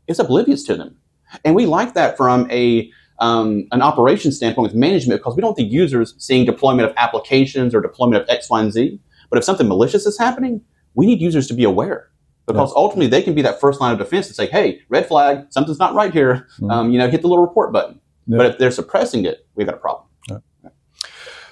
it's 0.08 0.20
oblivious 0.20 0.63
to 0.63 0.76
them. 0.76 0.98
And 1.44 1.54
we 1.54 1.65
like 1.65 1.94
that 1.96 2.15
from 2.15 2.50
a 2.50 2.89
um, 3.20 3.68
an 3.72 3.82
operations 3.82 4.36
standpoint 4.38 4.72
with 4.72 4.76
management 4.76 5.22
because 5.22 5.36
we 5.36 5.41
don't 5.41 5.50
want 5.50 5.58
the 5.58 5.63
users 5.63 6.15
seeing 6.18 6.46
deployment 6.46 6.89
of 6.89 6.94
applications 6.98 7.74
or 7.74 7.82
deployment 7.82 8.22
of 8.22 8.30
X, 8.30 8.50
Y, 8.50 8.62
and 8.62 8.74
Z. 8.74 9.00
But 9.30 9.38
if 9.38 9.46
something 9.46 9.68
malicious 9.68 10.06
is 10.06 10.18
happening, 10.18 10.62
we 10.96 11.06
need 11.06 11.22
users 11.22 11.48
to 11.48 11.54
be 11.54 11.63
aware 11.63 12.10
because 12.46 12.72
ultimately 12.76 13.08
they 13.08 13.22
can 13.22 13.34
be 13.34 13.41
that 13.41 13.60
first 13.60 13.82
line 13.82 13.94
of 13.94 14.00
defense 14.00 14.28
to 14.28 14.34
say, 14.34 14.48
"Hey, 14.48 14.82
red 14.89 15.08
flag, 15.08 15.48
something's 15.50 15.80
not 15.80 15.94
right 15.94 16.13
here." 16.13 16.48
Mm. 16.60 16.72
Um, 16.72 16.91
you 16.91 17.00
know, 17.00 17.10
hit 17.10 17.22
the 17.22 17.28
little 17.28 17.46
report 17.46 17.74
button. 17.74 18.00
Yeah. 18.28 18.38
But 18.38 18.46
if 18.48 18.58
they're 18.58 18.72
suppressing 18.72 19.26
it, 19.26 19.46
we've 19.56 19.68
got 19.68 19.76
a 19.76 19.80
problem. 19.80 20.08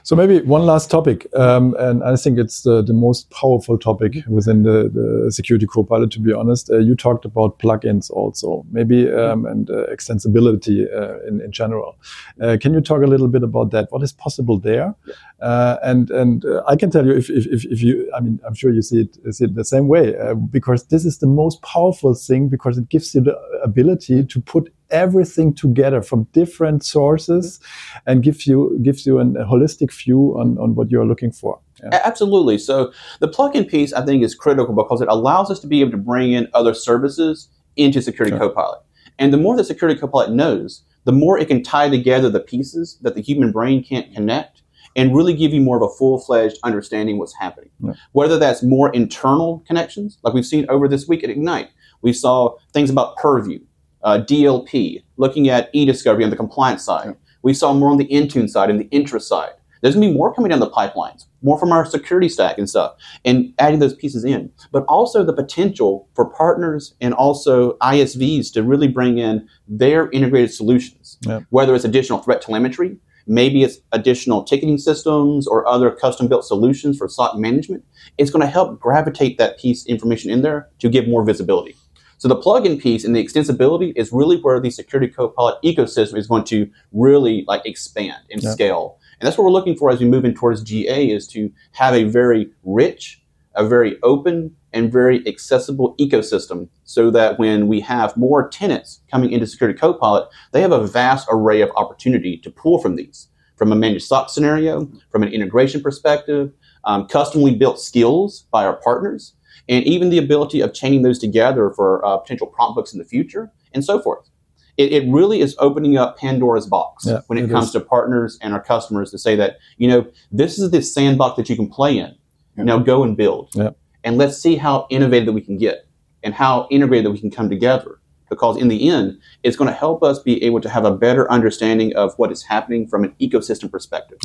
So 0.06 0.18
maybe 0.18 0.42
one 0.42 0.66
last 0.66 0.92
topic, 0.92 1.28
um, 1.34 1.76
and 1.80 2.04
I 2.04 2.18
think 2.18 2.38
it's 2.38 2.64
the, 2.64 2.82
the 2.82 2.92
most 2.92 3.30
powerful 3.30 3.78
topic 3.78 4.18
within 4.28 4.64
the, 4.64 4.90
the 4.94 5.32
security 5.32 5.66
copilot. 5.66 6.12
To 6.12 6.20
be 6.20 6.34
honest, 6.34 6.70
uh, 6.70 6.80
you 6.80 6.94
talked 6.94 7.24
about 7.24 7.58
plugins 7.58 8.12
also, 8.12 8.66
maybe 8.70 9.10
um, 9.10 9.46
and 9.46 9.70
uh, 9.70 9.86
extensibility 9.90 10.94
uh, 10.94 11.26
in, 11.26 11.40
in 11.40 11.54
general. 11.54 11.96
Uh, 12.42 12.58
can 12.60 12.74
you 12.74 12.82
talk 12.82 13.02
a 13.02 13.08
little 13.08 13.30
bit 13.30 13.44
about 13.44 13.72
that? 13.72 13.94
What 13.94 14.04
is 14.04 14.12
possible 14.12 14.60
there? 14.60 14.94
Uh, 15.40 15.78
and 15.84 16.12
and 16.12 16.44
uh, 16.44 16.64
I 16.68 16.76
can 16.76 16.92
tell 16.92 17.06
you 17.06 17.14
if, 17.14 17.30
if, 17.30 17.46
if, 17.46 17.64
if 17.64 17.82
you, 17.82 18.12
I 18.14 18.20
mean, 18.20 18.42
I'm 18.46 18.56
sure 18.56 18.74
you 18.74 18.82
see 18.82 19.04
it, 19.04 19.34
see 19.34 19.46
it 19.46 19.56
the 19.56 19.64
same 19.64 19.88
way 19.88 20.18
uh, 20.18 20.34
because 20.34 20.84
this 20.88 21.06
is 21.06 21.20
the 21.20 21.28
most 21.28 21.62
powerful 21.62 22.14
thing 22.14 22.50
because 22.50 22.78
it 22.78 22.90
gives 22.90 23.16
you 23.16 23.22
the 23.22 23.40
ability 23.64 24.26
to 24.26 24.42
put 24.42 24.74
everything 24.94 25.54
together 25.54 26.02
from 26.02 26.24
different 26.32 26.86
sources 26.86 27.60
and 28.06 28.24
gives 28.24 28.48
you 28.48 28.80
gives 28.82 29.06
you 29.06 29.20
an, 29.20 29.36
a 29.36 29.46
holistic 29.46 29.92
view 29.92 30.36
on, 30.40 30.58
on 30.60 30.76
what 30.76 30.90
you're 30.90 31.06
looking 31.06 31.32
for. 31.32 31.60
Yeah. 31.82 32.00
Absolutely. 32.06 32.58
So 32.58 32.94
the 33.20 33.28
plugin 33.28 33.68
piece, 33.68 33.92
I 33.92 34.06
think, 34.06 34.24
is 34.24 34.36
critical 34.36 34.74
because 34.74 35.02
it 35.02 35.10
allows 35.10 35.52
us 35.52 35.60
to 35.62 35.68
be 35.68 35.82
able 35.82 35.92
to 35.92 35.98
bring 35.98 36.32
in 36.32 36.48
other 36.54 36.74
services 36.74 37.50
into 37.76 38.02
Security 38.02 38.38
Sure. 38.38 38.48
Copilot. 38.50 38.82
And 39.20 39.34
the 39.34 39.38
more 39.38 39.58
that 39.58 39.66
Security 39.66 40.00
Copilot 40.00 40.32
knows, 40.32 40.84
the 41.04 41.12
more 41.12 41.38
it 41.38 41.48
can 41.48 41.62
tie 41.64 41.90
together 41.90 42.30
the 42.30 42.40
pieces 42.40 42.98
that 43.02 43.16
the 43.16 43.22
human 43.22 43.52
brain 43.52 43.84
can't 43.84 44.14
connect 44.14 44.62
and 44.96 45.16
really 45.16 45.34
give 45.34 45.54
you 45.54 45.60
more 45.60 45.78
of 45.78 45.84
a 45.84 45.90
full-fledged 45.90 46.58
understanding 46.64 47.18
what's 47.18 47.36
happening. 47.36 47.72
Yeah. 47.80 47.94
Whether 48.12 48.38
that's 48.38 48.64
more 48.64 48.92
internal 48.94 49.64
connections, 49.68 50.20
like 50.24 50.34
we've 50.34 50.46
seen 50.46 50.66
over 50.70 50.88
this 50.88 51.08
week 51.08 51.24
at 51.24 51.30
Ignite, 51.30 51.70
we 52.02 52.14
saw 52.14 52.56
things 52.74 52.90
about 52.90 53.18
Purview, 53.18 53.60
uh, 54.04 54.20
DLP, 54.28 55.04
looking 55.18 55.50
at 55.50 55.70
e-discovery 55.74 56.24
on 56.24 56.30
the 56.30 56.36
compliance 56.36 56.84
side. 56.84 57.06
Yeah. 57.08 57.14
We 57.42 57.54
saw 57.54 57.74
more 57.74 57.90
on 57.92 57.98
the 57.98 58.08
Intune 58.08 58.50
side 58.50 58.70
and 58.70 58.80
the 58.80 58.86
Entra 58.90 59.22
side. 59.22 59.52
There's 59.82 59.96
going 59.96 60.08
to 60.08 60.12
be 60.14 60.18
more 60.18 60.34
coming 60.34 60.50
down 60.50 60.62
the 60.62 60.70
pipelines, 60.70 61.26
more 61.42 61.60
from 61.60 61.74
our 61.74 61.86
security 61.86 62.30
stack 62.30 62.58
and 62.58 62.70
stuff, 62.70 62.94
and 63.26 63.54
adding 63.60 63.80
those 63.80 63.94
pieces 63.94 64.24
in. 64.24 64.50
But 64.72 64.86
also 64.86 65.26
the 65.26 65.34
potential 65.34 66.08
for 66.16 66.24
partners 66.30 66.96
and 67.02 67.14
also 67.14 67.74
ISVs 67.80 68.54
to 68.54 68.64
really 68.64 68.88
bring 68.88 69.18
in 69.18 69.46
their 69.68 70.10
integrated 70.12 70.54
solutions, 70.54 71.18
Yeah. 71.28 71.42
whether 71.50 71.76
it's 71.76 71.84
additional 71.84 72.20
threat 72.20 72.42
telemetry, 72.42 72.96
maybe 73.28 73.62
it's 73.64 73.80
additional 73.92 74.44
ticketing 74.44 74.78
systems 74.78 75.48
or 75.48 75.68
other 75.68 75.92
custom 75.92 76.28
built 76.30 76.46
solutions 76.46 76.98
for 76.98 77.10
SOC 77.10 77.38
management. 77.38 77.84
It's 78.18 78.32
going 78.32 78.42
to 78.42 78.48
help 78.48 78.80
gravitate 78.80 79.38
that 79.38 79.60
piece 79.60 79.86
information 79.86 80.32
in 80.32 80.44
there 80.44 80.70
to 80.80 80.88
give 80.88 81.10
more 81.10 81.26
visibility. 81.26 81.76
So 82.24 82.30
the 82.30 82.38
plugin 82.38 82.82
piece 82.82 83.04
and 83.04 83.14
the 83.14 83.22
extensibility 83.22 83.92
is 83.98 84.14
really 84.14 84.38
where 84.38 84.58
the 84.58 84.70
Security 84.70 85.12
Copilot 85.12 85.62
ecosystem 85.62 86.18
is 86.18 86.26
going 86.26 86.46
to 86.46 86.72
really 86.94 87.44
like 87.50 87.66
expand 87.66 88.24
and 88.32 88.42
yeah. 88.42 88.50
scale. 88.52 88.98
And 89.20 89.28
that's 89.28 89.38
what 89.38 89.44
we're 89.44 89.52
looking 89.52 89.76
for 89.76 89.92
as 89.92 90.00
we 90.00 90.06
move 90.06 90.24
in 90.24 90.34
towards 90.34 90.64
GA 90.64 91.06
is 91.06 91.28
to 91.28 91.52
have 91.74 91.94
a 91.94 92.06
very 92.06 92.50
rich, 92.64 93.22
a 93.56 93.68
very 93.68 93.98
open, 94.04 94.56
and 94.72 94.90
very 94.90 95.22
accessible 95.28 95.98
ecosystem 96.00 96.70
so 96.86 97.12
that 97.12 97.40
when 97.40 97.68
we 97.68 97.82
have 97.82 98.16
more 98.16 98.48
tenants 98.48 99.02
coming 99.12 99.34
into 99.34 99.46
Security 99.46 99.78
Copilot, 99.78 100.30
they 100.54 100.62
have 100.62 100.72
a 100.72 100.88
vast 100.88 101.28
array 101.30 101.60
of 101.60 101.72
opportunity 101.76 102.38
to 102.38 102.50
pull 102.50 102.80
from 102.80 102.96
these. 102.96 103.28
From 103.58 103.74
a 103.74 103.76
managed 103.76 104.06
SOC 104.06 104.30
scenario, 104.30 104.90
from 105.10 105.24
an 105.24 105.34
integration 105.34 105.82
perspective, 105.82 106.54
um, 106.86 107.06
customly 107.06 107.54
built 107.54 107.82
skills 107.82 108.46
by 108.50 108.64
our 108.64 108.78
partners, 108.78 109.34
and 109.70 109.84
even 109.86 110.10
the 110.10 110.18
ability 110.18 110.62
of 110.62 110.74
chaining 110.74 111.02
those 111.02 111.20
together 111.20 111.72
for 111.72 112.06
uh, 112.06 112.18
potential 112.18 112.48
prompt 112.48 112.76
books 112.76 112.94
in 112.94 113.00
the 113.00 113.06
future, 113.06 113.52
and 113.74 113.84
so 113.84 114.02
forth. 114.02 114.30
It, 114.76 114.92
it 114.92 115.12
really 115.12 115.40
is 115.40 115.56
opening 115.60 115.98
up 115.98 116.18
Pandora's 116.18 116.66
box 116.66 117.06
yeah, 117.06 117.22
when 117.28 117.38
it, 117.38 117.46
it 117.46 117.52
comes 117.52 117.68
is. 117.68 117.74
to 117.74 117.80
partners 117.80 118.40
and 118.42 118.54
our 118.54 118.62
customers 118.62 119.12
to 119.12 119.20
say 119.20 119.36
that, 119.36 119.58
you 119.78 119.88
know, 119.88 120.08
this 120.32 120.58
is 120.58 120.72
the 120.72 120.82
sandbox 120.82 121.38
that 121.38 121.48
you 121.48 121.56
can 121.56 121.70
play 121.70 121.98
in. 121.98 122.16
Yeah. 122.58 122.64
Now 122.64 122.80
go 122.80 123.04
and 123.04 123.16
build. 123.16 123.52
Yeah. 123.54 123.72
And 124.04 124.18
let's 124.18 124.38
see 124.38 124.56
how 124.56 124.88
innovative 124.90 125.28
that 125.28 125.34
we 125.34 125.42
can 125.42 125.58
get 125.58 125.88
and 126.24 126.34
how 126.34 126.68
integrated 126.72 127.06
that 127.06 127.12
we 127.12 127.20
can 127.20 127.32
come 127.32 127.50
together. 127.50 128.00
Because 128.30 128.58
in 128.58 128.68
the 128.68 128.90
end, 128.90 129.20
it's 129.44 129.56
going 129.56 129.70
to 129.70 129.76
help 129.76 130.02
us 130.02 130.18
be 130.18 130.44
able 130.44 130.60
to 130.62 130.70
have 130.70 130.86
a 130.86 130.92
better 130.92 131.32
understanding 131.32 131.96
of 131.96 132.16
what 132.18 132.32
is 132.32 132.42
happening 132.42 132.88
from 132.88 133.04
an 133.04 133.14
ecosystem 133.22 133.70
perspective. 133.70 134.18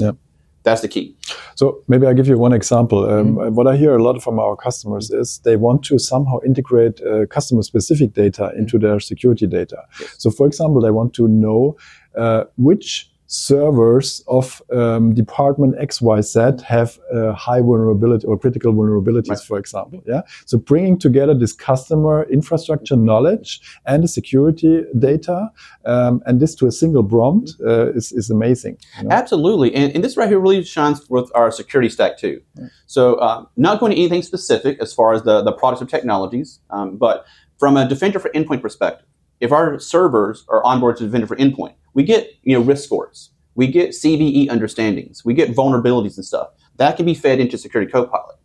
That's 0.64 0.82
the 0.82 0.88
key. 0.88 1.16
So 1.54 1.82
maybe 1.88 2.06
I'll 2.06 2.14
give 2.14 2.28
you 2.28 2.38
one 2.38 2.52
example. 2.52 3.08
Um, 3.08 3.36
mm-hmm. 3.36 3.54
What 3.54 3.66
I 3.66 3.76
hear 3.76 3.96
a 3.96 4.02
lot 4.02 4.20
from 4.22 4.38
our 4.38 4.56
customers 4.56 5.10
is 5.10 5.38
they 5.44 5.56
want 5.56 5.82
to 5.84 5.98
somehow 5.98 6.38
integrate 6.44 7.00
uh, 7.00 7.26
customer 7.26 7.62
specific 7.62 8.12
data 8.12 8.52
into 8.56 8.78
their 8.78 9.00
security 9.00 9.46
data. 9.46 9.78
Yes. 10.00 10.16
So 10.18 10.30
for 10.30 10.46
example, 10.46 10.80
they 10.80 10.90
want 10.90 11.14
to 11.14 11.28
know 11.28 11.76
uh, 12.16 12.44
which 12.56 13.10
servers 13.28 14.24
of 14.26 14.62
um, 14.72 15.14
department 15.14 15.76
XYZ 15.78 16.62
have 16.62 16.98
a 17.12 17.34
high 17.34 17.60
vulnerability 17.60 18.26
or 18.26 18.38
critical 18.38 18.72
vulnerabilities, 18.72 19.28
right. 19.28 19.38
for 19.40 19.58
example. 19.58 20.02
Yeah. 20.06 20.22
So 20.46 20.56
bringing 20.56 20.98
together 20.98 21.34
this 21.34 21.52
customer 21.52 22.26
infrastructure 22.30 22.96
knowledge 22.96 23.60
and 23.84 24.02
the 24.02 24.08
security 24.08 24.82
data, 24.98 25.50
um, 25.84 26.22
and 26.24 26.40
this 26.40 26.54
to 26.56 26.66
a 26.66 26.72
single 26.72 27.04
prompt 27.04 27.52
uh, 27.60 27.92
is, 27.92 28.12
is 28.12 28.30
amazing. 28.30 28.78
You 28.96 29.04
know? 29.04 29.10
Absolutely. 29.10 29.74
And, 29.74 29.94
and, 29.94 30.02
this 30.02 30.16
right 30.16 30.28
here 30.28 30.40
really 30.40 30.64
shines 30.64 31.08
with 31.10 31.30
our 31.34 31.50
security 31.50 31.90
stack 31.90 32.16
too. 32.16 32.40
So 32.86 33.16
uh, 33.16 33.44
not 33.58 33.78
going 33.78 33.92
to 33.92 33.98
anything 33.98 34.22
specific 34.22 34.78
as 34.80 34.94
far 34.94 35.12
as 35.12 35.22
the, 35.24 35.42
the 35.42 35.52
products 35.52 35.82
or 35.82 35.86
technologies, 35.86 36.60
um, 36.70 36.96
but 36.96 37.26
from 37.58 37.76
a 37.76 37.86
Defender 37.86 38.20
for 38.20 38.30
Endpoint 38.30 38.62
perspective, 38.62 39.06
if 39.40 39.52
our 39.52 39.78
servers 39.78 40.44
are 40.48 40.62
onboarded 40.62 40.96
to 40.98 41.04
Defender 41.04 41.26
for 41.26 41.36
Endpoint, 41.36 41.74
we 41.98 42.04
get 42.04 42.32
you 42.44 42.56
know 42.56 42.64
risk 42.64 42.84
scores, 42.84 43.30
we 43.56 43.66
get 43.66 43.90
CVE 43.90 44.46
understandings, 44.50 45.24
we 45.24 45.34
get 45.34 45.50
vulnerabilities 45.50 46.16
and 46.16 46.24
stuff. 46.24 46.50
That 46.76 46.96
can 46.96 47.04
be 47.04 47.14
fed 47.14 47.40
into 47.40 47.58
Security 47.58 47.90
Copilot. 47.90 48.36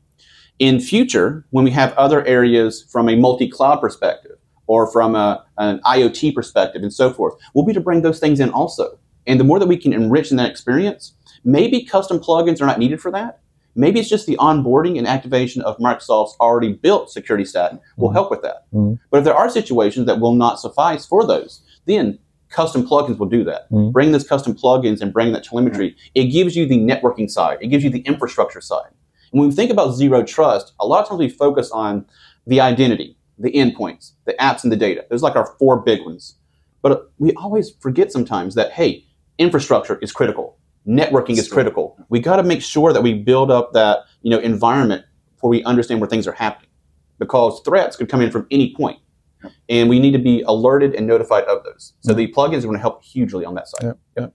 In 0.57 0.79
future, 0.79 1.45
when 1.51 1.63
we 1.63 1.69
have 1.69 1.93
other 1.93 2.25
areas 2.25 2.83
from 2.91 3.07
a 3.07 3.15
multi-cloud 3.15 3.79
perspective 3.79 4.37
or 4.65 4.91
from 4.91 5.13
a, 5.13 5.45
an 5.59 5.79
IoT 5.85 6.33
perspective 6.33 6.81
and 6.81 6.91
so 6.91 7.13
forth, 7.13 7.35
we'll 7.53 7.63
be 7.63 7.73
to 7.73 7.79
bring 7.79 8.01
those 8.01 8.19
things 8.19 8.39
in 8.39 8.49
also. 8.49 8.97
And 9.27 9.39
the 9.39 9.43
more 9.43 9.59
that 9.59 9.67
we 9.67 9.77
can 9.77 9.93
enrich 9.93 10.31
in 10.31 10.37
that 10.37 10.49
experience, 10.49 11.13
maybe 11.43 11.85
custom 11.85 12.17
plugins 12.17 12.59
are 12.59 12.65
not 12.65 12.79
needed 12.79 12.99
for 12.99 13.11
that. 13.11 13.41
Maybe 13.75 13.99
it's 13.99 14.09
just 14.09 14.25
the 14.25 14.37
onboarding 14.37 14.97
and 14.97 15.07
activation 15.07 15.61
of 15.61 15.77
Microsoft's 15.77 16.35
already 16.39 16.73
built 16.73 17.11
security 17.11 17.45
stack 17.45 17.73
will 17.97 18.07
mm-hmm. 18.07 18.15
help 18.15 18.31
with 18.31 18.41
that. 18.41 18.65
Mm-hmm. 18.73 18.95
But 19.11 19.19
if 19.19 19.25
there 19.25 19.35
are 19.35 19.49
situations 19.49 20.07
that 20.07 20.19
will 20.19 20.33
not 20.33 20.59
suffice 20.59 21.05
for 21.05 21.27
those, 21.27 21.61
then 21.85 22.17
custom 22.53 22.87
plugins 22.87 23.17
will 23.17 23.27
do 23.27 23.43
that. 23.43 23.69
Mm-hmm. 23.71 23.91
Bring 23.91 24.11
those 24.11 24.27
custom 24.27 24.55
plugins 24.55 25.01
and 25.01 25.11
bring 25.11 25.33
that 25.33 25.43
telemetry. 25.43 25.91
Mm-hmm. 25.91 26.11
It 26.15 26.25
gives 26.27 26.55
you 26.55 26.65
the 26.65 26.77
networking 26.77 27.29
side. 27.29 27.57
It 27.61 27.67
gives 27.67 27.83
you 27.83 27.89
the 27.89 28.01
infrastructure 28.01 28.61
side. 28.61 28.91
And 29.31 29.39
when 29.39 29.49
we 29.49 29.55
think 29.55 29.71
about 29.71 29.93
zero 29.93 30.23
trust, 30.23 30.73
a 30.79 30.85
lot 30.85 31.03
of 31.03 31.09
times 31.09 31.19
we 31.19 31.29
focus 31.29 31.71
on 31.71 32.05
the 32.47 32.61
identity, 32.61 33.17
the 33.37 33.51
endpoints, 33.51 34.11
the 34.25 34.33
apps, 34.33 34.63
and 34.63 34.71
the 34.71 34.77
data. 34.77 35.05
Those 35.09 35.21
are 35.23 35.29
like 35.29 35.35
our 35.35 35.55
four 35.57 35.77
big 35.81 36.05
ones. 36.05 36.35
But 36.81 37.11
we 37.17 37.33
always 37.33 37.71
forget 37.79 38.11
sometimes 38.11 38.55
that, 38.55 38.71
hey, 38.73 39.05
infrastructure 39.37 39.97
is 39.99 40.11
critical. 40.11 40.57
Networking 40.87 41.37
is 41.37 41.47
critical. 41.47 41.97
We 42.09 42.19
got 42.19 42.35
to 42.35 42.43
make 42.43 42.61
sure 42.61 42.91
that 42.93 43.01
we 43.01 43.13
build 43.13 43.49
up 43.49 43.71
that 43.73 43.99
you 44.21 44.29
know 44.29 44.39
environment 44.39 45.05
where 45.39 45.49
we 45.49 45.63
understand 45.63 46.01
where 46.01 46.09
things 46.09 46.27
are 46.27 46.33
happening, 46.33 46.69
because 47.19 47.61
threats 47.61 47.95
could 47.95 48.09
come 48.09 48.21
in 48.21 48.31
from 48.31 48.45
any 48.51 48.75
point 48.75 48.99
and 49.69 49.89
we 49.89 49.99
need 49.99 50.11
to 50.11 50.19
be 50.19 50.41
alerted 50.41 50.95
and 50.95 51.07
notified 51.07 51.45
of 51.45 51.63
those. 51.63 51.93
So 52.01 52.13
the 52.13 52.31
plugins 52.31 52.59
are 52.59 52.67
going 52.67 52.77
to 52.77 52.81
help 52.81 53.03
hugely 53.03 53.45
on 53.45 53.55
that 53.55 53.67
side. 53.67 53.83
Yeah. 53.83 53.93
yeah. 54.17 54.27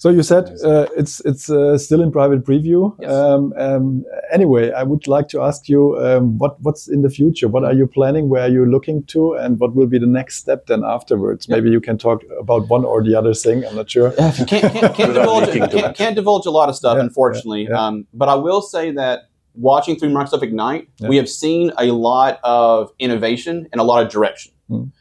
So 0.00 0.08
you 0.08 0.22
said 0.22 0.56
uh, 0.64 0.86
it's 0.96 1.20
it's 1.26 1.50
uh, 1.50 1.76
still 1.76 2.00
in 2.00 2.10
private 2.10 2.42
preview. 2.42 2.96
Yes. 2.98 3.12
Um, 3.12 3.52
um, 3.58 4.06
anyway, 4.32 4.72
I 4.72 4.82
would 4.82 5.06
like 5.06 5.28
to 5.28 5.42
ask 5.42 5.68
you 5.68 5.98
um, 5.98 6.38
what 6.38 6.58
what's 6.62 6.88
in 6.88 7.02
the 7.02 7.10
future. 7.10 7.48
What 7.48 7.64
are 7.64 7.74
you 7.74 7.86
planning? 7.86 8.30
Where 8.30 8.44
are 8.44 8.48
you 8.48 8.64
looking 8.64 9.04
to? 9.08 9.34
And 9.34 9.60
what 9.60 9.74
will 9.74 9.86
be 9.86 9.98
the 9.98 10.06
next 10.06 10.36
step 10.36 10.68
then 10.68 10.84
afterwards? 10.84 11.46
Yep. 11.46 11.54
Maybe 11.54 11.70
you 11.70 11.82
can 11.82 11.98
talk 11.98 12.22
about 12.38 12.66
one 12.70 12.86
or 12.86 13.04
the 13.04 13.14
other 13.14 13.34
thing. 13.34 13.66
I'm 13.66 13.76
not 13.76 13.90
sure. 13.90 14.12
can't, 14.12 14.48
can't, 14.48 14.72
can't, 14.94 15.12
divulge, 15.12 15.52
can't, 15.52 15.94
can't, 15.94 16.16
divulge, 16.16 16.46
a 16.46 16.50
lot 16.50 16.70
of 16.70 16.76
stuff, 16.76 16.96
yeah, 16.96 17.02
unfortunately. 17.02 17.64
Yeah, 17.68 17.86
um, 17.86 18.06
but 18.14 18.30
I 18.30 18.36
will 18.36 18.62
say 18.62 18.92
that 18.92 19.28
watching 19.54 19.96
through 19.96 20.10
Microsoft 20.10 20.42
Ignite, 20.42 20.88
yeah. 20.98 21.08
we 21.08 21.16
have 21.16 21.28
seen 21.28 21.72
a 21.78 21.86
lot 21.86 22.40
of 22.44 22.90
innovation 22.98 23.68
and 23.72 23.80
a 23.80 23.84
lot 23.84 24.04
of 24.04 24.10
direction. 24.10 24.52
Mm. 24.70 24.92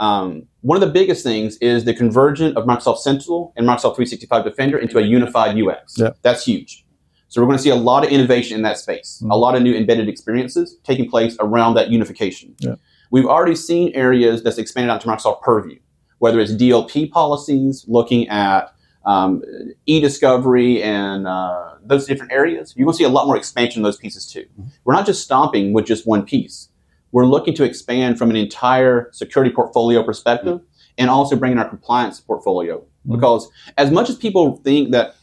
Um, 0.00 0.46
one 0.60 0.76
of 0.76 0.86
the 0.86 0.92
biggest 0.92 1.22
things 1.22 1.56
is 1.58 1.84
the 1.84 1.94
convergence 1.94 2.56
of 2.56 2.64
Microsoft 2.64 2.98
Sentinel 2.98 3.52
and 3.56 3.66
Microsoft 3.66 3.96
365 3.96 4.44
Defender 4.44 4.78
into 4.78 4.98
a 4.98 5.02
unified 5.02 5.56
UX. 5.56 5.98
Yeah. 5.98 6.10
That's 6.22 6.44
huge. 6.44 6.84
So 7.28 7.40
we're 7.40 7.46
going 7.46 7.58
to 7.58 7.62
see 7.62 7.70
a 7.70 7.76
lot 7.76 8.04
of 8.04 8.10
innovation 8.10 8.56
in 8.56 8.62
that 8.62 8.78
space, 8.78 9.20
mm. 9.24 9.30
a 9.30 9.36
lot 9.36 9.54
of 9.54 9.62
new 9.62 9.74
embedded 9.74 10.08
experiences 10.08 10.76
taking 10.84 11.08
place 11.08 11.36
around 11.40 11.74
that 11.74 11.90
unification. 11.90 12.54
Yeah. 12.58 12.74
We've 13.10 13.26
already 13.26 13.54
seen 13.54 13.92
areas 13.94 14.42
that's 14.42 14.58
expanded 14.58 14.90
out 14.90 15.00
to 15.02 15.08
Microsoft 15.08 15.42
Purview, 15.42 15.78
whether 16.18 16.40
it's 16.40 16.52
DLP 16.52 17.10
policies, 17.10 17.84
looking 17.88 18.28
at 18.28 18.73
um, 19.06 19.42
e-discovery 19.86 20.82
and 20.82 21.26
uh, 21.26 21.74
those 21.82 22.06
different 22.06 22.32
areas, 22.32 22.74
you're 22.76 22.86
going 22.86 22.94
to 22.94 22.98
see 22.98 23.04
a 23.04 23.08
lot 23.08 23.26
more 23.26 23.36
expansion 23.36 23.80
in 23.80 23.82
those 23.82 23.96
pieces 23.96 24.30
too. 24.30 24.46
Mm-hmm. 24.58 24.68
We're 24.84 24.94
not 24.94 25.06
just 25.06 25.22
stomping 25.22 25.72
with 25.72 25.86
just 25.86 26.06
one 26.06 26.24
piece. 26.24 26.68
We're 27.12 27.26
looking 27.26 27.54
to 27.54 27.64
expand 27.64 28.18
from 28.18 28.30
an 28.30 28.36
entire 28.36 29.10
security 29.12 29.54
portfolio 29.54 30.02
perspective 30.02 30.58
mm-hmm. 30.58 30.94
and 30.98 31.10
also 31.10 31.36
bringing 31.36 31.58
our 31.58 31.68
compliance 31.68 32.20
portfolio. 32.20 32.78
Mm-hmm. 32.78 33.14
Because 33.14 33.48
as 33.76 33.90
much 33.90 34.08
as 34.08 34.16
people 34.16 34.56
think 34.56 34.90
that 34.92 35.16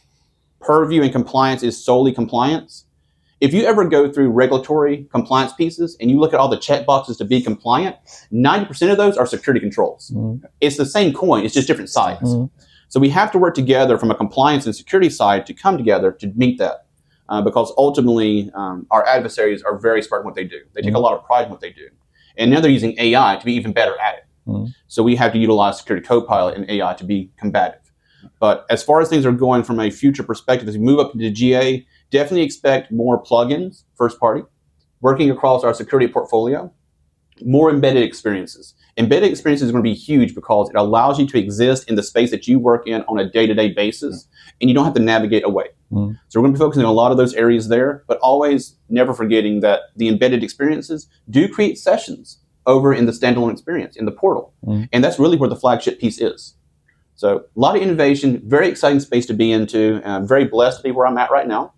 purview 0.60 1.02
and 1.02 1.12
compliance 1.12 1.62
is 1.62 1.82
solely 1.82 2.12
compliance, 2.12 2.84
if 3.40 3.52
you 3.52 3.64
ever 3.64 3.84
go 3.84 4.10
through 4.10 4.30
regulatory 4.30 5.08
compliance 5.10 5.52
pieces 5.52 5.96
and 6.00 6.08
you 6.08 6.20
look 6.20 6.32
at 6.32 6.38
all 6.38 6.46
the 6.46 6.56
check 6.56 6.86
boxes 6.86 7.16
to 7.16 7.24
be 7.24 7.42
compliant, 7.42 7.96
90% 8.32 8.92
of 8.92 8.96
those 8.96 9.16
are 9.16 9.26
security 9.26 9.58
controls. 9.58 10.12
Mm-hmm. 10.14 10.46
It's 10.60 10.76
the 10.76 10.86
same 10.86 11.12
coin, 11.12 11.44
it's 11.44 11.52
just 11.52 11.66
different 11.66 11.90
sides. 11.90 12.22
Mm-hmm. 12.22 12.62
So 12.92 13.00
we 13.00 13.08
have 13.08 13.32
to 13.32 13.38
work 13.38 13.54
together 13.54 13.96
from 13.96 14.10
a 14.10 14.14
compliance 14.14 14.66
and 14.66 14.76
security 14.76 15.08
side 15.08 15.46
to 15.46 15.54
come 15.54 15.78
together 15.78 16.12
to 16.12 16.26
meet 16.36 16.58
that. 16.58 16.84
Uh, 17.30 17.40
because 17.40 17.72
ultimately, 17.78 18.50
um, 18.52 18.86
our 18.90 19.06
adversaries 19.06 19.62
are 19.62 19.78
very 19.78 20.02
smart 20.02 20.20
in 20.20 20.26
what 20.26 20.34
they 20.34 20.44
do. 20.44 20.60
They 20.74 20.82
take 20.82 20.90
mm-hmm. 20.90 20.96
a 20.96 20.98
lot 20.98 21.14
of 21.14 21.24
pride 21.24 21.46
in 21.46 21.50
what 21.50 21.62
they 21.62 21.70
do. 21.70 21.88
And 22.36 22.50
now 22.50 22.60
they're 22.60 22.70
using 22.70 22.94
AI 22.98 23.36
to 23.36 23.44
be 23.46 23.54
even 23.54 23.72
better 23.72 23.98
at 23.98 24.16
it. 24.16 24.24
Mm-hmm. 24.46 24.66
So 24.88 25.02
we 25.02 25.16
have 25.16 25.32
to 25.32 25.38
utilize 25.38 25.78
Security 25.78 26.06
Copilot 26.06 26.54
and 26.54 26.68
AI 26.68 26.92
to 26.92 27.04
be 27.04 27.30
combative. 27.38 27.80
But 28.38 28.66
as 28.68 28.82
far 28.82 29.00
as 29.00 29.08
things 29.08 29.24
are 29.24 29.32
going 29.32 29.62
from 29.62 29.80
a 29.80 29.90
future 29.90 30.22
perspective, 30.22 30.68
as 30.68 30.76
we 30.76 30.84
move 30.84 31.00
up 31.00 31.14
into 31.14 31.30
GA, 31.30 31.86
definitely 32.10 32.42
expect 32.42 32.92
more 32.92 33.22
plugins, 33.22 33.84
first 33.94 34.20
party, 34.20 34.42
working 35.00 35.30
across 35.30 35.64
our 35.64 35.72
security 35.72 36.12
portfolio, 36.12 36.70
more 37.44 37.70
embedded 37.70 38.02
experiences. 38.02 38.74
Embedded 38.98 39.30
experiences 39.30 39.66
is 39.66 39.72
going 39.72 39.82
to 39.82 39.88
be 39.88 39.94
huge 39.94 40.34
because 40.34 40.68
it 40.68 40.76
allows 40.76 41.18
you 41.18 41.26
to 41.26 41.38
exist 41.38 41.88
in 41.88 41.94
the 41.94 42.02
space 42.02 42.30
that 42.30 42.46
you 42.46 42.58
work 42.58 42.86
in 42.86 43.02
on 43.02 43.18
a 43.18 43.28
day-to-day 43.28 43.72
basis, 43.72 44.28
and 44.60 44.68
you 44.68 44.74
don't 44.74 44.84
have 44.84 44.94
to 44.94 45.00
navigate 45.00 45.44
away. 45.44 45.68
Mm. 45.90 46.18
So 46.28 46.38
we're 46.38 46.44
going 46.44 46.54
to 46.54 46.58
be 46.58 46.62
focusing 46.62 46.84
on 46.84 46.90
a 46.90 46.92
lot 46.92 47.10
of 47.10 47.16
those 47.16 47.32
areas 47.34 47.68
there, 47.68 48.04
but 48.06 48.18
always 48.18 48.76
never 48.88 49.14
forgetting 49.14 49.60
that 49.60 49.80
the 49.96 50.08
embedded 50.08 50.44
experiences 50.44 51.08
do 51.30 51.48
create 51.48 51.78
sessions 51.78 52.38
over 52.66 52.92
in 52.92 53.06
the 53.06 53.12
standalone 53.12 53.50
experience 53.50 53.96
in 53.96 54.04
the 54.04 54.12
portal, 54.12 54.52
mm. 54.64 54.88
and 54.92 55.02
that's 55.02 55.18
really 55.18 55.36
where 55.36 55.48
the 55.48 55.56
flagship 55.56 55.98
piece 55.98 56.20
is. 56.20 56.54
So 57.14 57.38
a 57.38 57.60
lot 57.60 57.76
of 57.76 57.82
innovation, 57.82 58.42
very 58.44 58.68
exciting 58.68 59.00
space 59.00 59.26
to 59.26 59.34
be 59.34 59.52
into. 59.52 60.02
I'm 60.04 60.26
very 60.26 60.44
blessed 60.44 60.78
to 60.78 60.82
be 60.82 60.90
where 60.90 61.06
I'm 61.06 61.18
at 61.18 61.30
right 61.30 61.46
now, 61.46 61.72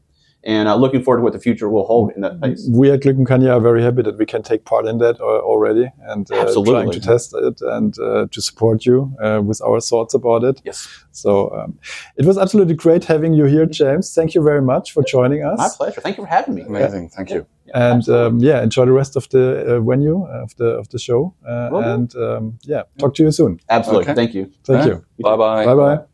and 0.45 0.69
uh, 0.69 0.77
looking 0.77 1.03
forward 1.03 1.19
to 1.19 1.23
what 1.23 1.33
the 1.33 1.39
future 1.39 1.69
will 1.69 1.87
hold 1.87 2.13
in 2.13 2.21
that 2.21 2.37
space. 2.37 2.69
We 2.71 2.91
at 2.91 3.01
Glückenkanja 3.01 3.51
are 3.57 3.61
very 3.61 3.83
happy 3.83 4.03
that 4.03 4.19
we 4.19 4.27
can 4.27 4.43
take 4.43 4.65
part 4.65 4.87
in 4.87 4.99
that 4.99 5.21
uh, 5.21 5.25
already 5.25 5.91
and 6.03 6.31
uh, 6.31 6.53
trying 6.65 6.91
to 6.91 7.01
test 7.01 7.35
it 7.35 7.61
and 7.63 7.99
uh, 7.99 8.27
to 8.31 8.41
support 8.43 8.85
you 8.85 9.15
uh, 9.23 9.41
with 9.43 9.63
our 9.63 9.81
thoughts 9.81 10.13
about 10.15 10.45
it. 10.45 10.61
Yes. 10.65 10.87
So 11.13 11.51
um, 11.55 11.79
it 12.17 12.27
was 12.27 12.37
absolutely 12.37 12.75
great 12.75 13.05
having 13.05 13.33
you 13.33 13.47
here, 13.47 13.67
James. 13.67 14.15
Thank 14.15 14.35
you 14.35 14.43
very 14.43 14.63
much 14.63 14.93
for 14.93 15.03
joining 15.03 15.45
us. 15.45 15.59
My 15.59 15.69
pleasure. 15.75 16.01
Thank 16.01 16.19
you 16.19 16.25
for 16.25 16.31
having 16.31 16.55
me. 16.55 16.63
Amazing. 16.63 17.09
Thank 17.11 17.31
you. 17.31 17.47
Yeah, 17.67 17.93
and 17.93 18.09
um, 18.11 18.39
yeah, 18.41 18.63
enjoy 18.63 18.85
the 18.85 18.93
rest 18.93 19.17
of 19.17 19.27
the 19.31 19.77
uh, 19.77 19.81
venue 19.81 20.27
of 20.27 20.55
the 20.57 20.67
of 20.67 20.89
the 20.91 20.99
show. 20.99 21.35
and 21.45 22.15
um, 22.17 22.59
yeah, 22.63 22.83
talk 22.99 23.15
to 23.15 23.23
you 23.23 23.33
soon. 23.33 23.61
Absolutely. 23.71 24.05
Okay. 24.05 24.15
Thank 24.15 24.35
you. 24.35 24.53
Thank 24.65 24.87
you. 24.87 25.05
Bye 25.21 25.37
bye. 25.37 25.65
Bye 25.65 25.75
bye. 25.75 26.14